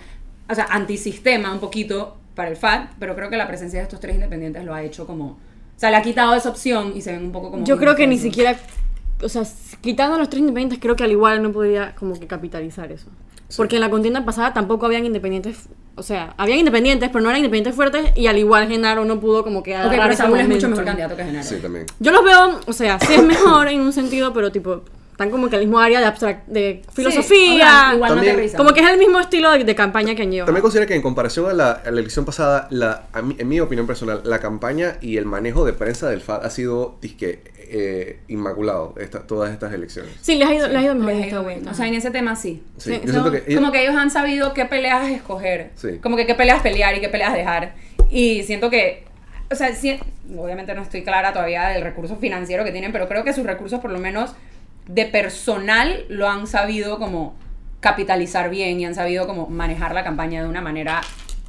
o 0.49 0.55
sea, 0.55 0.67
antisistema 0.71 1.53
un 1.53 1.61
poquito 1.61 2.17
para 2.35 2.51
el 2.51 2.57
FAT, 2.57 2.91
pero 2.99 3.15
creo 3.15 3.31
que 3.31 3.37
la 3.37 3.49
presencia 3.49 3.79
de 3.79 3.85
estos 3.85 4.01
tres 4.01 4.15
independientes 4.15 4.65
lo 4.65 4.75
ha 4.75 4.83
hecho 4.83 5.07
como, 5.07 5.25
o 5.27 5.39
sea, 5.79 5.91
le 5.91 5.97
ha 5.97 6.03
quitado 6.03 6.35
esa 6.35 6.51
opción 6.51 6.93
y 6.95 7.01
se 7.01 7.13
ven 7.13 7.25
un 7.25 7.33
poco 7.33 7.51
como... 7.51 7.65
Yo 7.65 7.79
creo 7.79 7.97
que 7.97 8.07
ni 8.07 8.19
siquiera, 8.19 8.57
o 9.23 9.29
sea, 9.29 9.43
quitando 9.81 10.17
a 10.17 10.19
los 10.19 10.29
tres 10.29 10.41
independientes, 10.41 10.79
creo 10.81 10.97
que 10.97 11.05
al 11.05 11.11
igual 11.11 11.43
no 11.43 11.53
podría 11.53 11.95
como 11.95 12.19
que 12.19 12.27
capitalizar 12.27 12.93
eso. 12.93 13.09
Porque 13.57 13.77
en 13.77 13.81
la 13.81 13.91
contienda 13.91 14.25
pasada 14.25 14.53
tampoco 14.53 14.87
habían 14.87 15.05
independientes, 15.05 15.69
o 15.95 16.03
sea, 16.03 16.35
habían 16.37 16.59
independientes, 16.59 17.09
pero 17.11 17.23
no 17.23 17.31
eran 17.31 17.39
independientes 17.39 17.77
fuertes 17.77 18.11
y 18.17 18.27
al 18.27 18.39
igual 18.39 18.67
Genaro 18.67 19.05
no 19.05 19.21
pudo 19.21 19.45
como 19.45 19.63
que 19.63 19.75
agarrar 19.75 20.01
pero 20.01 20.13
ese 20.13 20.23
Saúl 20.23 20.41
es 20.41 20.49
mucho 20.49 20.69
mejor 20.69 20.85
candidato 20.85 21.17
que 21.17 21.25
Genaro. 21.25 21.47
Sí, 21.47 21.57
también. 21.57 21.87
Yo 22.01 22.11
los 22.11 22.25
veo, 22.25 22.61
o 22.67 22.73
sea, 22.73 22.99
sí 22.99 23.15
es 23.15 23.23
mejor 23.23 23.69
en 23.69 23.81
un 23.81 23.93
sentido, 23.93 24.33
pero 24.33 24.51
tipo, 24.51 24.83
están 25.17 25.31
como 25.31 25.49
que 25.49 25.57
al 25.57 25.63
mismo 25.63 25.79
área 25.79 25.99
de, 25.99 26.05
abstract 26.05 26.47
de 26.47 26.83
filosofía. 26.93 27.57
sea, 27.71 27.95
igual 27.95 28.11
no 28.11 28.17
También- 28.17 28.37
te 28.37 28.43
risa. 28.43 28.59
como 28.59 28.75
que 28.75 28.81
es 28.81 28.89
el 28.91 28.99
mismo 28.99 29.19
estilo 29.19 29.51
de, 29.53 29.65
de 29.65 29.75
campaña 29.75 30.15
que 30.15 30.23
han 30.25 30.31
llevado. 30.31 30.45
También 30.47 30.61
considero 30.61 30.87
que 30.87 30.95
en 30.95 31.01
comparación 31.01 31.49
a 31.49 31.55
la, 31.55 31.71
a 31.73 31.91
la 31.91 32.01
elección 32.01 32.27
pasada, 32.27 32.69
la, 32.71 33.05
a 33.15 33.23
mí- 33.23 33.35
en 33.39 33.49
mi 33.49 33.59
opinión 33.61 33.87
personal, 33.87 34.21
la 34.25 34.41
campaña 34.41 34.99
y 35.01 35.17
el 35.17 35.25
manejo 35.25 35.65
de 35.65 35.73
prensa 35.73 36.11
del 36.11 36.21
FAD 36.21 36.45
ha 36.45 36.51
sido 36.51 36.99
disque, 37.01 37.41
eh, 37.57 38.21
inmaculado 38.29 38.95
esta- 39.01 39.27
todas 39.27 39.51
estas 39.53 39.73
elecciones. 39.73 40.13
Sí, 40.21 40.35
les 40.37 40.47
ha 40.49 40.53
ido, 40.55 40.69
les 40.69 40.77
ha 40.77 40.83
ido 40.83 40.95
mejor. 40.95 41.13
Les 41.15 41.25
ha 41.25 41.27
ido 41.29 41.45
bien. 41.45 41.67
O 41.67 41.73
sea, 41.73 41.87
en 41.87 41.95
ese 41.95 42.11
tema 42.11 42.37
sí. 42.37 42.63
Sí, 42.77 42.91
Sí, 42.91 42.91
yo 42.93 42.99
son 43.01 43.11
siento 43.13 43.31
que 43.33 43.39
ellos- 43.51 43.59
Como 43.61 43.73
que 43.73 43.83
ellos 43.85 43.97
han 43.97 44.11
sabido 44.11 44.53
qué 44.53 44.67
peleas 44.67 45.09
escoger. 45.09 45.71
Sí. 45.77 45.99
Como 46.03 46.17
que 46.19 46.27
qué 46.27 46.35
peleas 46.35 46.61
pelear 46.61 46.95
y 46.95 47.01
qué 47.01 47.09
peleas 47.09 47.33
dejar. 47.33 47.75
Y 48.11 48.43
siento 48.43 48.69
que, 48.69 49.05
o 49.51 49.55
sea, 49.55 49.75
sí- 49.75 49.99
obviamente 50.37 50.75
no 50.75 50.83
estoy 50.83 51.03
clara 51.05 51.33
todavía 51.33 51.69
del 51.69 51.83
recurso 51.83 52.17
financiero 52.17 52.65
que 52.65 52.71
tienen, 52.73 52.93
pero 52.93 53.09
creo 53.09 53.25
que 53.25 53.33
sus 53.33 53.47
recursos 53.47 53.81
por 53.81 53.91
lo 53.91 53.99
menos 53.99 54.35
de 54.87 55.07
personal 55.07 56.05
lo 56.09 56.29
han 56.29 56.47
sabido 56.47 56.99
como 56.99 57.35
capitalizar 57.81 58.51
bien 58.51 58.81
y 58.81 58.85
han 58.87 58.95
sabido 58.95 59.27
como 59.27 59.47
manejar 59.49 59.95
la 59.95 60.03
campaña 60.05 60.43
de 60.43 60.49
una 60.49 60.61
manera 60.61 61.01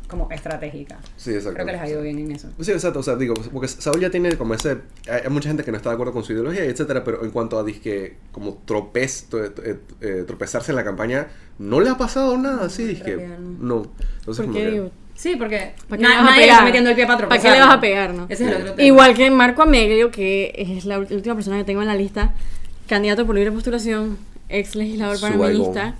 como 0.08 0.30
estratégica. 0.32 0.97
Sí, 1.17 1.32
exacto. 1.32 1.56
Creo 1.56 1.65
que 1.65 1.71
les 1.73 1.82
ha 1.82 1.89
ido 1.89 2.02
bien 2.02 2.17
en 2.19 2.32
eso. 2.32 2.47
Sí, 2.62 2.71
exacto, 2.71 3.00
o 3.00 3.04
sea, 3.04 3.15
digo, 3.17 3.34
porque 3.52 3.67
Saúl 3.67 4.00
ya 4.00 4.10
tiene 4.10 4.38
como 4.38 4.54
ese, 4.54 4.78
hay 5.10 5.30
mucha 5.30 5.50
gente 5.50 5.63
que 5.63 5.71
no 5.71 5.78
está 5.78 5.89
de 5.89 5.95
acuerdo 5.95 6.13
con 6.13 6.23
su 6.23 6.32
ideología, 6.32 6.63
etcétera, 6.63 7.04
pero 7.04 7.23
en 7.26 7.32
cuanto 7.32 7.60
a 7.60 7.63
disque, 7.63 8.15
como 8.32 8.54
tropez, 8.65 9.28
eh, 9.34 9.80
eh, 10.00 10.23
tropezarse 10.26 10.71
en 10.71 10.78
la 10.78 10.86
campaña, 10.86 11.28
no 11.60 11.82
le 11.82 11.89
ha 11.89 11.97
pasado 11.97 12.38
nada 12.38 12.67
así, 12.67 12.84
en 12.84 12.88
disque, 12.89 13.17
no. 13.60 13.91
Entonces, 14.19 14.45
¿Por 14.45 14.45
como 14.45 14.54
qué 14.54 14.71
digo? 14.71 14.91
Sí, 15.15 15.36
porque 15.36 15.73
¿Para 15.89 15.97
qué 15.97 16.04
na- 16.04 16.10
le 16.10 16.15
vas 16.15 16.28
a 16.28 16.32
nadie 16.32 16.50
está 16.52 16.63
metiendo 16.63 16.89
el 16.91 16.95
pie 16.95 17.06
para 17.08 17.17
tropezar. 17.17 17.41
¿Para 17.43 17.54
qué 17.56 17.60
le 17.60 17.65
vas 17.65 17.76
a 17.76 17.82
pegar, 17.82 18.13
no? 18.13 18.26
Ese 18.30 18.45
es 18.45 18.50
el 18.52 18.62
otro 18.62 18.73
tema. 18.76 18.88
Igual 18.88 19.13
que 19.15 19.30
Marco 19.32 19.63
Ameglio, 19.63 20.12
que 20.12 20.54
es 20.56 20.86
la 20.86 21.00
última 21.00 21.36
persona 21.36 21.58
que 21.58 21.63
tengo 21.65 21.82
en 21.82 21.88
la 21.88 21.95
lista, 21.95 22.34
candidato 22.88 23.26
por 23.26 23.36
libre 23.36 23.52
postulación, 23.52 24.17
ex 24.50 24.76
legislador 24.76 25.19
panameñista. 25.19 25.95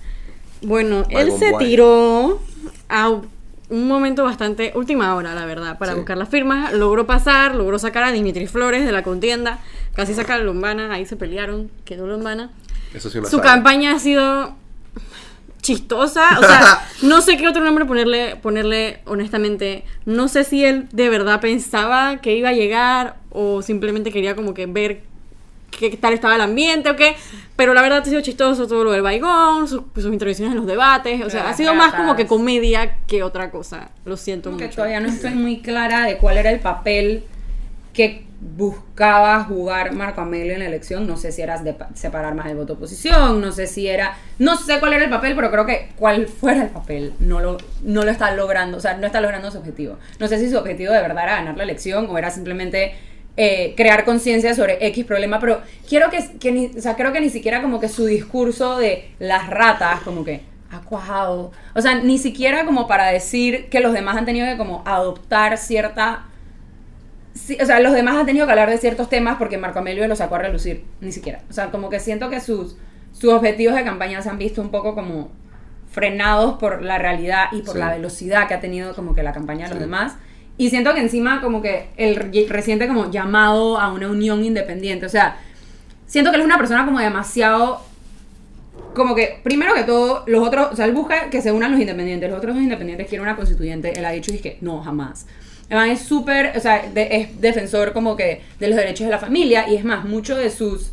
Bueno, 0.62 1.04
él 1.10 1.30
se 1.38 1.52
tiró 1.58 2.40
a 2.88 3.08
un 3.70 3.86
momento 3.86 4.24
bastante 4.24 4.72
última 4.74 5.14
hora, 5.14 5.34
la 5.34 5.44
verdad, 5.44 5.78
para 5.78 5.92
Sí. 5.92 5.98
buscar 5.98 6.16
las 6.16 6.28
firmas. 6.30 6.72
Logró 6.72 7.06
pasar, 7.06 7.54
logró 7.54 7.78
sacar 7.78 8.02
a 8.04 8.12
Dimitri 8.12 8.46
Flores 8.46 8.84
de 8.84 8.92
la 8.92 9.02
contienda, 9.02 9.58
casi 9.94 10.14
saca 10.14 10.34
a 10.34 10.38
Lombana, 10.38 10.92
ahí 10.92 11.04
se 11.06 11.16
pelearon, 11.16 11.70
quedó 11.84 12.06
Lombana. 12.06 12.50
eso 12.94 13.10
sí 13.10 13.18
Su 13.30 13.40
campaña 13.40 13.92
ha 13.94 13.98
sido 13.98 14.54
chistosa, 15.60 16.38
o 16.38 16.42
sea, 16.42 16.86
no 17.02 17.20
sé 17.20 17.36
qué 17.36 17.46
otro 17.48 17.62
nombre 17.62 17.84
ponerle, 17.84 18.36
ponerle 18.36 19.00
honestamente. 19.04 19.84
No 20.06 20.28
sé 20.28 20.44
si 20.44 20.64
él 20.64 20.88
de 20.92 21.08
verdad 21.08 21.40
pensaba 21.40 22.18
que 22.20 22.36
iba 22.36 22.48
a 22.50 22.52
llegar 22.52 23.16
o 23.30 23.60
simplemente 23.60 24.10
quería 24.10 24.34
como 24.34 24.54
que 24.54 24.66
ver 24.66 25.02
qué 25.70 25.96
tal 25.96 26.12
estaba 26.14 26.34
el 26.34 26.40
ambiente 26.40 26.90
o 26.90 26.96
qué, 26.96 27.14
pero 27.56 27.74
la 27.74 27.82
verdad 27.82 27.98
ha 27.98 28.04
sido 28.04 28.20
chistoso 28.20 28.66
todo 28.66 28.84
lo 28.84 28.90
del 28.92 29.02
baigón, 29.02 29.68
sus, 29.68 29.82
sus 29.94 30.12
intervenciones 30.12 30.52
en 30.52 30.58
los 30.58 30.66
debates, 30.66 31.24
o 31.24 31.30
sea, 31.30 31.48
ha 31.48 31.54
sido 31.54 31.74
más 31.74 31.94
como 31.94 32.16
que 32.16 32.26
comedia 32.26 32.98
que 33.06 33.22
otra 33.22 33.50
cosa, 33.50 33.90
lo 34.04 34.16
siento 34.16 34.50
Como 34.50 34.58
que 34.58 34.64
mucho. 34.66 34.76
todavía 34.76 35.00
no 35.00 35.08
estoy 35.08 35.34
muy 35.34 35.60
clara 35.60 36.04
de 36.04 36.16
cuál 36.18 36.38
era 36.38 36.50
el 36.50 36.60
papel 36.60 37.24
que 37.92 38.26
buscaba 38.40 39.42
jugar 39.44 39.92
Marco 39.92 40.20
Amelio 40.20 40.52
en 40.52 40.60
la 40.60 40.66
elección. 40.66 41.06
No 41.08 41.16
sé 41.16 41.32
si 41.32 41.42
era 41.42 41.58
de 41.60 41.72
pa- 41.72 41.88
separar 41.94 42.34
más 42.36 42.46
el 42.46 42.56
voto 42.56 42.74
oposición, 42.74 43.40
no 43.40 43.50
sé 43.50 43.66
si 43.66 43.88
era. 43.88 44.16
No 44.38 44.56
sé 44.56 44.78
cuál 44.78 44.92
era 44.92 45.04
el 45.04 45.10
papel, 45.10 45.34
pero 45.34 45.50
creo 45.50 45.66
que 45.66 45.90
cual 45.96 46.28
fuera 46.28 46.62
el 46.62 46.68
papel, 46.70 47.14
no 47.18 47.40
lo, 47.40 47.58
no 47.82 48.04
lo 48.04 48.10
está 48.12 48.30
logrando. 48.36 48.76
O 48.76 48.80
sea, 48.80 48.94
no 48.96 49.06
está 49.06 49.20
logrando 49.20 49.50
su 49.50 49.58
objetivo. 49.58 49.98
No 50.20 50.28
sé 50.28 50.38
si 50.38 50.48
su 50.50 50.56
objetivo 50.56 50.92
de 50.92 51.00
verdad 51.02 51.24
era 51.24 51.34
ganar 51.36 51.56
la 51.56 51.64
elección 51.64 52.06
o 52.10 52.16
era 52.18 52.30
simplemente. 52.30 52.94
Eh, 53.40 53.72
crear 53.76 54.04
conciencia 54.04 54.52
sobre 54.54 54.84
X 54.88 55.04
problema, 55.04 55.38
pero 55.38 55.62
quiero 55.88 56.10
que, 56.10 56.18
que 56.40 56.50
ni, 56.52 56.66
o 56.76 56.80
sea, 56.80 56.96
creo 56.96 57.12
que 57.12 57.20
ni 57.20 57.30
siquiera 57.30 57.62
como 57.62 57.78
que 57.80 57.88
su 57.88 58.04
discurso 58.04 58.76
de 58.76 59.12
las 59.20 59.48
ratas, 59.48 60.00
como 60.00 60.24
que 60.24 60.42
ha 60.70 60.80
cuajado, 60.80 61.52
o 61.74 61.80
sea, 61.80 61.94
ni 61.94 62.18
siquiera 62.18 62.64
como 62.66 62.86
para 62.88 63.06
decir 63.06 63.68
que 63.70 63.80
los 63.80 63.92
demás 63.94 64.16
han 64.16 64.26
tenido 64.26 64.44
que 64.46 64.56
como 64.58 64.82
adoptar 64.84 65.56
cierta 65.56 66.24
Sí, 67.34 67.56
o 67.62 67.64
sea, 67.64 67.78
los 67.78 67.92
demás 67.92 68.16
han 68.16 68.26
tenido 68.26 68.46
que 68.46 68.50
hablar 68.52 68.68
de 68.68 68.78
ciertos 68.78 69.08
temas 69.08 69.36
porque 69.38 69.58
Marco 69.58 69.78
Amelio 69.78 70.08
lo 70.08 70.16
sacó 70.16 70.34
a 70.34 70.38
relucir, 70.38 70.84
ni 71.00 71.12
siquiera. 71.12 71.40
O 71.48 71.52
sea, 71.52 71.70
como 71.70 71.88
que 71.88 72.00
siento 72.00 72.28
que 72.30 72.40
sus, 72.40 72.76
sus 73.12 73.32
objetivos 73.32 73.76
de 73.76 73.84
campaña 73.84 74.20
se 74.22 74.28
han 74.28 74.38
visto 74.38 74.60
un 74.60 74.70
poco 74.72 74.96
como 74.96 75.30
frenados 75.88 76.58
por 76.58 76.82
la 76.82 76.98
realidad 76.98 77.44
y 77.52 77.62
por 77.62 77.74
Sí. 77.74 77.78
la 77.78 77.90
velocidad 77.90 78.48
que 78.48 78.54
ha 78.54 78.60
tenido 78.60 78.92
como 78.92 79.14
que 79.14 79.22
la 79.22 79.32
campaña 79.32 79.64
de 79.68 79.70
los 79.70 79.78
Sí. 79.78 79.84
demás. 79.84 80.16
Y 80.58 80.68
siento 80.70 80.92
que 80.92 81.00
encima 81.00 81.40
como 81.40 81.62
que 81.62 81.86
el 81.96 82.16
re- 82.16 82.46
reciente 82.48 82.86
como 82.88 83.10
llamado 83.10 83.78
a 83.80 83.92
una 83.92 84.08
unión 84.10 84.44
independiente, 84.44 85.06
o 85.06 85.08
sea, 85.08 85.38
siento 86.06 86.30
que 86.30 86.36
él 86.36 86.42
es 86.42 86.46
una 86.46 86.58
persona 86.58 86.84
como 86.84 86.98
demasiado 86.98 87.80
como 88.94 89.14
que, 89.14 89.38
primero 89.44 89.74
que 89.74 89.84
todo, 89.84 90.24
los 90.26 90.46
otros, 90.46 90.72
o 90.72 90.76
sea, 90.76 90.84
él 90.86 90.92
busca 90.92 91.30
que 91.30 91.40
se 91.40 91.52
unan 91.52 91.70
los 91.72 91.80
independientes, 91.80 92.28
los 92.28 92.38
otros 92.38 92.54
dos 92.54 92.62
independientes 92.62 93.06
quieren 93.06 93.22
una 93.26 93.36
constituyente, 93.36 93.96
él 93.96 94.04
ha 94.04 94.10
dicho 94.10 94.32
y 94.32 94.36
es 94.36 94.40
que 94.42 94.58
no, 94.60 94.82
jamás. 94.82 95.26
Man 95.70 95.90
es 95.90 96.00
súper, 96.00 96.56
o 96.56 96.60
sea, 96.60 96.88
de- 96.92 97.08
es 97.16 97.40
defensor 97.40 97.92
como 97.92 98.16
que 98.16 98.40
de 98.58 98.68
los 98.68 98.76
derechos 98.76 99.04
de 99.06 99.10
la 99.12 99.18
familia 99.18 99.68
y 99.68 99.76
es 99.76 99.84
más, 99.84 100.04
mucho 100.04 100.36
de 100.36 100.50
sus 100.50 100.90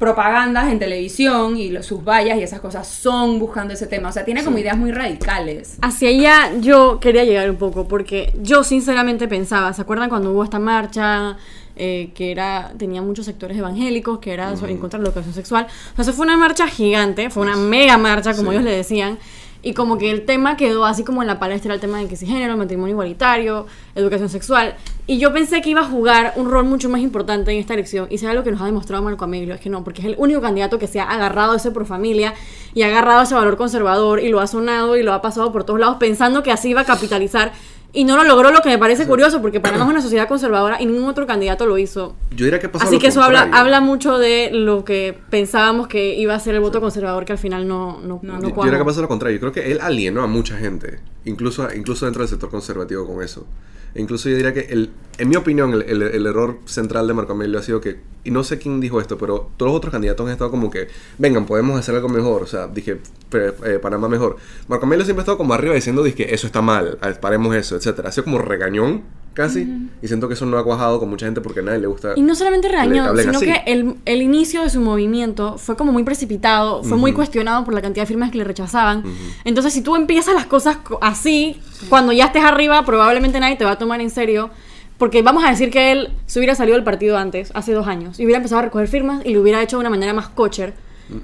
propagandas 0.00 0.72
en 0.72 0.78
televisión 0.80 1.56
y 1.56 1.68
lo- 1.68 1.82
sus 1.84 2.02
vallas 2.02 2.38
y 2.38 2.42
esas 2.42 2.58
cosas 2.60 2.88
son 2.88 3.38
buscando 3.38 3.74
ese 3.74 3.86
tema, 3.86 4.08
o 4.08 4.12
sea, 4.12 4.24
tiene 4.24 4.42
como 4.42 4.56
Sí. 4.56 4.62
ideas 4.62 4.76
muy 4.78 4.90
radicales. 4.90 5.76
Hacia 5.82 6.08
allá 6.08 6.52
yo 6.60 6.98
quería 7.00 7.22
llegar 7.24 7.48
un 7.50 7.56
poco, 7.56 7.86
porque 7.86 8.32
yo 8.42 8.64
sinceramente 8.64 9.28
pensaba, 9.28 9.72
¿se 9.74 9.82
acuerdan 9.82 10.08
cuando 10.08 10.32
hubo 10.32 10.42
esta 10.42 10.58
marcha? 10.58 11.36
eh, 11.82 12.10
que 12.14 12.30
era, 12.30 12.72
tenía 12.76 13.00
muchos 13.00 13.24
sectores 13.24 13.56
evangélicos, 13.56 14.18
que 14.18 14.32
era 14.34 14.54
so- 14.54 14.66
en 14.66 14.76
contra 14.76 14.98
de 14.98 15.04
la 15.04 15.08
educación 15.08 15.32
sexual. 15.32 15.66
O 15.92 15.96
sea, 15.96 16.02
eso 16.02 16.12
fue 16.12 16.26
una 16.26 16.36
marcha 16.36 16.66
gigante, 16.68 17.30
fue 17.30 17.42
una 17.44 17.56
mega 17.56 17.96
marcha, 17.96 18.34
como 18.34 18.50
Sí. 18.50 18.56
ellos 18.56 18.64
le 18.64 18.76
decían. 18.76 19.18
Y 19.62 19.74
como 19.74 19.98
que 19.98 20.10
el 20.10 20.24
tema 20.24 20.56
quedó 20.56 20.86
así 20.86 21.04
como 21.04 21.22
en 21.22 21.28
la 21.28 21.38
palestra, 21.38 21.74
el 21.74 21.80
tema 21.80 21.98
de 21.98 22.08
que 22.08 22.16
si 22.16 22.26
género, 22.26 22.56
matrimonio 22.56 22.92
igualitario, 22.92 23.66
educación 23.94 24.28
sexual. 24.30 24.74
Y 25.06 25.18
yo 25.18 25.32
pensé 25.32 25.60
que 25.60 25.70
iba 25.70 25.82
a 25.82 25.84
jugar 25.84 26.32
un 26.36 26.50
rol 26.50 26.64
mucho 26.64 26.88
más 26.88 27.00
importante 27.00 27.52
en 27.52 27.58
esta 27.58 27.74
elección. 27.74 28.06
Y 28.10 28.18
sea 28.18 28.32
lo 28.32 28.42
que 28.42 28.50
nos 28.50 28.62
ha 28.62 28.66
demostrado 28.66 29.02
Marco 29.02 29.24
Amelio, 29.24 29.54
es 29.54 29.60
que 29.60 29.68
no, 29.68 29.84
porque 29.84 30.00
es 30.00 30.06
el 30.06 30.14
único 30.18 30.40
candidato 30.40 30.78
que 30.78 30.86
se 30.86 31.00
ha 31.00 31.10
agarrado 31.10 31.52
a 31.52 31.56
ese 31.56 31.70
pro 31.70 31.84
familia 31.84 32.32
y 32.72 32.82
ha 32.82 32.86
agarrado 32.86 33.22
ese 33.22 33.34
valor 33.34 33.56
conservador 33.56 34.20
y 34.20 34.28
lo 34.28 34.40
ha 34.40 34.46
sonado 34.46 34.96
y 34.96 35.02
lo 35.02 35.12
ha 35.12 35.20
pasado 35.20 35.52
por 35.52 35.64
todos 35.64 35.78
lados 35.78 35.96
pensando 35.98 36.42
que 36.42 36.52
así 36.52 36.70
iba 36.70 36.82
a 36.82 36.84
capitalizar. 36.84 37.52
Y 37.92 38.04
no 38.04 38.16
lo 38.16 38.24
logró, 38.24 38.52
lo 38.52 38.60
que 38.60 38.68
me 38.68 38.78
parece 38.78 39.06
curioso, 39.06 39.40
porque 39.42 39.60
Panamá 39.60 39.84
es 39.84 39.90
una 39.94 40.00
sociedad 40.02 40.28
conservadora 40.28 40.80
y 40.80 40.86
ningún 40.86 41.08
otro 41.08 41.26
candidato 41.26 41.66
lo 41.66 41.76
hizo. 41.78 42.14
Yo 42.30 42.44
diría 42.44 42.60
que 42.60 42.68
pasa 42.68 42.84
Así 42.84 42.94
lo 42.94 43.00
que 43.00 43.08
eso 43.08 43.22
habla, 43.22 43.48
habla 43.52 43.80
mucho 43.80 44.18
de 44.18 44.50
lo 44.52 44.84
que 44.84 45.18
pensábamos 45.30 45.88
que 45.88 46.14
iba 46.14 46.34
a 46.34 46.38
ser 46.40 46.54
el 46.54 46.60
voto 46.60 46.80
conservador, 46.80 47.24
que 47.24 47.32
al 47.32 47.38
final 47.38 47.66
no, 47.66 48.00
no, 48.00 48.20
No, 48.22 48.38
no 48.38 48.48
Yo- 48.48 48.62
diría 48.62 48.78
que 48.78 48.84
pasa 48.84 49.00
lo 49.00 49.08
contrario. 49.08 49.36
Yo 49.36 49.40
creo 49.40 49.52
que 49.52 49.72
él 49.72 49.80
alienó 49.80 50.22
a 50.22 50.26
mucha 50.26 50.56
gente, 50.56 51.00
incluso, 51.24 51.66
incluso 51.74 52.04
dentro 52.06 52.22
del 52.22 52.28
sector 52.28 52.50
conservativo 52.50 53.06
con 53.06 53.22
eso. 53.22 53.46
Incluso 53.94 54.28
yo 54.28 54.36
diría 54.36 54.52
que, 54.54 54.60
el, 54.70 54.90
en 55.18 55.28
mi 55.28 55.36
opinión, 55.36 55.72
el, 55.74 56.02
el- 56.02 56.26
error 56.26 56.58
central 56.64 57.06
de 57.08 57.14
Marco 57.14 57.32
Amelio 57.32 57.58
ha 57.58 57.62
sido 57.62 57.80
que, 57.80 57.98
y 58.24 58.30
no 58.30 58.44
sé 58.44 58.58
quién 58.58 58.80
dijo 58.80 59.00
esto, 59.00 59.18
pero 59.18 59.50
todos 59.56 59.70
los 59.72 59.76
otros 59.78 59.90
candidatos 59.92 60.26
han 60.26 60.32
estado 60.32 60.50
como 60.50 60.70
que, 60.70 60.88
vengan, 61.18 61.46
podemos 61.46 61.78
hacer 61.78 61.94
algo 61.94 62.08
mejor. 62.08 62.42
O 62.42 62.46
sea, 62.46 62.66
dije, 62.68 62.98
eh, 63.32 63.78
Panamá 63.82 64.08
mejor. 64.08 64.36
Marco 64.68 64.86
Amelio 64.86 65.04
siempre 65.04 65.20
ha 65.22 65.24
estado 65.24 65.38
como 65.38 65.54
arriba 65.54 65.74
diciendo, 65.74 66.02
dije, 66.02 66.32
eso 66.34 66.46
está 66.46 66.62
mal, 66.62 66.98
a- 67.00 67.12
paremos 67.20 67.54
eso, 67.56 67.76
etcétera 67.76 68.08
Ha 68.08 68.12
sido 68.12 68.24
como 68.24 68.38
regañón, 68.38 69.02
casi. 69.34 69.68
Y 70.02 70.08
siento 70.08 70.28
que 70.28 70.34
eso 70.34 70.44
no 70.46 70.58
ha 70.58 70.64
cuajado 70.64 70.98
con 70.98 71.08
mucha 71.08 71.26
gente 71.26 71.40
porque 71.40 71.60
a 71.60 71.62
nadie 71.62 71.78
le 71.78 71.86
gusta. 71.86 72.12
Y 72.16 72.22
no 72.22 72.34
solamente 72.34 72.68
regañó, 72.68 73.04
sino 73.22 73.38
así. 73.38 73.46
que 73.46 73.62
el, 73.72 73.96
el 74.04 74.22
inicio 74.22 74.62
de 74.62 74.70
su 74.70 74.80
movimiento 74.80 75.56
fue 75.58 75.76
como 75.76 75.92
muy 75.92 76.02
precipitado, 76.04 76.82
fue 76.82 76.96
muy 76.98 77.12
cuestionado 77.12 77.64
por 77.64 77.74
la 77.74 77.82
cantidad 77.82 78.02
de 78.02 78.08
firmas 78.08 78.30
que 78.30 78.38
le 78.38 78.44
rechazaban. 78.44 79.02
Entonces, 79.44 79.72
si 79.72 79.82
tú 79.82 79.96
empiezas 79.96 80.34
las 80.34 80.46
cosas 80.46 80.76
co- 80.78 80.98
así, 81.00 81.60
cuando 81.88 82.12
ya 82.12 82.26
estés 82.26 82.44
arriba, 82.44 82.84
probablemente 82.84 83.38
nadie 83.40 83.56
te 83.56 83.64
va 83.64 83.72
a 83.72 83.78
tomar 83.78 84.00
en 84.00 84.10
serio. 84.10 84.50
Porque 84.98 85.22
vamos 85.22 85.42
a 85.44 85.48
decir 85.48 85.70
que 85.70 85.92
él 85.92 86.10
se 86.26 86.38
hubiera 86.40 86.54
salido 86.54 86.76
del 86.76 86.84
partido 86.84 87.16
antes, 87.16 87.50
hace 87.54 87.72
dos 87.72 87.86
años, 87.86 88.20
y 88.20 88.24
hubiera 88.24 88.36
empezado 88.36 88.58
a 88.58 88.64
recoger 88.64 88.86
firmas 88.86 89.22
y 89.24 89.32
lo 89.32 89.40
hubiera 89.40 89.62
hecho 89.62 89.76
de 89.78 89.80
una 89.80 89.88
manera 89.88 90.12
más 90.12 90.28
cocher. 90.28 90.74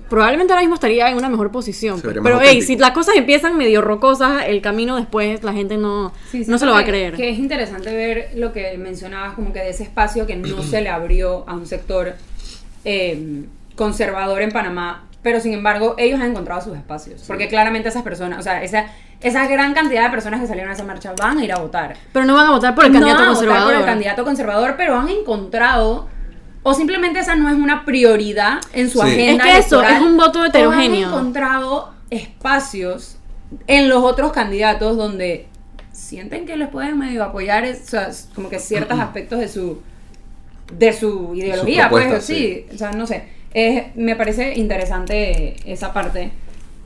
Probablemente 0.08 0.52
ahora 0.52 0.62
mismo 0.62 0.74
estaría 0.74 1.08
en 1.10 1.16
una 1.16 1.28
mejor 1.28 1.50
posición. 1.50 2.00
Pues. 2.00 2.16
Pero, 2.22 2.40
hey, 2.42 2.62
si 2.62 2.76
las 2.76 2.92
cosas 2.92 3.16
empiezan 3.16 3.56
medio 3.56 3.82
rocosas, 3.82 4.44
el 4.46 4.60
camino 4.60 4.96
después 4.96 5.42
la 5.42 5.52
gente 5.52 5.76
no, 5.76 6.12
Sí, 6.30 6.44
no 6.46 6.58
se 6.58 6.66
lo 6.66 6.72
va 6.72 6.80
a 6.80 6.84
creer. 6.84 7.14
Que 7.14 7.30
es 7.30 7.38
interesante 7.38 7.94
ver 7.94 8.30
lo 8.34 8.52
que 8.52 8.76
mencionabas, 8.78 9.34
como 9.34 9.52
que 9.52 9.60
de 9.60 9.70
ese 9.70 9.82
espacio 9.82 10.26
que 10.26 10.36
no 10.36 10.62
se 10.62 10.80
le 10.80 10.88
abrió 10.88 11.44
a 11.48 11.54
un 11.54 11.66
sector 11.66 12.14
eh, 12.84 13.44
conservador 13.74 14.42
en 14.42 14.50
Panamá, 14.52 15.04
pero 15.22 15.40
sin 15.40 15.52
embargo 15.52 15.94
ellos 15.98 16.20
han 16.20 16.30
encontrado 16.30 16.60
sus 16.60 16.76
espacios, 16.76 17.24
porque 17.26 17.48
claramente 17.48 17.88
esas 17.88 18.02
personas, 18.02 18.38
o 18.38 18.42
sea, 18.42 18.62
esa, 18.62 18.86
esa 19.20 19.46
gran 19.48 19.74
cantidad 19.74 20.04
de 20.04 20.10
personas 20.10 20.40
que 20.40 20.46
salieron 20.46 20.70
a 20.70 20.74
esa 20.74 20.84
marcha 20.84 21.12
van 21.18 21.38
a 21.38 21.44
ir 21.44 21.52
a 21.52 21.58
votar. 21.58 21.96
Pero 22.12 22.24
no 22.24 22.34
van 22.34 22.46
a 22.46 22.50
votar 22.52 22.74
por 22.74 22.84
el 22.84 22.92
No 22.92 23.00
candidato 23.00 23.22
van 23.22 23.28
a 23.28 23.32
votar 23.32 23.46
conservador. 23.48 23.72
por 23.72 23.80
el 23.80 23.86
candidato 23.86 24.24
conservador, 24.24 24.74
pero 24.76 24.96
han 24.96 25.08
encontrado... 25.08 26.08
O 26.68 26.74
simplemente 26.74 27.20
esa 27.20 27.36
no 27.36 27.48
es 27.48 27.54
una 27.54 27.84
prioridad 27.84 28.58
en 28.72 28.90
su 28.90 29.00
Sí. 29.00 29.06
agenda. 29.06 29.44
Es 29.46 29.52
que 29.52 29.58
eso, 29.68 29.82
es 29.84 30.00
un 30.00 30.16
voto 30.16 30.40
o 30.40 30.44
heterogéneo. 30.46 31.06
Han 31.08 31.14
encontrado 31.14 31.94
espacios 32.10 33.18
en 33.68 33.88
los 33.88 34.02
otros 34.02 34.32
candidatos 34.32 34.96
donde 34.96 35.46
sienten 35.92 36.44
que 36.44 36.56
les 36.56 36.68
pueden 36.68 36.98
medio 36.98 37.22
apoyar, 37.22 37.64
o 37.64 37.86
sea, 37.88 38.10
como 38.34 38.48
que 38.48 38.58
ciertos 38.58 38.98
aspectos 39.06 39.38
de 39.38 39.48
su 39.48 39.80
de 40.72 40.92
su 40.92 41.32
ideología, 41.36 41.88
pues, 41.88 42.06
propuestas, 42.06 42.24
sí, 42.36 42.66
o 42.74 42.76
sea, 42.76 42.90
no 42.90 43.06
sé, 43.06 43.28
Es- 43.54 43.94
me 43.94 44.16
parece 44.16 44.54
interesante 44.58 45.54
esa 45.72 45.92
parte. 45.92 46.32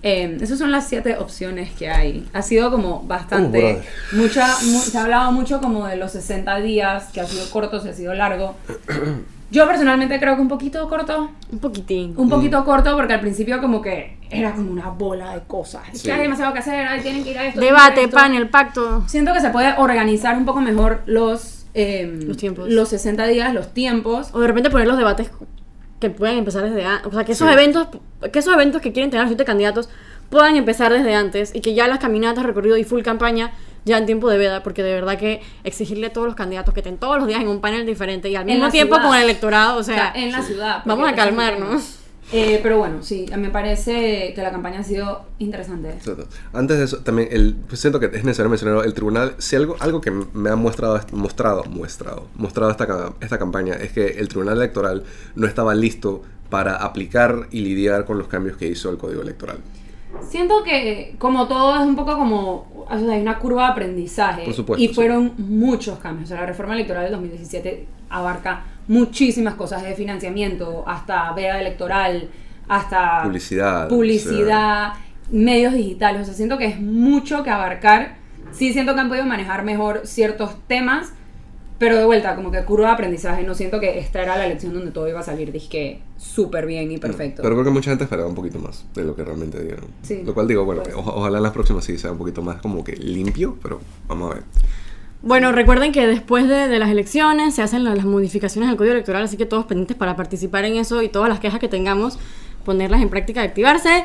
Eh, 0.02 0.36
esas 0.42 0.58
son 0.58 0.70
las 0.70 0.86
siete 0.88 1.16
opciones 1.16 1.70
que 1.72 1.88
hay. 1.90 2.28
Ha 2.34 2.42
sido 2.42 2.70
como 2.70 3.02
bastante, 3.04 3.80
Uh, 4.12 4.16
mucha, 4.16 4.46
mu- 4.64 4.78
se 4.80 4.98
ha 4.98 5.02
hablado 5.04 5.32
mucho 5.32 5.60
como 5.62 5.86
de 5.86 5.96
los 5.96 6.12
60 6.12 6.60
días, 6.60 7.08
que 7.14 7.22
ha 7.22 7.26
sido 7.26 7.48
corto, 7.50 7.80
se 7.80 7.88
ha 7.88 7.94
sido 7.94 8.12
largo. 8.14 8.54
Yo 9.50 9.66
personalmente 9.66 10.18
creo 10.20 10.36
que 10.36 10.42
un 10.42 10.48
poquito 10.48 10.88
corto, 10.88 11.30
Un 11.50 11.58
poquitín. 11.58 12.14
un 12.16 12.28
poquito 12.28 12.64
corto 12.64 12.96
porque 12.96 13.14
al 13.14 13.20
principio 13.20 13.60
como 13.60 13.82
que 13.82 14.16
era 14.30 14.52
como 14.52 14.70
una 14.70 14.90
bola 14.90 15.34
de 15.34 15.40
cosas. 15.42 15.82
Es 15.92 16.00
Sí. 16.00 16.06
que 16.08 16.12
hay 16.12 16.20
demasiado 16.22 16.52
que 16.52 16.60
hacer, 16.60 17.02
tienen 17.02 17.24
que 17.24 17.30
ir 17.32 17.38
a 17.38 17.46
esto. 17.46 17.60
Debate, 17.60 18.04
esto. 18.04 18.16
panel, 18.16 18.48
pacto. 18.48 19.02
Siento 19.08 19.32
que 19.32 19.40
se 19.40 19.50
puede 19.50 19.74
organizar 19.76 20.36
un 20.36 20.44
poco 20.44 20.60
mejor 20.60 21.02
los, 21.06 21.66
eh, 21.74 22.20
Los 22.26 22.36
tiempos. 22.36 22.68
los 22.68 22.88
60 22.88 23.26
días, 23.26 23.52
los 23.52 23.74
tiempos. 23.74 24.30
O 24.32 24.40
de 24.40 24.46
repente 24.46 24.70
poner 24.70 24.86
los 24.86 24.96
debates 24.96 25.30
que 25.98 26.10
puedan 26.10 26.36
empezar 26.36 26.62
desde 26.62 26.84
antes. 26.84 27.06
O 27.08 27.12
sea, 27.14 27.24
que 27.24 27.32
esos 27.32 27.48
Sí. 27.48 27.52
eventos, 27.52 27.88
que 28.32 28.38
esos 28.38 28.54
eventos 28.54 28.80
que 28.80 28.92
quieren 28.92 29.10
tener 29.10 29.24
los 29.24 29.30
siete 29.30 29.44
candidatos 29.44 29.88
puedan 30.30 30.54
empezar 30.54 30.92
desde 30.92 31.14
antes 31.16 31.50
y 31.54 31.60
que 31.60 31.74
ya 31.74 31.88
las 31.88 31.98
caminatas, 31.98 32.44
recorrido 32.44 32.76
y 32.76 32.84
full 32.84 33.02
campaña 33.02 33.50
ya 33.84 33.98
en 33.98 34.06
tiempo 34.06 34.28
de 34.28 34.38
veda, 34.38 34.62
porque 34.62 34.82
de 34.82 34.92
verdad 34.92 35.18
que 35.18 35.40
exigirle 35.64 36.08
a 36.08 36.12
todos 36.12 36.26
los 36.26 36.36
candidatos 36.36 36.74
que 36.74 36.80
estén 36.80 36.98
todos 36.98 37.18
los 37.18 37.26
días 37.26 37.40
en 37.40 37.48
un 37.48 37.60
panel 37.60 37.86
diferente 37.86 38.28
y 38.28 38.36
al 38.36 38.44
mismo 38.44 38.70
tiempo 38.70 38.94
ciudad. 38.96 39.08
con 39.08 39.16
el 39.16 39.24
electorado, 39.24 39.76
o 39.76 39.80
O 39.80 39.82
sea, 39.82 40.12
en 40.14 40.32
la 40.32 40.42
ciudad. 40.42 40.82
vamos 40.84 41.08
a 41.08 41.14
calmarnos. 41.14 41.96
Eh, 42.32 42.60
pero 42.62 42.78
bueno, 42.78 43.02
sí, 43.02 43.26
me 43.36 43.50
parece 43.50 44.32
que 44.34 44.42
la 44.42 44.52
campaña 44.52 44.80
ha 44.80 44.84
sido 44.84 45.24
interesante. 45.40 45.90
Exacto. 45.90 46.28
Antes 46.52 46.78
de 46.78 46.84
eso, 46.84 46.98
también 46.98 47.28
el, 47.32 47.56
pues 47.68 47.80
siento 47.80 47.98
que 47.98 48.06
es 48.06 48.22
necesario 48.24 48.48
mencionar 48.48 48.84
el 48.84 48.94
tribunal. 48.94 49.34
Si 49.38 49.56
algo, 49.56 49.74
algo 49.80 50.00
que 50.00 50.12
me 50.12 50.50
ha 50.50 50.54
mostrado, 50.54 51.00
mostrado, 51.10 51.64
mostrado, 51.64 52.28
mostrado 52.36 52.70
esta, 52.70 53.14
esta 53.20 53.38
campaña 53.38 53.74
es 53.74 53.90
que 53.90 54.06
el 54.06 54.28
tribunal 54.28 54.58
electoral 54.58 55.02
no 55.34 55.48
estaba 55.48 55.74
listo 55.74 56.22
para 56.50 56.76
aplicar 56.76 57.48
y 57.50 57.60
lidiar 57.62 58.04
con 58.04 58.18
los 58.18 58.28
cambios 58.28 58.56
que 58.56 58.68
hizo 58.68 58.90
el 58.90 58.96
código 58.98 59.22
electoral. 59.22 59.58
Siento 60.28 60.62
que 60.62 61.14
como 61.18 61.48
todo 61.48 61.80
es 61.80 61.86
un 61.86 61.96
poco 61.96 62.16
como, 62.16 62.86
o 62.88 62.98
sea, 62.98 63.12
hay 63.12 63.20
una 63.20 63.38
curva 63.38 63.66
de 63.66 63.72
aprendizaje. 63.72 64.44
Por 64.44 64.54
supuesto, 64.54 64.82
y 64.82 64.88
sí. 64.88 64.94
fueron 64.94 65.34
muchos 65.38 65.98
cambios. 65.98 66.26
O 66.26 66.28
sea, 66.28 66.40
la 66.40 66.46
reforma 66.46 66.74
electoral 66.74 67.04
del 67.04 67.12
2017 67.12 67.86
abarca 68.08 68.64
muchísimas 68.88 69.54
cosas, 69.54 69.82
de 69.82 69.94
financiamiento, 69.94 70.84
hasta 70.86 71.32
veda 71.32 71.60
electoral, 71.60 72.28
hasta 72.68 73.22
Publicidad, 73.22 73.88
publicidad, 73.88 74.92
medios 75.30 75.74
digitales. 75.74 76.22
O 76.22 76.24
sea, 76.24 76.34
siento 76.34 76.58
que 76.58 76.66
es 76.66 76.80
mucho 76.80 77.42
que 77.42 77.50
abarcar. 77.50 78.16
Sí 78.52 78.72
siento 78.72 78.94
que 78.94 79.00
han 79.00 79.08
podido 79.08 79.26
manejar 79.26 79.64
mejor 79.64 80.02
ciertos 80.04 80.56
temas, 80.66 81.12
pero 81.80 81.96
de 81.96 82.04
vuelta, 82.04 82.36
como 82.36 82.50
que 82.52 82.62
curva 82.64 82.88
de 82.88 82.92
aprendizaje. 82.92 83.42
No 83.42 83.54
siento 83.54 83.80
que 83.80 83.98
esta 83.98 84.22
era 84.22 84.36
la 84.36 84.44
elección 84.44 84.74
donde 84.74 84.90
todo 84.90 85.08
iba 85.08 85.18
a 85.20 85.22
salir, 85.22 85.50
dije, 85.50 86.02
súper 86.18 86.66
bien 86.66 86.92
y 86.92 86.98
perfecto. 86.98 87.40
Pero 87.42 87.54
creo 87.54 87.64
que 87.64 87.70
mucha 87.70 87.90
gente 87.90 88.04
esperaba 88.04 88.28
un 88.28 88.34
poquito 88.34 88.58
más 88.58 88.84
de 88.94 89.02
lo 89.02 89.16
que 89.16 89.24
realmente 89.24 89.60
dieron. 89.64 89.86
Sí. 90.02 90.22
Lo 90.24 90.34
cual 90.34 90.46
digo, 90.46 90.66
bueno, 90.66 90.82
Pues. 90.82 90.94
o- 90.94 90.98
ojalá 91.00 91.38
en 91.38 91.42
las 91.42 91.52
próximas 91.52 91.82
sí 91.82 91.96
sea 91.96 92.12
un 92.12 92.18
poquito 92.18 92.42
más 92.42 92.60
como 92.60 92.84
que 92.84 92.92
limpio, 92.96 93.56
pero 93.62 93.80
vamos 94.06 94.30
a 94.30 94.34
ver. 94.34 94.42
Bueno, 95.22 95.52
recuerden 95.52 95.92
que 95.92 96.06
después 96.06 96.48
de, 96.48 96.68
de 96.68 96.78
las 96.78 96.90
elecciones 96.90 97.54
se 97.54 97.62
hacen 97.62 97.84
la- 97.84 97.94
las 97.94 98.04
modificaciones 98.04 98.70
al 98.70 98.76
código 98.76 98.92
electoral, 98.94 99.22
así 99.22 99.36
que 99.36 99.46
todos 99.46 99.64
pendientes 99.66 99.96
para 99.96 100.16
participar 100.16 100.64
en 100.66 100.76
eso 100.76 101.02
y 101.02 101.08
todas 101.08 101.28
las 101.28 101.40
quejas 101.40 101.60
que 101.60 101.68
tengamos, 101.68 102.18
ponerlas 102.64 103.00
en 103.02 103.08
práctica 103.08 103.42
y 103.42 103.46
activarse. 103.46 104.04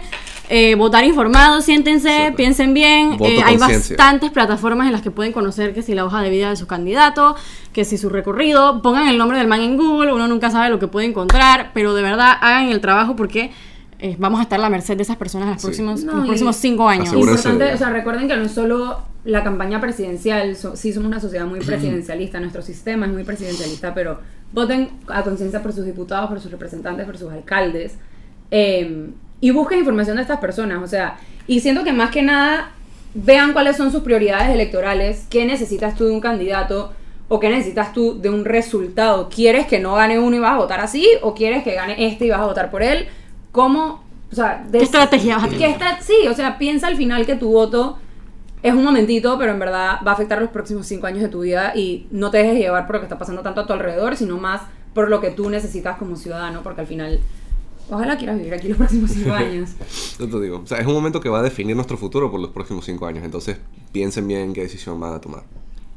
Eh, 0.49 0.75
votar 0.75 1.03
informados, 1.03 1.65
siéntense, 1.65 2.31
piensen 2.37 2.73
bien. 2.75 3.17
Eh, 3.19 3.41
hay 3.43 3.57
bastantes 3.57 4.29
plataformas 4.31 4.85
en 4.85 4.91
las 4.93 5.01
que 5.01 5.09
pueden 5.09 5.31
conocer 5.33 5.73
que 5.73 5.81
si 5.81 5.95
la 5.95 6.05
hoja 6.05 6.21
de 6.21 6.29
vida 6.29 6.49
de 6.51 6.55
su 6.55 6.67
candidato, 6.67 7.35
que 7.73 7.83
si 7.83 7.97
su 7.97 8.09
recorrido, 8.09 8.81
pongan 8.83 9.07
el 9.07 9.17
nombre 9.17 9.39
del 9.39 9.47
man 9.47 9.61
en 9.61 9.75
Google, 9.75 10.13
uno 10.13 10.27
nunca 10.27 10.51
sabe 10.51 10.69
lo 10.69 10.77
que 10.77 10.87
puede 10.87 11.07
encontrar, 11.07 11.71
pero 11.73 11.95
de 11.95 12.03
verdad 12.03 12.33
hagan 12.41 12.69
el 12.69 12.79
trabajo 12.79 13.15
porque 13.15 13.51
eh, 13.97 14.15
vamos 14.19 14.39
a 14.39 14.43
estar 14.43 14.59
a 14.59 14.61
la 14.61 14.69
merced 14.69 14.95
de 14.97 15.01
esas 15.03 15.15
personas 15.17 15.47
en 15.47 15.53
los 15.53 15.61
Sí. 15.61 15.67
próximos, 15.67 16.03
No, 16.03 16.13
los 16.17 16.25
próximos 16.27 16.55
cinco 16.57 16.87
años. 16.89 17.11
Importante, 17.13 17.73
o 17.73 17.77
sea, 17.77 17.89
recuerden 17.89 18.27
que 18.27 18.35
no 18.35 18.43
es 18.43 18.51
solo 18.51 18.99
la 19.23 19.43
campaña 19.43 19.81
presidencial, 19.81 20.55
so- 20.55 20.75
sí 20.75 20.93
somos 20.93 21.07
una 21.07 21.19
sociedad 21.19 21.45
muy 21.47 21.59
presidencialista, 21.65 22.39
nuestro 22.39 22.61
sistema 22.61 23.07
es 23.07 23.11
muy 23.13 23.23
presidencialista, 23.23 23.95
pero 23.95 24.19
voten 24.51 24.89
a 25.07 25.23
conciencia 25.23 25.63
por 25.63 25.73
sus 25.73 25.85
diputados, 25.85 26.29
por 26.29 26.39
sus 26.39 26.51
representantes, 26.51 27.05
por 27.05 27.17
sus 27.17 27.31
alcaldes, 27.31 27.95
eh, 28.57 29.09
y 29.41 29.51
busquen 29.51 29.79
información 29.79 30.15
de 30.15 30.21
estas 30.21 30.39
personas, 30.39 30.81
o 30.81 30.87
sea, 30.87 31.17
y 31.45 31.59
siento 31.59 31.83
que 31.83 31.91
más 31.91 32.09
que 32.09 32.21
nada 32.21 32.71
vean 33.13 33.51
cuáles 33.51 33.75
son 33.75 33.91
sus 33.91 34.01
prioridades 34.01 34.49
electorales, 34.49 35.25
qué 35.29 35.45
necesitas 35.45 35.93
tú 35.95 36.05
de 36.05 36.11
un 36.11 36.21
candidato 36.21 36.93
o 37.27 37.41
qué 37.41 37.49
necesitas 37.49 37.91
tú 37.91 38.21
de 38.21 38.29
un 38.29 38.45
resultado. 38.45 39.27
¿Quieres 39.27 39.67
que 39.67 39.79
no 39.79 39.95
gane 39.95 40.19
uno 40.19 40.37
y 40.37 40.39
vas 40.39 40.53
a 40.53 40.57
votar 40.57 40.79
así? 40.79 41.05
¿O 41.21 41.35
quieres 41.35 41.65
que 41.65 41.75
gane 41.75 42.07
este 42.07 42.27
y 42.27 42.29
vas 42.29 42.39
a 42.39 42.45
votar 42.45 42.71
por 42.71 42.81
él? 42.81 43.07
¿Cómo? 43.51 44.05
O 44.31 44.35
sea, 44.35 44.65
¿Qué 44.71 44.77
estrategia 44.77 45.35
vas 45.35 45.43
a 45.43 45.49
tener? 45.49 45.75
sí, 45.99 46.25
o 46.29 46.33
sea, 46.33 46.57
piensa 46.57 46.87
al 46.87 46.95
final 46.95 47.25
que 47.25 47.35
tu 47.35 47.51
voto 47.51 47.97
es 48.63 48.73
un 48.73 48.85
momentito, 48.85 49.37
pero 49.37 49.51
en 49.51 49.59
verdad 49.59 49.99
va 50.07 50.11
a 50.11 50.13
afectar 50.13 50.39
los 50.39 50.49
próximos 50.49 50.87
cinco 50.87 51.07
años 51.07 51.23
de 51.23 51.27
tu 51.27 51.41
vida 51.41 51.73
y 51.75 52.07
no 52.09 52.31
te 52.31 52.37
dejes 52.37 52.57
llevar 52.57 52.87
por 52.87 52.95
lo 52.95 53.01
que 53.01 53.07
está 53.07 53.19
pasando 53.19 53.41
tanto 53.41 53.59
a 53.59 53.67
tu 53.67 53.73
alrededor, 53.73 54.15
sino 54.15 54.37
más 54.37 54.61
por 54.93 55.09
lo 55.09 55.19
que 55.19 55.29
tú 55.29 55.49
necesitas 55.49 55.97
como 55.97 56.15
ciudadano, 56.15 56.63
porque 56.63 56.79
al 56.79 56.87
final, 56.87 57.19
ojalá 57.89 58.17
quieras 58.17 58.37
vivir 58.37 58.53
aquí 58.53 58.67
los 58.67 58.77
próximos 58.77 59.11
cinco 59.11 59.33
años. 59.33 59.71
Yo 60.19 60.27
te 60.29 60.39
digo, 60.41 60.61
o 60.63 60.67
sea, 60.67 60.79
es 60.79 60.87
un 60.87 60.93
momento 60.93 61.19
que 61.21 61.29
va 61.29 61.39
a 61.39 61.43
definir 61.43 61.75
nuestro 61.75 61.97
futuro 61.97 62.31
por 62.31 62.39
los 62.39 62.51
próximos 62.51 62.85
cinco 62.85 63.05
años. 63.05 63.23
Entonces, 63.23 63.57
piensen 63.91 64.27
bien 64.27 64.53
qué 64.53 64.61
decisión 64.61 64.99
van 64.99 65.13
a 65.13 65.21
tomar. 65.21 65.43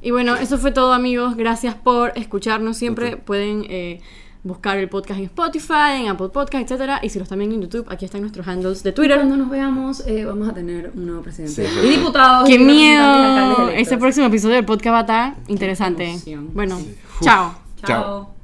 Y 0.01 0.11
bueno, 0.13 0.37
eso 0.37 0.59
fue 0.59 0.71
todo 0.71 0.93
amigos. 0.93 1.37
Gracias 1.37 1.75
por 1.75 2.13
escucharnos 2.17 2.77
siempre. 2.77 3.17
Pueden 3.17 3.65
eh, 3.69 4.01
buscar 4.45 4.79
el 4.79 4.89
podcast 4.89 5.19
en 5.19 5.25
Spotify, 5.25 6.03
en 6.03 6.09
Apple 6.09 6.29
Podcast, 6.29 6.63
etcétera. 6.71 7.01
Y 7.03 7.09
si 7.09 7.19
los 7.19 7.29
también 7.29 7.51
en 7.51 7.63
YouTube, 7.63 7.85
aquí 7.89 8.05
están 8.05 8.21
nuestros 8.21 8.47
handles 8.47 8.85
de 8.85 8.93
Twitter. 8.93 9.17
Cuando 9.17 9.37
nos 9.37 9.51
veamos, 9.51 10.07
eh, 10.07 10.25
vamos 10.25 10.49
a 10.49 10.55
tener 10.55 10.93
un 10.95 11.07
nuevo 11.07 11.23
presidente. 11.23 11.67
Sí, 11.69 11.87
y 11.87 11.89
diputados. 11.97 12.49
¡Qué 12.49 12.55
y 12.55 12.59
miedo! 12.65 13.71
Este 13.71 13.99
próximo 13.99 14.27
episodio 14.27 14.55
del 14.55 14.65
podcast 14.65 14.93
va 14.95 14.99
a 14.99 15.01
estar 15.01 15.37
interesante. 15.49 16.17
Bueno, 16.55 16.79
Sí. 16.79 16.95
chao. 17.23 17.55
Chao. 17.85 17.87
Chao. 17.87 18.38